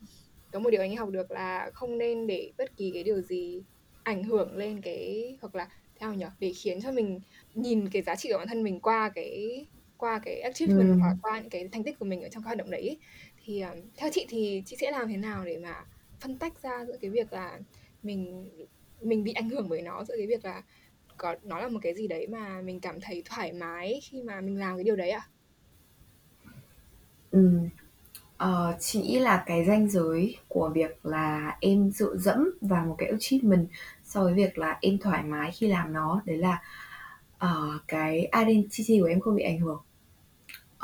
có 0.51 0.59
một 0.59 0.69
điều 0.69 0.81
anh 0.81 0.91
ấy 0.91 0.95
học 0.95 1.09
được 1.09 1.31
là 1.31 1.71
không 1.73 1.97
nên 1.97 2.27
để 2.27 2.51
bất 2.57 2.77
kỳ 2.77 2.91
cái 2.93 3.03
điều 3.03 3.21
gì 3.21 3.63
ảnh 4.03 4.23
hưởng 4.23 4.57
lên 4.57 4.81
cái 4.81 5.37
hoặc 5.41 5.55
là 5.55 5.67
theo 5.99 6.13
nhỉ 6.13 6.25
để 6.39 6.53
khiến 6.53 6.81
cho 6.81 6.91
mình 6.91 7.19
nhìn 7.53 7.89
cái 7.89 8.01
giá 8.01 8.15
trị 8.15 8.29
của 8.31 8.37
bản 8.37 8.47
thân 8.47 8.63
mình 8.63 8.79
qua 8.79 9.09
cái 9.15 9.65
qua 9.97 10.19
cái 10.25 10.39
achievement 10.39 10.87
ừ. 10.87 10.97
hoặc 10.99 11.15
qua 11.21 11.39
những 11.39 11.49
cái 11.49 11.67
thành 11.71 11.83
tích 11.83 11.99
của 11.99 12.05
mình 12.05 12.21
ở 12.21 12.29
trong 12.29 12.43
cái 12.43 12.47
hoạt 12.47 12.57
động 12.57 12.71
đấy 12.71 12.97
thì 13.45 13.61
um, 13.61 13.77
theo 13.97 14.09
chị 14.13 14.25
thì 14.29 14.63
chị 14.65 14.75
sẽ 14.79 14.91
làm 14.91 15.07
thế 15.09 15.17
nào 15.17 15.45
để 15.45 15.57
mà 15.57 15.85
phân 16.19 16.37
tách 16.37 16.61
ra 16.61 16.85
giữa 16.85 16.97
cái 17.01 17.09
việc 17.09 17.33
là 17.33 17.59
mình 18.03 18.49
mình 19.01 19.23
bị 19.23 19.33
ảnh 19.33 19.49
hưởng 19.49 19.69
bởi 19.69 19.81
nó 19.81 20.03
giữa 20.03 20.13
cái 20.17 20.27
việc 20.27 20.45
là 20.45 20.61
có 21.17 21.35
nó 21.43 21.59
là 21.59 21.67
một 21.67 21.79
cái 21.81 21.93
gì 21.93 22.07
đấy 22.07 22.27
mà 22.27 22.61
mình 22.61 22.79
cảm 22.79 23.01
thấy 23.01 23.23
thoải 23.25 23.53
mái 23.53 23.99
khi 24.03 24.21
mà 24.21 24.41
mình 24.41 24.59
làm 24.59 24.77
cái 24.77 24.83
điều 24.83 24.95
đấy? 24.95 25.09
À? 25.09 25.27
Ừ. 27.31 27.49
Ờ, 28.37 28.75
chị 28.79 29.01
nghĩ 29.01 29.19
là 29.19 29.43
cái 29.45 29.65
ranh 29.65 29.89
giới 29.89 30.37
của 30.47 30.71
việc 30.73 31.05
là 31.05 31.57
em 31.61 31.91
dựa 31.91 32.15
dẫm 32.17 32.49
vào 32.61 32.85
một 32.85 32.95
cái 32.97 33.09
achievement 33.09 33.67
so 34.03 34.23
với 34.23 34.33
việc 34.33 34.57
là 34.57 34.77
em 34.81 34.97
thoải 34.97 35.23
mái 35.23 35.51
khi 35.51 35.67
làm 35.67 35.93
nó 35.93 36.21
đấy 36.25 36.37
là 36.37 36.61
uh, 37.45 37.81
cái 37.87 38.29
identity 38.45 38.99
của 38.99 39.05
em 39.05 39.19
không 39.19 39.35
bị 39.35 39.43
ảnh 39.43 39.59
hưởng 39.59 39.81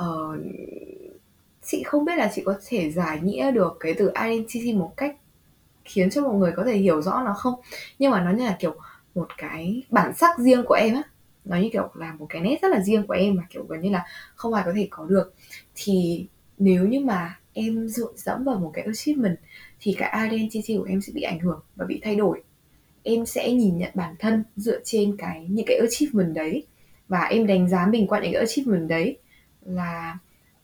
uh, 0.02 0.40
chị 1.64 1.84
không 1.84 2.06
biết 2.06 2.16
là 2.18 2.32
chị 2.36 2.42
có 2.46 2.60
thể 2.68 2.92
giải 2.92 3.20
nghĩa 3.22 3.52
được 3.52 3.78
cái 3.80 3.94
từ 3.98 4.12
identity 4.26 4.74
một 4.74 4.94
cách 4.98 5.16
khiến 5.88 6.10
cho 6.10 6.22
mọi 6.22 6.36
người 6.36 6.52
có 6.56 6.64
thể 6.66 6.78
hiểu 6.78 7.02
rõ 7.02 7.24
nó 7.26 7.34
không? 7.34 7.60
Nhưng 8.00 8.12
mà 8.12 8.22
nó 8.22 8.32
như 8.32 8.46
là 8.46 8.56
kiểu 8.60 8.76
một 9.16 9.28
cái 9.38 9.84
bản 9.90 10.14
sắc 10.14 10.40
riêng 10.40 10.64
của 10.66 10.74
em 10.74 10.96
á. 10.96 11.02
Nó 11.46 11.58
như 11.58 11.70
kiểu 11.74 11.90
là 11.94 12.14
một 12.14 12.26
cái 12.30 12.42
nét 12.42 12.58
rất 12.62 12.72
là 12.72 12.80
riêng 12.80 13.08
của 13.08 13.14
em 13.14 13.36
mà 13.36 13.44
kiểu 13.50 13.66
gần 13.70 13.82
như 13.82 13.90
là 13.90 14.06
không 14.36 14.54
ai 14.54 14.64
có 14.66 14.72
thể 14.76 14.88
có 14.90 15.06
được. 15.06 15.34
Thì 15.76 16.26
nếu 16.58 16.88
như 16.88 17.00
mà 17.00 17.40
em 17.54 17.88
dựa 17.88 18.12
dẫm 18.16 18.44
vào 18.44 18.56
một 18.56 18.72
cái 18.74 18.86
achievement 18.86 19.38
thì 19.80 19.96
cái 19.98 20.30
identity 20.30 20.78
của 20.78 20.84
em 20.84 21.02
sẽ 21.02 21.14
bị 21.14 21.22
ảnh 21.22 21.40
hưởng 21.40 21.60
và 21.76 21.86
bị 21.86 22.00
thay 22.04 22.16
đổi. 22.16 22.44
Em 23.04 23.26
sẽ 23.26 23.52
nhìn 23.52 23.78
nhận 23.78 23.92
bản 23.94 24.16
thân 24.20 24.44
dựa 24.56 24.80
trên 24.84 25.18
cái 25.18 25.48
những 25.50 25.66
cái 25.66 25.78
achievement 25.78 26.34
đấy. 26.36 26.66
Và 27.08 27.20
em 27.20 27.48
đánh 27.48 27.70
giá 27.70 27.86
mình 27.86 28.08
qua 28.08 28.20
những 28.20 28.34
cái 28.34 28.42
achievement 28.42 28.90
đấy 28.90 29.18
là 29.66 30.18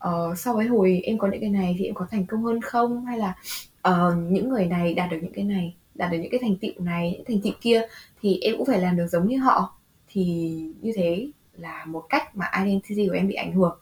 uh, 0.08 0.38
so 0.38 0.52
với 0.52 0.66
hồi 0.66 1.00
em 1.04 1.18
có 1.18 1.28
những 1.28 1.40
cái 1.40 1.50
này 1.50 1.76
thì 1.78 1.84
em 1.84 1.94
có 1.94 2.06
thành 2.10 2.26
công 2.26 2.42
hơn 2.42 2.60
không? 2.60 3.04
Hay 3.04 3.18
là 3.18 3.34
uh, 3.88 4.30
những 4.30 4.48
người 4.48 4.66
này 4.66 4.94
đạt 4.94 5.10
được 5.10 5.18
những 5.22 5.32
cái 5.32 5.44
này 5.44 5.74
đạt 5.94 6.12
được 6.12 6.18
những 6.18 6.30
cái 6.30 6.40
thành 6.42 6.56
tựu 6.56 6.84
này 6.84 7.12
những 7.12 7.24
thành 7.24 7.40
tựu 7.40 7.52
kia 7.60 7.82
thì 8.22 8.38
em 8.42 8.54
cũng 8.56 8.66
phải 8.66 8.80
làm 8.80 8.96
được 8.96 9.06
giống 9.06 9.28
như 9.28 9.38
họ. 9.38 9.78
Thì 10.08 10.52
như 10.80 10.92
thế 10.96 11.28
là 11.56 11.84
một 11.84 12.02
cách 12.08 12.36
mà 12.36 12.50
identity 12.64 13.08
của 13.08 13.14
em 13.14 13.28
bị 13.28 13.34
ảnh 13.34 13.52
hưởng. 13.52 13.78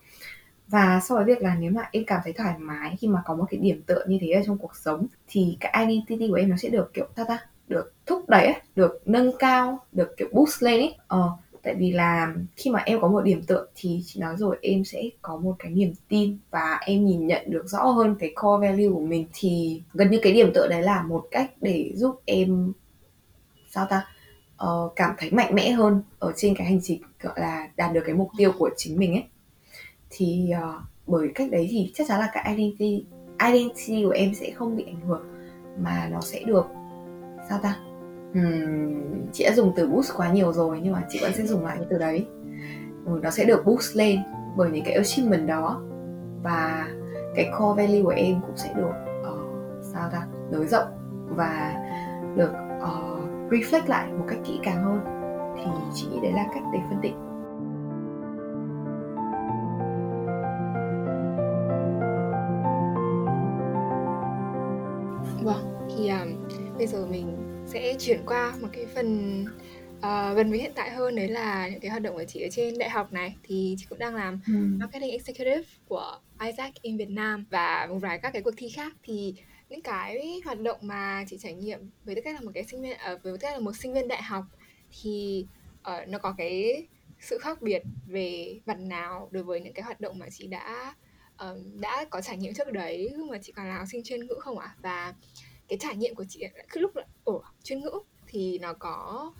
Và 0.68 1.00
so 1.04 1.14
với 1.14 1.24
việc 1.24 1.42
là 1.42 1.56
nếu 1.60 1.70
mà 1.70 1.88
em 1.92 2.04
cảm 2.04 2.20
thấy 2.24 2.32
thoải 2.32 2.58
mái 2.58 2.96
khi 3.00 3.08
mà 3.08 3.22
có 3.24 3.34
một 3.34 3.44
cái 3.50 3.60
điểm 3.60 3.82
tựa 3.86 4.04
như 4.06 4.18
thế 4.20 4.30
ở 4.30 4.42
trong 4.46 4.58
cuộc 4.58 4.76
sống 4.76 5.06
thì 5.28 5.56
cái 5.60 5.86
identity 5.86 6.28
của 6.28 6.34
em 6.34 6.50
nó 6.50 6.56
sẽ 6.56 6.68
được 6.68 6.90
kiểu 6.94 7.06
ta 7.14 7.24
ta 7.24 7.38
được 7.68 7.94
thúc 8.06 8.28
đẩy 8.28 8.54
được 8.76 9.02
nâng 9.06 9.30
cao 9.38 9.78
được 9.92 10.16
kiểu 10.16 10.28
boost 10.32 10.62
lên 10.62 10.80
ấy. 10.80 10.96
Ờ, 11.06 11.30
tại 11.62 11.74
vì 11.74 11.92
là 11.92 12.34
khi 12.56 12.70
mà 12.70 12.82
em 12.86 13.00
có 13.00 13.08
một 13.08 13.20
điểm 13.20 13.42
tựa 13.42 13.66
thì 13.74 14.02
chị 14.06 14.20
nói 14.20 14.36
rồi 14.36 14.58
em 14.62 14.84
sẽ 14.84 15.02
có 15.22 15.36
một 15.36 15.56
cái 15.58 15.72
niềm 15.72 15.92
tin 16.08 16.38
và 16.50 16.78
em 16.86 17.06
nhìn 17.06 17.26
nhận 17.26 17.50
được 17.50 17.66
rõ 17.66 17.84
hơn 17.84 18.16
cái 18.18 18.32
core 18.34 18.68
value 18.68 18.88
của 18.88 19.00
mình. 19.00 19.26
Thì 19.32 19.82
gần 19.92 20.10
như 20.10 20.18
cái 20.22 20.32
điểm 20.32 20.50
tựa 20.54 20.68
đấy 20.68 20.82
là 20.82 21.02
một 21.02 21.24
cách 21.30 21.50
để 21.60 21.92
giúp 21.94 22.20
em 22.24 22.72
sao 23.70 23.86
ta 23.90 24.06
uh, 24.64 24.92
cảm 24.96 25.14
thấy 25.18 25.30
mạnh 25.30 25.54
mẽ 25.54 25.70
hơn 25.70 26.02
ở 26.18 26.32
trên 26.36 26.54
cái 26.54 26.66
hành 26.66 26.80
trình 26.82 27.02
gọi 27.20 27.40
là 27.40 27.68
đạt 27.76 27.92
được 27.92 28.02
cái 28.06 28.14
mục 28.14 28.28
tiêu 28.36 28.52
của 28.58 28.70
chính 28.76 28.98
mình 28.98 29.12
ấy. 29.12 29.24
Thì 30.10 30.50
uh, 30.52 30.82
bởi 31.06 31.28
cách 31.34 31.50
đấy 31.50 31.68
thì 31.70 31.92
chắc 31.94 32.08
chắn 32.08 32.20
là 32.20 32.30
cái 32.32 32.54
identity 32.56 33.04
identity 33.46 34.04
của 34.04 34.10
em 34.10 34.34
sẽ 34.34 34.50
không 34.50 34.76
bị 34.76 34.84
ảnh 34.86 35.00
hưởng 35.00 35.22
mà 35.78 36.08
nó 36.12 36.20
sẽ 36.20 36.42
được 36.46 36.64
sao 37.48 37.58
ta 37.62 37.91
um, 38.34 39.26
chị 39.32 39.44
đã 39.44 39.52
dùng 39.52 39.72
từ 39.76 39.88
boost 39.88 40.12
quá 40.16 40.32
nhiều 40.32 40.52
rồi 40.52 40.80
nhưng 40.82 40.92
mà 40.92 41.02
chị 41.08 41.18
vẫn 41.22 41.32
sẽ 41.34 41.46
dùng 41.46 41.64
lại 41.64 41.76
cái 41.76 41.86
từ 41.90 41.98
đấy. 41.98 42.26
Ừ, 43.06 43.20
nó 43.22 43.30
sẽ 43.30 43.44
được 43.44 43.66
boost 43.66 43.96
lên 43.96 44.20
bởi 44.56 44.70
những 44.70 44.84
cái 44.84 44.94
achievement 44.94 45.48
đó 45.48 45.80
và 46.42 46.88
cái 47.34 47.50
core 47.58 47.82
value 47.82 48.02
của 48.02 48.14
em 48.16 48.40
cũng 48.46 48.56
sẽ 48.56 48.74
được 48.76 48.92
uh, 49.20 49.84
sao 49.84 50.08
ta 50.12 50.26
nới 50.50 50.66
rộng 50.66 50.86
và 51.28 51.74
được 52.36 52.52
uh, 52.78 53.52
reflect 53.52 53.86
lại 53.86 54.12
một 54.12 54.24
cách 54.28 54.38
kỹ 54.44 54.60
càng 54.62 54.84
hơn. 54.84 55.00
Thì 55.56 55.70
chị 55.94 56.06
nghĩ 56.12 56.20
đấy 56.22 56.32
là 56.32 56.46
cách 56.54 56.62
để 56.72 56.78
phân 56.90 56.98
tích. 57.02 57.14
Vâng, 65.44 65.86
thì 65.96 66.08
um, 66.08 66.28
bây 66.78 66.86
giờ 66.86 67.06
mình 67.10 67.41
sẽ 67.72 67.96
chuyển 67.98 68.20
qua 68.26 68.54
một 68.60 68.68
cái 68.72 68.86
phần 68.86 69.40
uh, 69.98 70.36
gần 70.36 70.50
với 70.50 70.58
hiện 70.58 70.72
tại 70.74 70.90
hơn 70.90 71.16
đấy 71.16 71.28
là 71.28 71.68
những 71.68 71.80
cái 71.80 71.90
hoạt 71.90 72.02
động 72.02 72.14
của 72.14 72.24
chị 72.24 72.40
ở 72.40 72.48
trên 72.50 72.78
đại 72.78 72.90
học 72.90 73.12
này 73.12 73.36
thì 73.42 73.76
chị 73.78 73.86
cũng 73.88 73.98
đang 73.98 74.14
làm 74.14 74.40
ừ. 74.46 74.52
marketing 74.52 75.10
executive 75.10 75.62
của 75.88 76.18
Isaac 76.44 76.82
in 76.82 76.96
Việt 76.96 77.10
Nam 77.10 77.44
và 77.50 77.86
một 77.90 77.98
vài 77.98 78.18
các 78.18 78.30
cái 78.32 78.42
cuộc 78.42 78.54
thi 78.56 78.68
khác 78.68 78.92
thì 79.02 79.34
những 79.68 79.82
cái 79.82 80.40
hoạt 80.44 80.60
động 80.60 80.78
mà 80.82 81.24
chị 81.28 81.38
trải 81.38 81.54
nghiệm 81.54 81.90
với 82.04 82.14
tư 82.14 82.20
cách 82.24 82.34
là 82.34 82.40
một 82.40 82.50
cái 82.54 82.64
sinh 82.64 82.82
viên 82.82 82.98
ở 82.98 83.14
uh, 83.14 83.22
với 83.22 83.32
tư 83.32 83.38
cách 83.40 83.52
là 83.52 83.60
một 83.60 83.76
sinh 83.76 83.94
viên 83.94 84.08
đại 84.08 84.22
học 84.22 84.44
thì 85.02 85.46
uh, 85.80 86.08
nó 86.08 86.18
có 86.18 86.34
cái 86.38 86.86
sự 87.20 87.38
khác 87.38 87.62
biệt 87.62 87.82
về 88.06 88.60
mặt 88.66 88.78
nào 88.78 89.28
đối 89.30 89.42
với 89.42 89.60
những 89.60 89.74
cái 89.74 89.82
hoạt 89.82 90.00
động 90.00 90.18
mà 90.18 90.26
chị 90.30 90.46
đã 90.46 90.94
um, 91.38 91.80
đã 91.80 92.04
có 92.10 92.20
trải 92.20 92.36
nghiệm 92.36 92.54
trước 92.54 92.72
đấy 92.72 93.10
mà 93.30 93.38
chị 93.42 93.52
còn 93.52 93.68
là 93.68 93.78
học 93.78 93.86
sinh 93.90 94.02
chuyên 94.04 94.26
ngữ 94.26 94.34
không 94.40 94.58
ạ 94.58 94.66
à? 94.66 94.76
và 94.82 95.14
cái 95.72 95.78
trải 95.78 95.96
nghiệm 95.96 96.14
của 96.14 96.24
chị 96.28 96.44
cứ 96.70 96.80
lúc 96.80 96.96
là 96.96 97.04
ở 97.24 97.32
chuyên 97.62 97.80
ngữ 97.80 97.90
thì 98.26 98.58
nó 98.58 98.72
có 98.72 99.32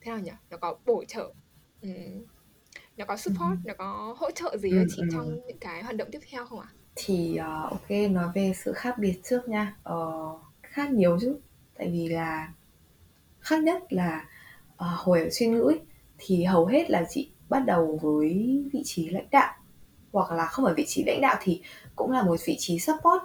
thế 0.00 0.10
nào 0.10 0.20
nhỉ? 0.20 0.30
Nó 0.50 0.56
có 0.56 0.76
bổ 0.86 1.04
trợ 1.08 1.32
um, 1.82 2.24
nó 2.96 3.04
có 3.04 3.16
support 3.16 3.58
nó 3.64 3.74
có 3.78 4.14
hỗ 4.18 4.30
trợ 4.30 4.56
gì 4.56 4.70
cho 4.70 4.84
chị 4.96 5.02
trong 5.12 5.40
những 5.46 5.58
cái 5.58 5.82
hoạt 5.82 5.96
động 5.96 6.08
tiếp 6.12 6.18
theo 6.30 6.46
không 6.46 6.60
ạ? 6.60 6.68
Thì 6.94 7.38
uh, 7.40 7.70
ok 7.70 7.90
nói 8.10 8.30
về 8.34 8.52
sự 8.64 8.72
khác 8.72 8.94
biệt 8.98 9.20
trước 9.24 9.48
nha. 9.48 9.76
Uh, 9.92 10.40
khác 10.62 10.90
nhiều 10.90 11.18
chứ 11.20 11.36
tại 11.78 11.90
vì 11.90 12.08
là 12.08 12.52
khác 13.40 13.62
nhất 13.62 13.92
là 13.92 14.28
uh, 14.72 14.78
hồi 14.78 15.20
ở 15.20 15.28
chuyên 15.32 15.52
ngữ 15.52 15.62
ấy, 15.62 15.80
thì 16.18 16.44
hầu 16.44 16.66
hết 16.66 16.90
là 16.90 17.06
chị 17.10 17.30
bắt 17.48 17.60
đầu 17.66 17.98
với 18.02 18.62
vị 18.72 18.82
trí 18.84 19.08
lãnh 19.08 19.30
đạo 19.30 19.54
hoặc 20.12 20.30
là 20.30 20.46
không 20.46 20.64
ở 20.64 20.74
vị 20.76 20.84
trí 20.88 21.04
lãnh 21.04 21.20
đạo 21.20 21.36
thì 21.40 21.62
cũng 21.96 22.10
là 22.10 22.22
một 22.22 22.36
vị 22.44 22.56
trí 22.58 22.78
support 22.78 23.22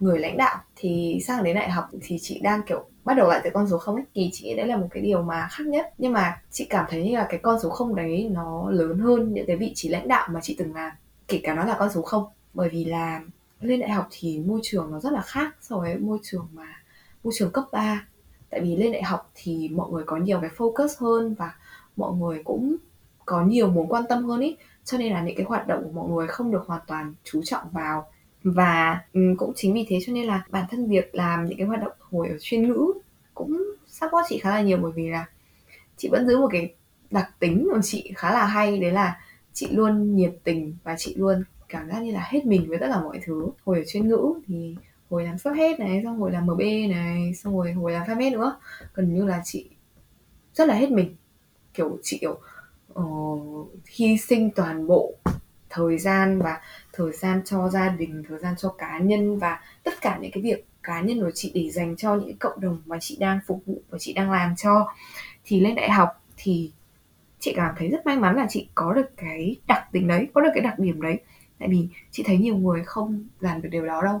người 0.00 0.18
lãnh 0.18 0.36
đạo 0.36 0.56
thì 0.76 1.20
sang 1.26 1.44
đến 1.44 1.56
đại 1.56 1.70
học 1.70 1.84
thì 2.02 2.18
chị 2.22 2.40
đang, 2.40 2.62
kiểu, 2.62 2.84
bắt 3.04 3.14
đầu 3.14 3.28
lại 3.28 3.40
từ 3.44 3.50
con 3.54 3.68
số 3.68 3.78
không 3.78 3.94
ấy. 3.94 4.04
Thì 4.14 4.30
chị 4.32 4.44
nghĩ 4.44 4.56
đấy 4.56 4.66
là 4.66 4.76
một 4.76 4.88
cái 4.90 5.02
điều 5.02 5.22
mà 5.22 5.48
khác 5.50 5.66
nhất. 5.66 5.94
Nhưng 5.98 6.12
mà 6.12 6.42
chị 6.50 6.66
cảm 6.70 6.86
thấy 6.88 7.04
như 7.04 7.16
là 7.16 7.26
cái 7.28 7.40
con 7.42 7.60
số 7.60 7.70
không 7.70 7.94
đấy 7.94 8.28
nó 8.32 8.70
lớn 8.70 8.98
hơn 8.98 9.34
những 9.34 9.46
cái 9.46 9.56
vị 9.56 9.72
trí 9.74 9.88
lãnh 9.88 10.08
đạo 10.08 10.28
mà 10.32 10.40
chị 10.42 10.56
từng 10.58 10.74
làm, 10.74 10.92
kể 11.28 11.40
cả 11.42 11.54
nó 11.54 11.64
là 11.64 11.76
con 11.78 11.90
số 11.94 12.02
không. 12.02 12.24
Bởi 12.54 12.68
vì 12.68 12.84
là 12.84 13.20
lên 13.60 13.80
đại 13.80 13.90
học 13.90 14.08
thì 14.10 14.38
môi 14.38 14.60
trường 14.62 14.90
nó 14.90 15.00
rất 15.00 15.12
là 15.12 15.20
khác 15.20 15.56
so 15.60 15.78
với 15.78 15.98
môi 15.98 16.18
trường 16.22 16.48
mà, 16.52 16.82
môi 17.24 17.32
trường 17.36 17.50
cấp 17.52 17.64
3 17.72 18.06
tại 18.50 18.60
vì 18.60 18.76
lên 18.76 18.92
đại 18.92 19.02
học 19.02 19.30
thì 19.34 19.68
mọi 19.68 19.90
người 19.90 20.04
có 20.06 20.16
nhiều 20.16 20.40
cái 20.40 20.50
focus 20.56 20.88
hơn 20.98 21.34
và 21.34 21.54
mọi 21.96 22.12
người 22.12 22.42
cũng 22.44 22.76
có 23.24 23.44
nhiều 23.44 23.68
mối 23.68 23.86
quan 23.88 24.04
tâm 24.08 24.24
hơn 24.24 24.40
ý. 24.40 24.56
Cho 24.84 24.98
nên 24.98 25.12
là 25.12 25.22
những 25.22 25.36
cái 25.36 25.46
hoạt 25.46 25.66
động 25.66 25.84
của 25.84 26.02
mọi 26.02 26.08
người 26.10 26.26
không 26.26 26.50
được 26.50 26.64
hoàn 26.66 26.80
toàn 26.86 27.14
chú 27.24 27.42
trọng 27.44 27.70
vào 27.72 28.10
và 28.42 29.00
ừ, 29.12 29.20
cũng 29.38 29.52
chính 29.56 29.74
vì 29.74 29.86
thế 29.88 29.98
cho 30.06 30.12
nên 30.12 30.26
là 30.26 30.42
bản 30.50 30.66
thân 30.70 30.88
việc 30.88 31.14
làm 31.14 31.46
những 31.46 31.58
cái 31.58 31.66
hoạt 31.66 31.80
động 31.80 31.92
hồi 32.00 32.28
ở 32.28 32.36
chuyên 32.40 32.68
ngữ 32.68 32.92
cũng 33.34 33.62
support 33.86 34.26
chị 34.28 34.38
khá 34.38 34.50
là 34.50 34.62
nhiều 34.62 34.78
bởi 34.82 34.92
vì 34.92 35.08
là 35.08 35.26
chị 35.96 36.08
vẫn 36.08 36.26
giữ 36.26 36.38
một 36.38 36.48
cái 36.52 36.74
đặc 37.10 37.30
tính 37.38 37.68
của 37.72 37.80
chị 37.82 38.12
khá 38.16 38.32
là 38.32 38.46
hay 38.46 38.78
đấy 38.78 38.92
là 38.92 39.20
chị 39.52 39.68
luôn 39.70 40.16
nhiệt 40.16 40.32
tình 40.44 40.74
và 40.84 40.94
chị 40.98 41.14
luôn 41.16 41.44
cảm 41.68 41.88
giác 41.88 42.02
như 42.02 42.12
là 42.12 42.28
hết 42.30 42.46
mình 42.46 42.68
với 42.68 42.78
tất 42.78 42.86
cả 42.90 43.00
mọi 43.00 43.20
thứ. 43.24 43.48
Hồi 43.64 43.78
ở 43.78 43.84
chuyên 43.84 44.08
ngữ 44.08 44.34
thì 44.46 44.76
hồi 45.10 45.24
làm 45.24 45.38
sắp 45.38 45.50
hết 45.50 45.80
này 45.80 46.00
xong 46.04 46.20
rồi 46.20 46.32
làm 46.32 46.46
mb 46.46 46.60
này 46.90 47.34
xong 47.34 47.56
rồi 47.56 47.72
hồi 47.72 47.92
làm 47.92 48.06
pháp 48.06 48.14
hết 48.14 48.32
nữa 48.32 48.60
gần 48.94 49.14
như 49.14 49.24
là 49.24 49.40
chị 49.44 49.70
rất 50.54 50.68
là 50.68 50.74
hết 50.74 50.90
mình. 50.90 51.16
Kiểu 51.74 51.98
chị 52.02 52.18
kiểu 52.20 52.38
uh, 53.00 53.68
hy 53.86 54.18
sinh 54.18 54.50
toàn 54.50 54.86
bộ 54.86 55.14
thời 55.70 55.98
gian 55.98 56.38
và 56.38 56.60
thời 56.98 57.12
gian 57.12 57.42
cho 57.44 57.68
gia 57.68 57.88
đình 57.88 58.22
thời 58.28 58.38
gian 58.38 58.54
cho 58.56 58.74
cá 58.78 58.98
nhân 58.98 59.38
và 59.38 59.60
tất 59.84 60.00
cả 60.00 60.18
những 60.20 60.30
cái 60.30 60.42
việc 60.42 60.66
cá 60.82 61.00
nhân 61.00 61.20
của 61.20 61.30
chị 61.34 61.52
để 61.54 61.70
dành 61.70 61.96
cho 61.96 62.14
những 62.14 62.36
cộng 62.36 62.60
đồng 62.60 62.82
mà 62.86 62.96
chị 63.00 63.16
đang 63.20 63.40
phục 63.46 63.62
vụ 63.66 63.82
và 63.90 63.98
chị 63.98 64.12
đang 64.12 64.30
làm 64.30 64.56
cho. 64.56 64.88
Thì 65.44 65.60
lên 65.60 65.74
đại 65.74 65.90
học 65.90 66.08
thì 66.36 66.72
chị 67.38 67.52
cảm 67.56 67.74
thấy 67.78 67.88
rất 67.88 68.06
may 68.06 68.16
mắn 68.16 68.36
là 68.36 68.46
chị 68.50 68.68
có 68.74 68.92
được 68.92 69.16
cái 69.16 69.56
đặc 69.66 69.84
tính 69.92 70.08
đấy 70.08 70.28
có 70.34 70.40
được 70.40 70.50
cái 70.54 70.62
đặc 70.62 70.78
điểm 70.78 71.02
đấy. 71.02 71.20
Tại 71.58 71.68
vì 71.68 71.88
chị 72.10 72.22
thấy 72.26 72.38
nhiều 72.38 72.56
người 72.56 72.82
không 72.84 73.24
làm 73.40 73.62
được 73.62 73.68
điều 73.72 73.86
đó 73.86 74.02
đâu. 74.02 74.20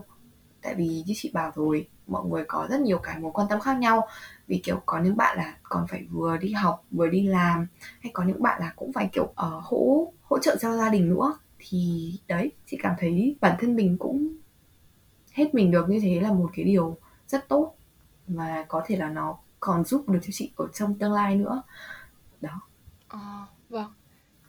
Tại 0.62 0.74
vì 0.74 1.02
như 1.06 1.14
chị 1.16 1.30
bảo 1.34 1.52
rồi 1.54 1.88
mọi 2.06 2.24
người 2.26 2.44
có 2.48 2.66
rất 2.70 2.80
nhiều 2.80 2.98
cái 2.98 3.18
mối 3.18 3.32
quan 3.34 3.48
tâm 3.48 3.60
khác 3.60 3.78
nhau. 3.78 4.08
Vì 4.46 4.60
kiểu 4.64 4.82
có 4.86 5.00
những 5.00 5.16
bạn 5.16 5.36
là 5.38 5.54
còn 5.62 5.86
phải 5.86 6.04
vừa 6.10 6.36
đi 6.36 6.52
học 6.52 6.84
vừa 6.90 7.08
đi 7.08 7.22
làm 7.22 7.66
hay 8.00 8.10
có 8.14 8.24
những 8.24 8.42
bạn 8.42 8.60
là 8.60 8.72
cũng 8.76 8.92
phải 8.92 9.08
kiểu 9.12 9.24
uh, 9.24 9.34
hỗ 9.62 10.12
hỗ 10.22 10.38
trợ 10.38 10.56
cho 10.60 10.76
gia 10.76 10.88
đình 10.88 11.08
nữa 11.08 11.38
thì 11.58 12.12
đấy 12.28 12.50
chị 12.66 12.78
cảm 12.82 12.94
thấy 12.98 13.36
bản 13.40 13.56
thân 13.60 13.76
mình 13.76 13.96
cũng 13.98 14.36
hết 15.32 15.54
mình 15.54 15.70
được 15.70 15.88
như 15.88 16.00
thế 16.00 16.20
là 16.20 16.32
một 16.32 16.50
cái 16.54 16.64
điều 16.64 16.98
rất 17.26 17.48
tốt. 17.48 17.74
Và 18.26 18.64
có 18.68 18.82
thể 18.86 18.96
là 18.96 19.08
nó 19.08 19.38
còn 19.60 19.84
giúp 19.84 20.08
được 20.08 20.18
cho 20.22 20.30
chị 20.32 20.50
ở 20.56 20.68
trong 20.74 20.98
tương 20.98 21.12
lai 21.12 21.36
nữa. 21.36 21.62
Đó. 22.40 22.60
À, 23.08 23.46
vâng. 23.68 23.92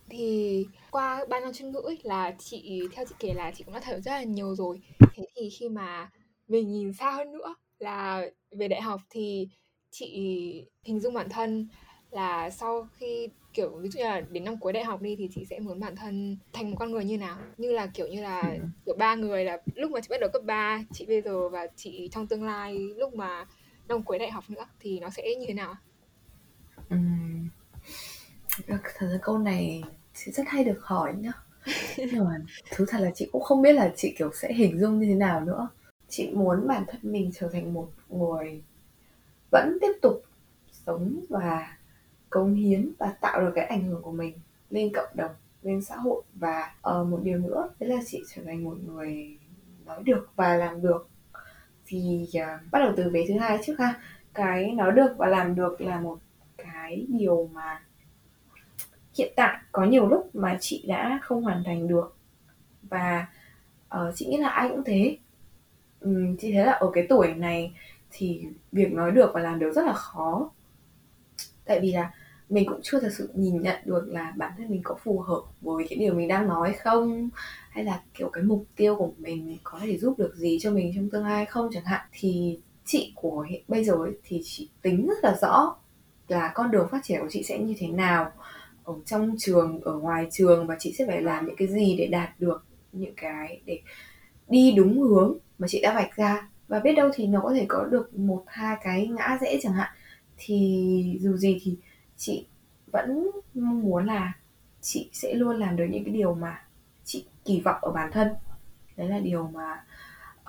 Thì 0.10 0.68
qua 0.92 1.26
ba 1.30 1.40
năm 1.40 1.54
chuyên 1.54 1.72
ngữ 1.72 1.80
ấy, 1.80 2.00
là 2.04 2.36
chị 2.40 2.82
theo 2.92 3.06
chị 3.10 3.16
kể 3.20 3.34
là 3.34 3.52
chị 3.52 3.64
cũng 3.64 3.74
đã 3.74 3.80
thấy 3.80 4.02
rất 4.02 4.12
là 4.12 4.24
nhiều 4.24 4.56
rồi. 4.56 4.82
Thế 5.00 5.26
thì 5.36 5.50
khi 5.50 5.70
mà 5.70 6.10
mình 6.48 6.72
nhìn 6.72 6.94
xa 6.94 7.12
hơn 7.12 7.32
nữa 7.32 7.56
là 7.80 8.26
về 8.52 8.68
đại 8.68 8.82
học 8.82 9.02
thì 9.10 9.48
chị 9.92 10.08
hình 10.84 11.00
dung 11.00 11.14
bản 11.14 11.30
thân 11.30 11.68
là 12.12 12.50
sau 12.50 12.88
khi 12.98 13.30
kiểu 13.54 13.70
ví 13.70 13.90
dụ 13.90 14.00
như 14.00 14.06
là 14.06 14.22
đến 14.30 14.44
năm 14.44 14.58
cuối 14.58 14.74
đại 14.74 14.84
học 14.84 15.02
đi 15.02 15.16
thì 15.16 15.30
chị 15.36 15.46
sẽ 15.50 15.60
muốn 15.60 15.80
bản 15.80 15.96
thân 15.96 16.38
thành 16.54 16.72
một 16.72 16.78
con 16.80 16.92
người 16.92 17.06
như 17.06 17.18
nào 17.18 17.38
như 17.58 17.72
là 17.72 17.88
kiểu 17.88 18.08
như 18.08 18.22
là 18.22 18.42
ừ. 18.42 18.60
kiểu 18.86 18.96
ba 18.96 19.16
người 19.16 19.46
là 19.46 19.58
lúc 19.76 19.92
mà 19.92 20.02
chị 20.02 20.08
bắt 20.10 20.18
đầu 20.22 20.30
cấp 20.34 20.42
3 20.46 20.84
chị 20.94 21.06
bây 21.06 21.22
giờ 21.22 21.50
và 21.50 21.68
chị 21.76 22.10
trong 22.12 22.28
tương 22.28 22.44
lai 22.44 22.78
lúc 22.98 23.14
mà 23.14 23.46
năm 23.88 24.04
cuối 24.04 24.20
đại 24.20 24.32
học 24.32 24.44
nữa 24.50 24.66
thì 24.80 25.00
nó 25.00 25.10
sẽ 25.10 25.36
như 25.40 25.46
thế 25.48 25.54
nào 25.54 25.76
ừ. 26.90 26.98
thật 28.68 29.08
ra 29.12 29.20
câu 29.22 29.38
này 29.38 29.84
chị 30.14 30.32
rất 30.32 30.44
hay 30.48 30.64
được 30.64 30.80
hỏi 30.82 31.14
nhá 31.18 31.32
nhưng 31.98 32.26
mà 32.26 32.40
thú 32.72 32.86
thật 32.88 33.00
là 33.02 33.12
chị 33.16 33.30
cũng 33.32 33.44
không 33.44 33.62
biết 33.62 33.74
là 33.74 33.94
chị 33.96 34.16
kiểu 34.18 34.32
sẽ 34.42 34.54
hình 34.54 34.80
dung 34.80 35.00
như 35.00 35.06
thế 35.08 35.16
nào 35.16 35.42
nữa 35.42 35.70
chị 36.10 36.30
muốn 36.34 36.68
bản 36.68 36.84
thân 36.88 37.00
mình 37.04 37.32
trở 37.40 37.50
thành 37.54 37.74
một 37.74 37.90
người 38.10 38.64
vẫn 39.52 39.78
tiếp 39.82 39.92
tục 40.02 40.24
sống 40.72 41.26
và 41.30 41.78
cống 42.30 42.56
hiến 42.56 42.92
và 43.00 43.14
tạo 43.22 43.42
được 43.42 43.52
cái 43.56 43.66
ảnh 43.66 43.84
hưởng 43.84 44.02
của 44.02 44.12
mình 44.12 44.34
lên 44.70 44.92
cộng 44.94 45.10
đồng 45.14 45.32
lên 45.64 45.82
xã 45.82 45.96
hội. 45.96 46.22
Và 46.34 46.76
uh, 46.90 47.08
một 47.08 47.20
điều 47.24 47.38
nữa 47.38 47.70
đấy 47.80 47.90
là 47.90 48.02
chị 48.06 48.24
trở 48.36 48.42
thành 48.46 48.64
một 48.64 48.78
người 48.88 49.38
nói 49.86 50.04
được 50.04 50.30
và 50.36 50.56
làm 50.56 50.82
được. 50.82 51.10
Thì 51.86 52.28
uh, 52.36 52.72
bắt 52.72 52.80
đầu 52.80 52.94
từ 52.98 53.10
vế 53.10 53.26
thứ 53.28 53.38
hai 53.40 53.60
trước 53.66 53.80
ha. 53.80 54.02
Cái 54.34 54.72
nói 54.72 54.92
được 54.92 55.14
và 55.18 55.28
làm 55.28 55.56
được 55.56 55.82
là 55.82 56.00
một 56.00 56.20
cái 56.58 57.06
điều 57.10 57.50
mà 57.54 57.82
hiện 59.18 59.34
tại 59.36 59.58
có 59.72 59.86
nhiều 59.86 60.08
lúc 60.08 60.36
mà 60.36 60.58
chị 60.62 60.86
đã 60.88 61.20
không 61.24 61.44
hoàn 61.44 61.64
thành 61.66 61.88
được. 61.88 62.16
Và 62.84 63.28
uh, 63.96 64.16
chị 64.16 64.26
nghĩ 64.26 64.38
là 64.38 64.50
ai 64.50 64.70
cũng 64.70 64.84
thế. 64.84 65.18
Um, 66.02 66.38
chị 66.38 66.54
thấy 66.54 66.66
là 66.66 66.72
ở 66.72 66.92
cái 66.94 67.06
tuổi 67.10 67.34
này 67.34 67.74
thì 68.12 68.44
việc 68.72 68.94
nói 68.94 69.12
được 69.12 69.32
và 69.34 69.42
làm 69.42 69.60
được 69.60 69.72
rất 69.74 69.86
là 69.86 69.94
khó 69.94 70.52
tại 71.70 71.80
vì 71.80 71.92
là 71.92 72.12
mình 72.50 72.70
cũng 72.70 72.80
chưa 72.84 73.00
thật 73.00 73.10
sự 73.18 73.30
nhìn 73.34 73.62
nhận 73.62 73.76
được 73.86 74.08
là 74.08 74.34
bản 74.38 74.52
thân 74.58 74.70
mình 74.70 74.82
có 74.84 74.96
phù 75.04 75.20
hợp 75.20 75.42
với 75.62 75.86
cái 75.90 76.00
điều 76.00 76.14
mình 76.14 76.28
đang 76.28 76.48
nói 76.48 76.74
không 76.74 77.30
hay 77.70 77.84
là 77.84 78.02
kiểu 78.14 78.30
cái 78.30 78.44
mục 78.44 78.66
tiêu 78.76 78.96
của 78.96 79.12
mình 79.18 79.58
có 79.64 79.80
thể 79.82 79.98
giúp 79.98 80.18
được 80.18 80.36
gì 80.36 80.58
cho 80.62 80.72
mình 80.72 80.92
trong 80.96 81.10
tương 81.10 81.26
lai 81.26 81.46
không 81.46 81.70
chẳng 81.74 81.86
hạn. 81.86 82.02
Thì 82.12 82.60
chị 82.86 83.14
của 83.16 83.42
hiện 83.42 83.64
bây 83.68 83.84
giờ 83.84 83.94
ấy, 83.94 84.12
thì 84.24 84.42
chị 84.44 84.70
tính 84.82 85.08
rất 85.08 85.24
là 85.24 85.38
rõ 85.42 85.76
là 86.28 86.52
con 86.56 86.72
đường 86.72 86.88
phát 86.92 87.04
triển 87.04 87.20
của 87.22 87.28
chị 87.30 87.44
sẽ 87.44 87.60
như 87.60 87.74
thế 87.78 87.88
nào 87.88 88.32
ở 88.84 88.94
trong 89.06 89.36
trường 89.38 89.82
ở 89.82 89.94
ngoài 89.94 90.28
trường 90.32 90.68
và 90.68 90.76
chị 90.80 90.94
sẽ 90.98 91.06
phải 91.08 91.22
làm 91.22 91.46
những 91.46 91.56
cái 91.56 91.68
gì 91.68 91.96
để 91.98 92.08
đạt 92.08 92.30
được 92.40 92.66
những 92.92 93.14
cái 93.18 93.62
để 93.66 93.80
đi 94.48 94.72
đúng 94.72 95.02
hướng 95.02 95.38
mà 95.60 95.68
chị 95.68 95.82
đã 95.82 95.94
vạch 95.94 96.16
ra. 96.16 96.48
Và 96.68 96.80
biết 96.80 96.94
đâu 96.94 97.10
thì 97.14 97.28
nó 97.28 97.42
có 97.44 97.54
thể 97.54 97.66
có 97.68 97.84
được 97.84 98.16
một 98.16 98.44
hai 98.48 98.78
cái 98.84 99.08
ngã 99.08 99.38
rẽ 99.42 99.58
chẳng 99.62 99.74
hạn 99.74 99.90
thì 100.40 101.18
dù 101.22 101.38
gì 101.38 101.60
thì 101.64 101.78
chị 102.18 102.46
vẫn 102.92 103.30
mong 103.54 103.82
muốn 103.82 104.06
là 104.06 104.34
chị 104.82 105.10
sẽ 105.14 105.34
luôn 105.34 105.58
làm 105.58 105.76
được 105.76 105.86
những 105.90 106.04
cái 106.04 106.14
điều 106.14 106.36
mà 106.36 106.62
chị 107.06 107.26
kỳ 107.46 107.62
vọng 107.62 107.78
ở 107.82 107.92
bản 107.92 108.12
thân. 108.12 108.28
Đấy 108.98 109.10
là 109.10 109.20
điều 109.20 109.50
mà 109.54 109.84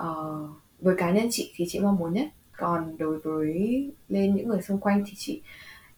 uh, 0.03 0.51
với 0.81 0.95
cá 0.99 1.11
nhân 1.11 1.29
chị 1.31 1.53
thì 1.55 1.65
chị 1.69 1.81
mong 1.81 1.97
muốn 1.97 2.13
nhất. 2.13 2.29
Còn 2.57 2.99
đối 2.99 3.19
với 3.19 3.91
lên 4.09 4.37
những 4.37 4.49
người 4.49 4.63
xung 4.63 4.81
quanh 4.81 5.05
thì 5.07 5.13
chị 5.17 5.43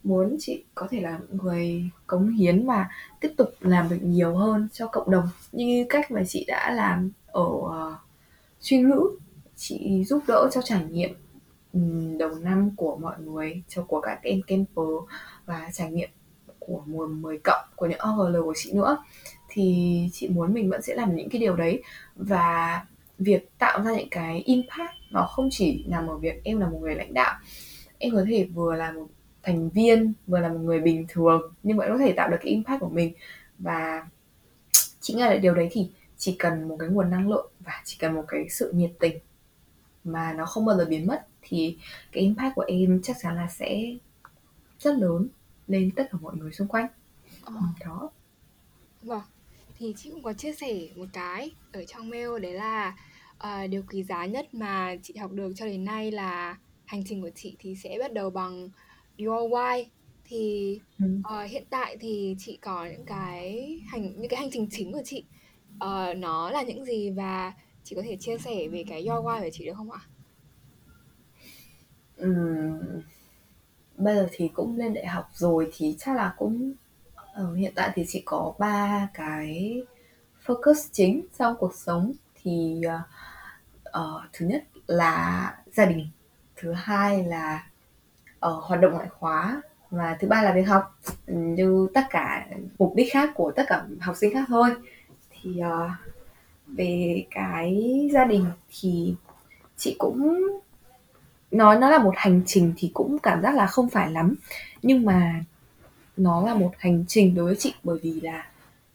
muốn 0.03 0.35
chị 0.39 0.63
có 0.75 0.87
thể 0.89 1.01
là 1.01 1.19
người 1.31 1.89
cống 2.07 2.29
hiến 2.29 2.65
và 2.65 2.89
tiếp 3.19 3.33
tục 3.37 3.49
làm 3.59 3.89
được 3.89 3.99
nhiều 4.01 4.35
hơn 4.35 4.67
cho 4.73 4.87
cộng 4.87 5.11
đồng. 5.11 5.29
Như 5.51 5.85
cách 5.89 6.11
mà 6.11 6.23
chị 6.27 6.45
đã 6.47 6.71
làm 6.71 7.11
ở 7.25 7.43
ờ, 7.69 7.87
uh, 7.87 7.97
chuyên 8.61 8.89
ngữ 8.89 9.01
chị 9.55 10.03
giúp 10.03 10.23
đỡ 10.27 10.49
cho 10.53 10.61
trải 10.61 10.85
nghiệm 10.85 11.15
đầu 12.17 12.35
năm 12.41 12.75
của 12.75 12.97
mọi 12.97 13.15
người, 13.19 13.63
cho 13.67 13.83
của 13.83 14.01
các 14.01 14.19
em 14.23 14.41
camper 14.41 14.87
và 15.45 15.69
trải 15.73 15.91
nghiệm 15.91 16.09
của 16.59 16.83
mùa 16.85 17.07
10 17.07 17.39
cộng 17.43 17.65
của 17.75 17.85
những 17.85 17.99
OGL 17.99 18.41
của 18.41 18.53
chị 18.55 18.73
nữa. 18.73 18.97
Thì 19.49 20.09
chị 20.13 20.27
muốn 20.27 20.53
mình 20.53 20.69
vẫn 20.69 20.81
sẽ 20.81 20.95
làm 20.95 21.15
những 21.15 21.29
cái 21.29 21.41
điều 21.41 21.55
đấy 21.55 21.83
và 22.15 22.85
việc 23.19 23.49
tạo 23.57 23.83
ra 23.83 23.91
những 23.91 24.09
cái 24.11 24.39
impact 24.39 24.91
nó 25.11 25.27
không 25.29 25.47
chỉ 25.51 25.85
nằm 25.87 26.07
ở 26.07 26.17
việc 26.17 26.43
em 26.43 26.59
là 26.59 26.69
một 26.69 26.79
người 26.81 26.95
lãnh 26.95 27.13
đạo, 27.13 27.39
em 27.97 28.11
có 28.15 28.25
thể 28.29 28.43
vừa 28.43 28.75
là 28.75 28.91
một 28.91 29.07
thành 29.43 29.69
viên, 29.69 30.13
vừa 30.27 30.39
là 30.39 30.49
một 30.49 30.59
người 30.59 30.79
bình 30.79 31.05
thường, 31.07 31.41
nhưng 31.63 31.77
vẫn 31.77 31.89
có 31.91 31.97
thể 31.97 32.13
tạo 32.17 32.29
được 32.29 32.37
cái 32.41 32.51
impact 32.51 32.81
của 32.81 32.89
mình. 32.89 33.13
Và 33.59 34.07
chính 34.99 35.19
là 35.19 35.35
điều 35.35 35.55
đấy 35.55 35.69
thì 35.71 35.89
chỉ 36.17 36.35
cần 36.39 36.67
một 36.67 36.77
cái 36.79 36.89
nguồn 36.89 37.09
năng 37.09 37.29
lượng 37.29 37.51
và 37.59 37.81
chỉ 37.85 37.97
cần 37.99 38.13
một 38.13 38.23
cái 38.27 38.49
sự 38.49 38.71
nhiệt 38.71 38.91
tình 38.99 39.17
mà 40.03 40.33
nó 40.33 40.45
không 40.45 40.65
bao 40.65 40.77
giờ 40.77 40.85
biến 40.85 41.07
mất 41.07 41.27
thì 41.53 41.77
cái 42.11 42.23
impact 42.23 42.55
của 42.55 42.65
em 42.67 43.01
chắc 43.03 43.17
chắn 43.21 43.35
là 43.35 43.47
sẽ 43.47 43.95
rất 44.79 44.97
lớn 44.97 45.27
lên 45.67 45.91
tất 45.95 46.07
cả 46.11 46.17
mọi 46.21 46.35
người 46.35 46.51
xung 46.51 46.67
quanh 46.67 46.87
ờ. 47.43 47.53
đó 47.85 48.11
vâng 49.01 49.21
thì 49.77 49.93
chị 49.97 50.09
cũng 50.09 50.23
có 50.23 50.33
chia 50.33 50.53
sẻ 50.53 50.87
một 50.95 51.05
cái 51.13 51.51
ở 51.71 51.85
trong 51.85 52.09
mail 52.09 52.39
đấy 52.41 52.53
là 52.53 52.97
uh, 53.37 53.69
điều 53.69 53.83
quý 53.91 54.03
giá 54.03 54.25
nhất 54.25 54.53
mà 54.53 54.95
chị 55.03 55.15
học 55.17 55.31
được 55.31 55.53
cho 55.55 55.65
đến 55.65 55.85
nay 55.85 56.11
là 56.11 56.57
hành 56.85 57.03
trình 57.05 57.21
của 57.21 57.31
chị 57.35 57.55
thì 57.59 57.75
sẽ 57.75 57.97
bắt 57.99 58.13
đầu 58.13 58.29
bằng 58.29 58.69
your 59.17 59.51
why 59.51 59.85
thì 60.25 60.79
ừ. 60.99 61.05
uh, 61.19 61.51
hiện 61.51 61.63
tại 61.69 61.97
thì 61.99 62.35
chị 62.39 62.57
có 62.61 62.85
những 62.85 63.05
cái 63.05 63.79
hành 63.87 64.13
những 64.21 64.29
cái 64.29 64.39
hành 64.39 64.49
trình 64.51 64.67
chính 64.71 64.91
của 64.91 65.01
chị 65.05 65.23
uh, 65.75 66.17
nó 66.17 66.51
là 66.51 66.61
những 66.61 66.85
gì 66.85 67.09
và 67.09 67.53
chị 67.83 67.95
có 67.95 68.01
thể 68.01 68.17
chia 68.17 68.37
sẻ 68.37 68.67
về 68.67 68.83
cái 68.87 69.05
your 69.07 69.25
why 69.25 69.43
của 69.43 69.49
chị 69.53 69.65
được 69.65 69.73
không 69.77 69.91
ạ? 69.91 69.99
Ừm, 72.23 72.79
bây 73.97 74.15
giờ 74.15 74.27
thì 74.31 74.47
cũng 74.47 74.77
lên 74.77 74.93
đại 74.93 75.05
học 75.05 75.29
rồi 75.33 75.71
thì 75.75 75.95
chắc 75.99 76.15
là 76.15 76.33
cũng 76.37 76.73
ờ, 77.33 77.53
hiện 77.53 77.73
tại 77.75 77.91
thì 77.95 78.05
chỉ 78.07 78.21
có 78.25 78.53
ba 78.59 79.07
cái 79.13 79.81
focus 80.45 80.89
chính 80.91 81.25
trong 81.39 81.55
cuộc 81.59 81.75
sống. 81.75 82.13
Thì 82.43 82.81
uh, 83.87 84.21
thứ 84.33 84.45
nhất 84.45 84.63
là 84.87 85.57
gia 85.73 85.85
đình 85.85 86.07
thứ 86.55 86.73
hai 86.73 87.23
là 87.23 87.67
uh, 88.47 88.63
hoạt 88.63 88.81
động 88.81 88.93
ngoại 88.93 89.07
khóa 89.07 89.61
và 89.89 90.17
thứ 90.19 90.27
ba 90.27 90.41
là 90.41 90.53
việc 90.53 90.67
học. 90.67 90.99
Như 91.27 91.87
tất 91.93 92.03
cả 92.09 92.47
mục 92.79 92.93
đích 92.95 93.13
khác 93.13 93.29
của 93.35 93.51
tất 93.55 93.63
cả 93.67 93.85
học 94.01 94.15
sinh 94.17 94.33
khác 94.33 94.45
thôi. 94.47 94.69
Thì 95.31 95.59
uh, 95.59 95.91
về 96.67 97.25
cái 97.31 97.99
gia 98.13 98.25
đình 98.25 98.45
thì 98.69 99.15
chị 99.77 99.95
cũng 99.99 100.49
nói 101.53 101.79
nó 101.79 101.89
là 101.89 101.97
một 101.97 102.13
hành 102.17 102.41
trình 102.45 102.73
thì 102.77 102.91
cũng 102.93 103.19
cảm 103.19 103.41
giác 103.41 103.55
là 103.55 103.67
không 103.67 103.89
phải 103.89 104.11
lắm. 104.11 104.35
Nhưng 104.81 105.05
mà 105.05 105.43
nó 106.17 106.45
là 106.45 106.53
một 106.53 106.71
hành 106.77 107.05
trình 107.07 107.35
đối 107.35 107.45
với 107.45 107.55
chị 107.55 107.73
bởi 107.83 107.99
vì 108.03 108.21
là 108.21 108.47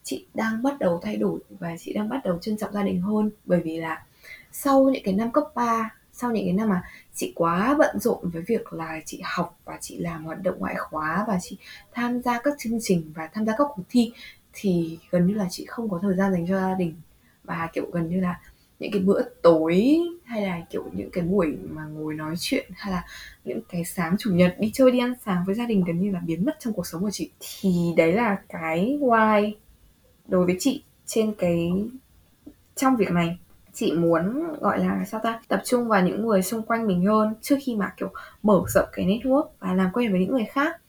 chị 0.03 0.27
đang 0.35 0.63
bắt 0.63 0.79
đầu 0.79 1.01
thay 1.03 1.17
đổi 1.17 1.41
và 1.51 1.77
chị 1.81 1.93
đang 1.93 2.09
bắt 2.09 2.21
đầu 2.25 2.39
trân 2.39 2.57
trọng 2.57 2.73
gia 2.73 2.83
đình 2.83 3.01
hơn. 3.01 3.31
Bởi 3.45 3.61
vì 3.61 3.77
là 3.77 4.05
sau 4.53 4.91
những 4.91 5.03
cái 5.05 5.15
năm 5.15 5.33
cấp 5.33 5.45
3 5.55 5.95
sau 6.13 6.31
những 6.31 6.45
cái 6.45 6.53
năm 6.53 6.69
mà 6.69 6.83
chị 7.15 7.33
quá 7.37 7.75
bận 7.79 7.99
rộn 7.99 8.31
với 8.31 8.43
việc 8.43 8.73
là 8.73 9.01
chị 9.05 9.21
học 9.25 9.59
và 9.65 9.79
chị 9.81 9.99
làm 9.99 10.25
hoạt 10.25 10.43
động 10.43 10.59
ngoại 10.59 10.75
khóa 10.79 11.25
và 11.29 11.39
chị 11.43 11.59
tham 11.93 12.23
gia 12.23 12.41
các 12.41 12.55
chương 12.59 12.79
trình 12.83 13.13
và 13.15 13.27
tham 13.27 13.47
gia 13.47 13.53
các 13.59 13.65
cuộc 13.75 13.83
thi, 13.89 14.13
thì 14.53 14.99
gần 15.11 15.27
như 15.27 15.35
là 15.35 15.47
chị 15.51 15.67
không 15.67 15.91
có 15.91 15.99
thời 16.03 16.17
gian 16.17 16.33
dành 16.33 16.47
cho 16.49 16.55
gia 16.55 16.75
đình. 16.75 16.95
Và 17.45 17.69
kiểu 17.73 17.91
gần 17.93 18.09
như 18.09 18.21
là 18.21 18.41
những 18.79 18.93
cái 18.93 19.03
bữa 19.03 19.23
tối 19.43 19.99
hay 20.25 20.43
là, 20.43 20.61
kiểu, 20.71 20.85
những 20.93 21.11
cái 21.11 21.25
buổi 21.25 21.57
mà 21.71 21.85
ngồi 21.85 22.15
nói 22.15 22.35
chuyện 22.39 22.71
hay 22.77 22.93
là 22.93 23.05
những 23.45 23.61
cái 23.69 23.85
sáng 23.85 24.17
chủ 24.19 24.31
nhật, 24.31 24.57
đi 24.59 24.71
chơi, 24.75 24.91
đi 24.91 24.99
ăn 24.99 25.15
sáng 25.25 25.45
với 25.47 25.55
gia 25.55 25.67
đình 25.67 25.85
gần 25.85 26.01
như 26.01 26.11
là 26.11 26.21
biến 26.21 26.45
mất 26.45 26.57
trong 26.61 26.73
cuộc 26.73 26.87
sống 26.87 27.03
của 27.03 27.11
chị, 27.11 27.31
thì 27.41 27.71
đấy 27.97 28.13
là 28.13 28.39
cái 28.49 28.99
why 29.01 29.53
đối 30.27 30.47
với 30.47 30.57
chị 30.61 30.83
trên 31.07 31.35
cái, 31.39 31.73
trong 32.77 32.97
việc 32.97 33.11
này. 33.11 33.39
Chị 33.73 33.93
muốn, 33.93 34.53
gọi 34.61 34.79
là, 34.79 35.05
sao 35.05 35.21
ta, 35.25 35.41
tập 35.49 35.63
trung 35.65 35.89
vào 35.89 36.03
những 36.03 36.27
người 36.27 36.43
xung 36.43 36.63
quanh 36.63 36.87
mình 36.87 37.07
hơn 37.07 37.35
trước 37.43 37.57
khi 37.63 37.77
mà, 37.77 37.93
kiểu, 37.97 38.13
mở 38.43 38.63
rộng 38.69 38.89
cái 38.93 39.07
network 39.07 39.45
và 39.59 39.75
làm 39.75 39.91
quen 39.93 40.13
với 40.13 40.21
những 40.21 40.33
người 40.33 40.45
khác. 40.45 40.81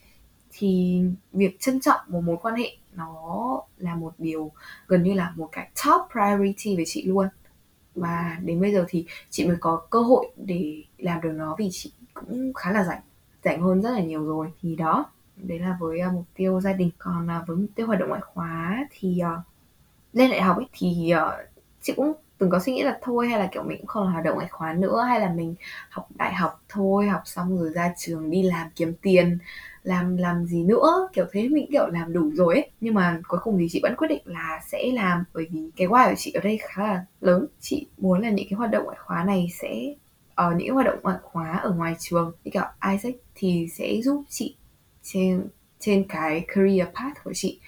Thì 0.52 1.02
việc 1.34 1.60
trân 1.60 1.80
trọng 1.80 2.00
một 2.08 2.22
mối 2.22 2.38
quan 2.42 2.56
hệ 2.56 2.78
nó 2.94 3.62
là 3.78 3.96
một 3.96 4.14
điều 4.18 4.52
gần 4.88 5.04
như 5.04 5.14
là 5.14 5.34
một 5.36 5.50
cái 5.52 5.70
top 5.86 6.02
priority 6.12 6.76
với 6.76 6.86
chị 6.88 7.04
luôn 7.04 7.28
và 8.00 8.38
đến 8.44 8.62
bây 8.62 8.74
giờ 8.74 8.86
thì 8.90 9.06
chị 9.30 9.48
mới 9.48 9.58
có 9.60 9.82
cơ 9.90 10.00
hội 10.02 10.32
để 10.36 10.84
làm 10.98 11.22
được 11.22 11.32
nó 11.32 11.56
vì 11.60 11.70
chị 11.72 11.94
cũng 12.14 12.54
khá 12.54 12.72
là 12.72 12.84
rảnh 12.84 13.02
rảnh 13.44 13.62
hơn 13.62 13.82
rất 13.82 13.92
là 13.92 14.00
nhiều 14.00 14.26
rồi. 14.26 14.52
Thì 14.62 14.76
đó 14.76 15.06
đấy 15.36 15.60
là 15.60 15.78
với 15.80 16.00
uh, 16.08 16.14
mục 16.14 16.26
tiêu 16.36 16.62
gia 16.62 16.74
đình. 16.74 16.90
Còn 16.98 17.28
uh, 17.42 17.48
với 17.48 17.58
mục 17.58 17.70
tiêu 17.76 17.88
hoạt 17.88 18.00
động 18.00 18.10
ngoại 18.10 18.22
khóa 18.22 18.88
thì 18.92 19.22
uh, 19.22 19.46
lên 20.14 20.32
đại 20.32 20.42
học 20.42 20.58
ấy 20.58 20.68
thì 20.74 21.14
uh, 21.16 21.50
chị 21.82 21.94
cũng 21.96 22.14
từng 22.40 22.50
có 22.50 22.60
suy 22.60 22.74
nghĩ 22.74 22.84
là 22.84 23.00
thôi 23.02 23.28
hay 23.28 23.40
là 23.40 23.50
kiểu 23.52 23.64
mình 23.64 23.78
cũng 23.78 23.88
không 23.88 24.06
là 24.06 24.12
hoạt 24.12 24.26
động 24.26 24.36
ngoại 24.36 24.48
khóa 24.52 24.74
nữa 24.74 25.04
hay 25.08 25.20
là 25.20 25.34
mình 25.34 25.56
học 25.90 26.08
đại 26.16 26.34
học 26.34 26.62
thôi 26.70 27.08
học 27.08 27.22
xong 27.26 27.60
rồi 27.60 27.70
ra 27.74 27.94
trường 27.98 28.32
đi 28.32 28.44
làm 28.44 28.68
kiếm 28.76 28.94
tiền 29.02 29.38
làm 29.84 30.18
làm 30.18 30.46
gì 30.46 30.64
nữa 30.64 31.10
kiểu 31.14 31.26
thế 31.32 31.50
mình 31.50 31.66
kiểu 31.72 31.88
làm 31.88 32.14
đủ 32.14 32.32
rồi 32.34 32.56
ấy. 32.56 32.72
Nhưng 32.82 32.94
mà 32.94 33.20
cuối 33.28 33.40
cùng 33.44 33.58
thì 33.60 33.68
chị 33.70 33.80
vẫn 33.84 33.96
quyết 33.98 34.08
định 34.08 34.22
là 34.26 34.60
sẽ 34.68 34.92
làm 34.94 35.24
bởi 35.34 35.48
vì 35.52 35.70
cái 35.76 35.88
why 35.88 36.10
của 36.10 36.16
chị 36.18 36.32
ở 36.32 36.42
đây 36.42 36.60
khá 36.62 36.84
là 36.84 37.06
lớn. 37.22 37.48
Chị 37.60 37.88
muốn 37.98 38.22
là 38.22 38.30
những 38.30 38.48
cái 38.50 38.58
hoạt 38.58 38.72
động 38.72 38.84
ngoại 38.86 38.98
khóa 39.06 39.24
này 39.24 39.48
sẽ 39.62 39.94
ở 40.36 40.50
uh, 40.50 40.56
những 40.58 40.74
hoạt 40.74 40.86
động 40.86 41.00
ngoại 41.04 41.18
khóa 41.24 41.58
ở 41.58 41.72
ngoài 41.72 41.96
trường 42.00 42.32
như 42.44 42.52
kiểu 42.54 42.64
Isaac 42.92 43.16
thì 43.36 43.68
sẽ 43.74 44.02
giúp 44.04 44.24
chị 44.30 44.56
trên 45.04 45.48
trên 45.80 46.06
cái 46.10 46.46
career 46.48 46.88
path 46.88 47.24
của 47.24 47.32
chị. 47.34 47.60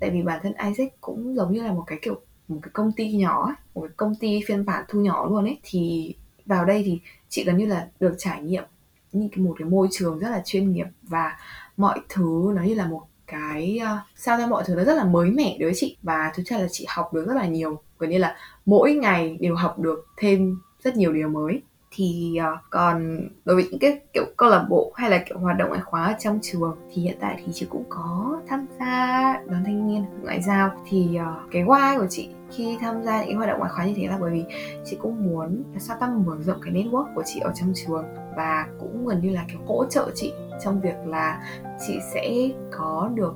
Tại 0.00 0.10
vì 0.10 0.22
bản 0.22 0.40
thân 0.42 0.52
Isaac 0.68 1.00
cũng 1.00 1.34
giống 1.36 1.52
như 1.52 1.62
là 1.62 1.72
một 1.72 1.84
cái 1.86 1.98
kiểu 2.02 2.20
một 2.48 2.58
cái 2.62 2.70
công 2.72 2.92
ty 2.92 3.12
nhỏ 3.12 3.54
một 3.74 3.80
cái 3.80 3.92
công 3.96 4.14
ty 4.14 4.40
phiên 4.46 4.64
bản 4.64 4.84
thu 4.88 5.00
nhỏ 5.00 5.26
luôn 5.26 5.44
ấy 5.44 5.58
thì 5.62 6.14
vào 6.46 6.64
đây 6.64 6.82
thì 6.86 7.00
chị 7.28 7.44
gần 7.44 7.56
như 7.56 7.66
là 7.66 7.88
được 8.00 8.14
trải 8.18 8.42
nghiệm 8.42 8.64
như 9.12 9.28
cái 9.32 9.44
một 9.44 9.54
cái 9.58 9.68
môi 9.68 9.88
trường 9.90 10.18
rất 10.18 10.28
là 10.30 10.42
chuyên 10.44 10.72
nghiệp 10.72 10.86
và 11.02 11.36
mọi 11.76 12.00
thứ 12.08 12.52
nó 12.56 12.62
như 12.62 12.74
là 12.74 12.86
một 12.86 13.02
cái 13.28 13.78
ờ, 13.78 13.98
sao 14.16 14.38
ra 14.38 14.46
mọi 14.46 14.64
thứ 14.66 14.74
nó 14.74 14.84
rất 14.84 14.94
là 14.94 15.04
mới 15.04 15.30
mẻ 15.30 15.56
đối 15.60 15.68
với 15.68 15.74
chị. 15.76 15.96
Và 16.02 16.32
thực 16.34 16.46
ra 16.46 16.58
là 16.58 16.66
chị 16.70 16.86
học 16.88 17.14
được 17.14 17.26
rất 17.26 17.34
là 17.34 17.46
nhiều 17.46 17.80
gần 17.98 18.10
như 18.10 18.18
là 18.18 18.36
mỗi 18.66 18.92
ngày 18.92 19.36
đều 19.40 19.54
học 19.54 19.78
được 19.78 20.06
thêm 20.16 20.58
rất 20.82 20.96
nhiều 20.96 21.12
điều 21.12 21.28
mới. 21.28 21.62
Thì 21.90 22.38
uh, 22.40 22.60
còn 22.70 23.28
đối 23.44 23.56
với 23.56 23.68
những 23.70 23.78
cái 23.80 24.00
kiểu 24.12 24.24
câu 24.36 24.50
lạc 24.50 24.66
bộ 24.68 24.92
hay 24.96 25.10
là 25.10 25.18
kiểu 25.28 25.38
hoạt 25.38 25.58
động 25.58 25.68
ngoại 25.68 25.80
khóa 25.80 26.06
ở 26.06 26.14
trong 26.18 26.38
trường 26.42 26.76
thì 26.94 27.02
hiện 27.02 27.16
tại 27.20 27.42
thì 27.46 27.52
chị 27.54 27.66
cũng 27.70 27.84
có 27.88 28.40
tham 28.48 28.66
gia 28.80 29.32
đoàn 29.46 29.64
thanh 29.64 29.88
niên 29.88 30.04
ngoại 30.22 30.42
giao. 30.42 30.70
Thì 30.88 31.18
uh, 31.20 31.50
cái 31.52 31.64
why 31.64 31.98
của 31.98 32.06
chị 32.10 32.28
khi 32.50 32.78
tham 32.80 33.02
gia 33.02 33.24
những 33.24 33.36
hoạt 33.36 33.48
động 33.48 33.58
ngoại 33.58 33.70
khóa 33.74 33.86
như 33.86 33.92
thế 33.96 34.06
là 34.06 34.18
bởi 34.20 34.30
vì 34.30 34.44
chị 34.84 34.96
cũng 35.00 35.26
muốn 35.26 35.62
sao 35.78 35.96
tăng 36.00 36.24
mở 36.26 36.36
rộng 36.40 36.60
cái 36.62 36.72
network 36.72 37.14
của 37.14 37.22
chị 37.26 37.40
ở 37.40 37.52
trong 37.54 37.72
trường 37.74 38.04
và 38.36 38.66
cũng 38.80 39.06
gần 39.06 39.20
như 39.22 39.30
là 39.30 39.44
kiểu 39.48 39.60
hỗ 39.66 39.84
trợ 39.84 40.10
chị 40.14 40.32
trong 40.64 40.80
việc 40.80 40.96
là 41.06 41.42
chị 41.86 41.98
sẽ 42.14 42.48
có 42.70 43.10
được 43.14 43.34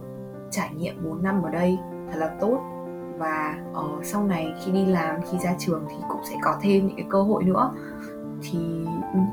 trải 0.51 0.71
nghiệm 0.75 1.05
4 1.05 1.23
năm 1.23 1.43
ở 1.43 1.51
đây 1.51 1.79
thật 2.13 2.19
là 2.19 2.37
tốt. 2.41 2.61
Và 3.19 3.57
ở 3.75 3.89
sau 4.03 4.25
này 4.25 4.55
khi 4.65 4.73
đi 4.73 4.87
làm 4.87 5.17
khi 5.31 5.39
ra 5.39 5.55
trường 5.59 5.85
thì 5.89 5.97
cũng 6.09 6.21
sẽ 6.31 6.37
có 6.43 6.59
thêm 6.63 6.87
những 6.87 6.97
cái 6.97 7.07
cơ 7.11 7.23
hội 7.23 7.45
nữa. 7.45 7.75
Thì 8.43 8.59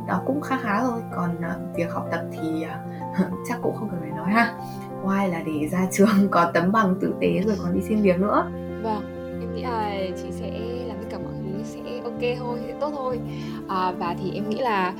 đó 0.07 0.21
cũng 0.25 0.41
khá 0.41 0.57
khá 0.61 0.81
thôi. 0.81 1.01
Còn 1.15 1.35
uh, 1.35 1.77
việc 1.77 1.91
học 1.91 2.07
tập 2.11 2.21
thì 2.31 2.65
uh, 2.65 3.27
chắc 3.49 3.59
cũng 3.61 3.75
không 3.75 3.89
cần 3.89 3.99
phải 3.99 4.11
nói 4.11 4.31
ha. 4.31 4.57
Ngoài 5.03 5.29
là 5.29 5.41
để 5.45 5.67
ra 5.71 5.87
trường 5.91 6.09
có 6.31 6.51
tấm 6.53 6.71
bằng 6.71 6.95
tử 7.01 7.13
tế 7.21 7.41
rồi 7.45 7.55
còn 7.63 7.73
đi 7.73 7.81
xin 7.81 8.01
việc 8.01 8.19
nữa. 8.19 8.51
Vâng 8.83 9.08
nghĩ 9.59 9.65
là 9.65 9.91
chị 10.23 10.27
sẽ 10.31 10.49
làm 10.87 10.97
tất 10.97 11.07
cả 11.09 11.17
mọi 11.17 11.33
thứ 11.43 11.63
sẽ 11.63 11.79
ok 12.03 12.37
thôi 12.39 12.59
sẽ 12.67 12.73
tốt 12.79 12.91
thôi. 12.97 13.19
À, 13.67 13.91
và 13.91 14.15
thì 14.23 14.31
em 14.35 14.49
nghĩ 14.49 14.57
là 14.57 14.93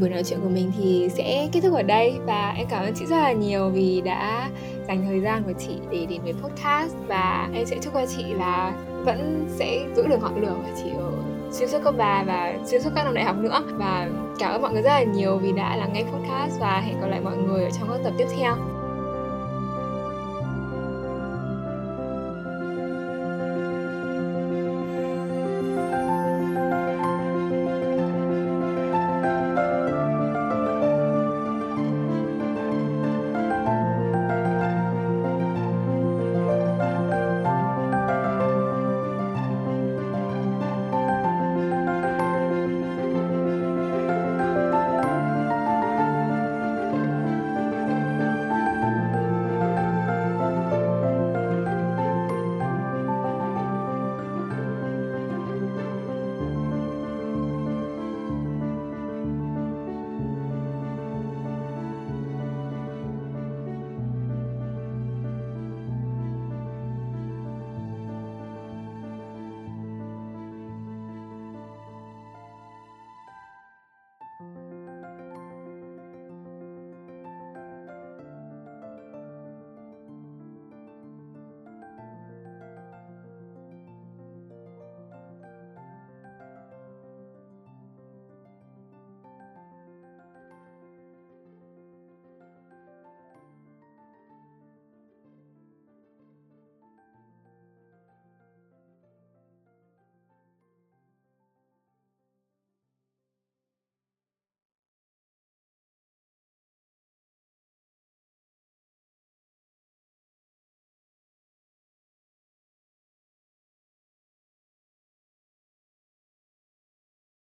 buổi 0.00 0.08
nói 0.08 0.24
chuyện 0.24 0.40
của 0.42 0.48
mình 0.48 0.72
thì 0.78 1.08
sẽ 1.12 1.48
kết 1.52 1.60
thúc 1.60 1.74
ở 1.74 1.82
đây. 1.82 2.14
Và 2.26 2.54
em 2.56 2.66
cảm 2.70 2.84
ơn 2.84 2.94
chị 2.94 3.06
rất 3.06 3.16
là 3.16 3.32
nhiều 3.32 3.70
vì 3.70 4.00
đã 4.00 4.50
dành 4.88 5.04
thời 5.06 5.20
gian 5.20 5.42
của 5.42 5.52
chị 5.58 5.74
để 5.90 6.06
đến 6.10 6.22
với 6.22 6.32
podcast. 6.32 6.94
Và 7.06 7.48
em 7.54 7.66
sẽ 7.66 7.76
chúc 7.82 7.94
cho 7.94 8.06
chị 8.16 8.24
là 8.34 8.72
vẫn 9.04 9.44
sẽ 9.48 9.86
giữ 9.96 10.06
được 10.06 10.18
ngọn 10.22 10.40
lửa 10.40 10.54
của 10.56 10.82
chị 10.84 10.90
ở 10.98 11.10
xuyên 11.50 11.68
suốt 11.68 11.78
cấp 11.84 11.94
ba 11.98 12.22
và 12.26 12.54
xuyên 12.64 12.82
suốt 12.82 12.90
các 12.94 13.04
năm 13.04 13.14
đại 13.14 13.24
học 13.24 13.36
nữa. 13.36 13.62
Và 13.78 14.08
cảm 14.38 14.52
ơn 14.52 14.62
mọi 14.62 14.72
người 14.72 14.82
rất 14.82 14.90
là 14.90 15.02
nhiều 15.02 15.36
vì 15.36 15.52
đã 15.52 15.76
lắng 15.76 15.92
nghe 15.92 16.02
podcast. 16.02 16.60
Và 16.60 16.80
hẹn 16.80 17.00
gặp 17.00 17.06
lại 17.06 17.20
mọi 17.20 17.36
người 17.36 17.64
ở 17.64 17.70
trong 17.70 17.88
các 17.88 18.00
tập 18.04 18.12
tiếp 18.18 18.26
theo. 18.38 18.56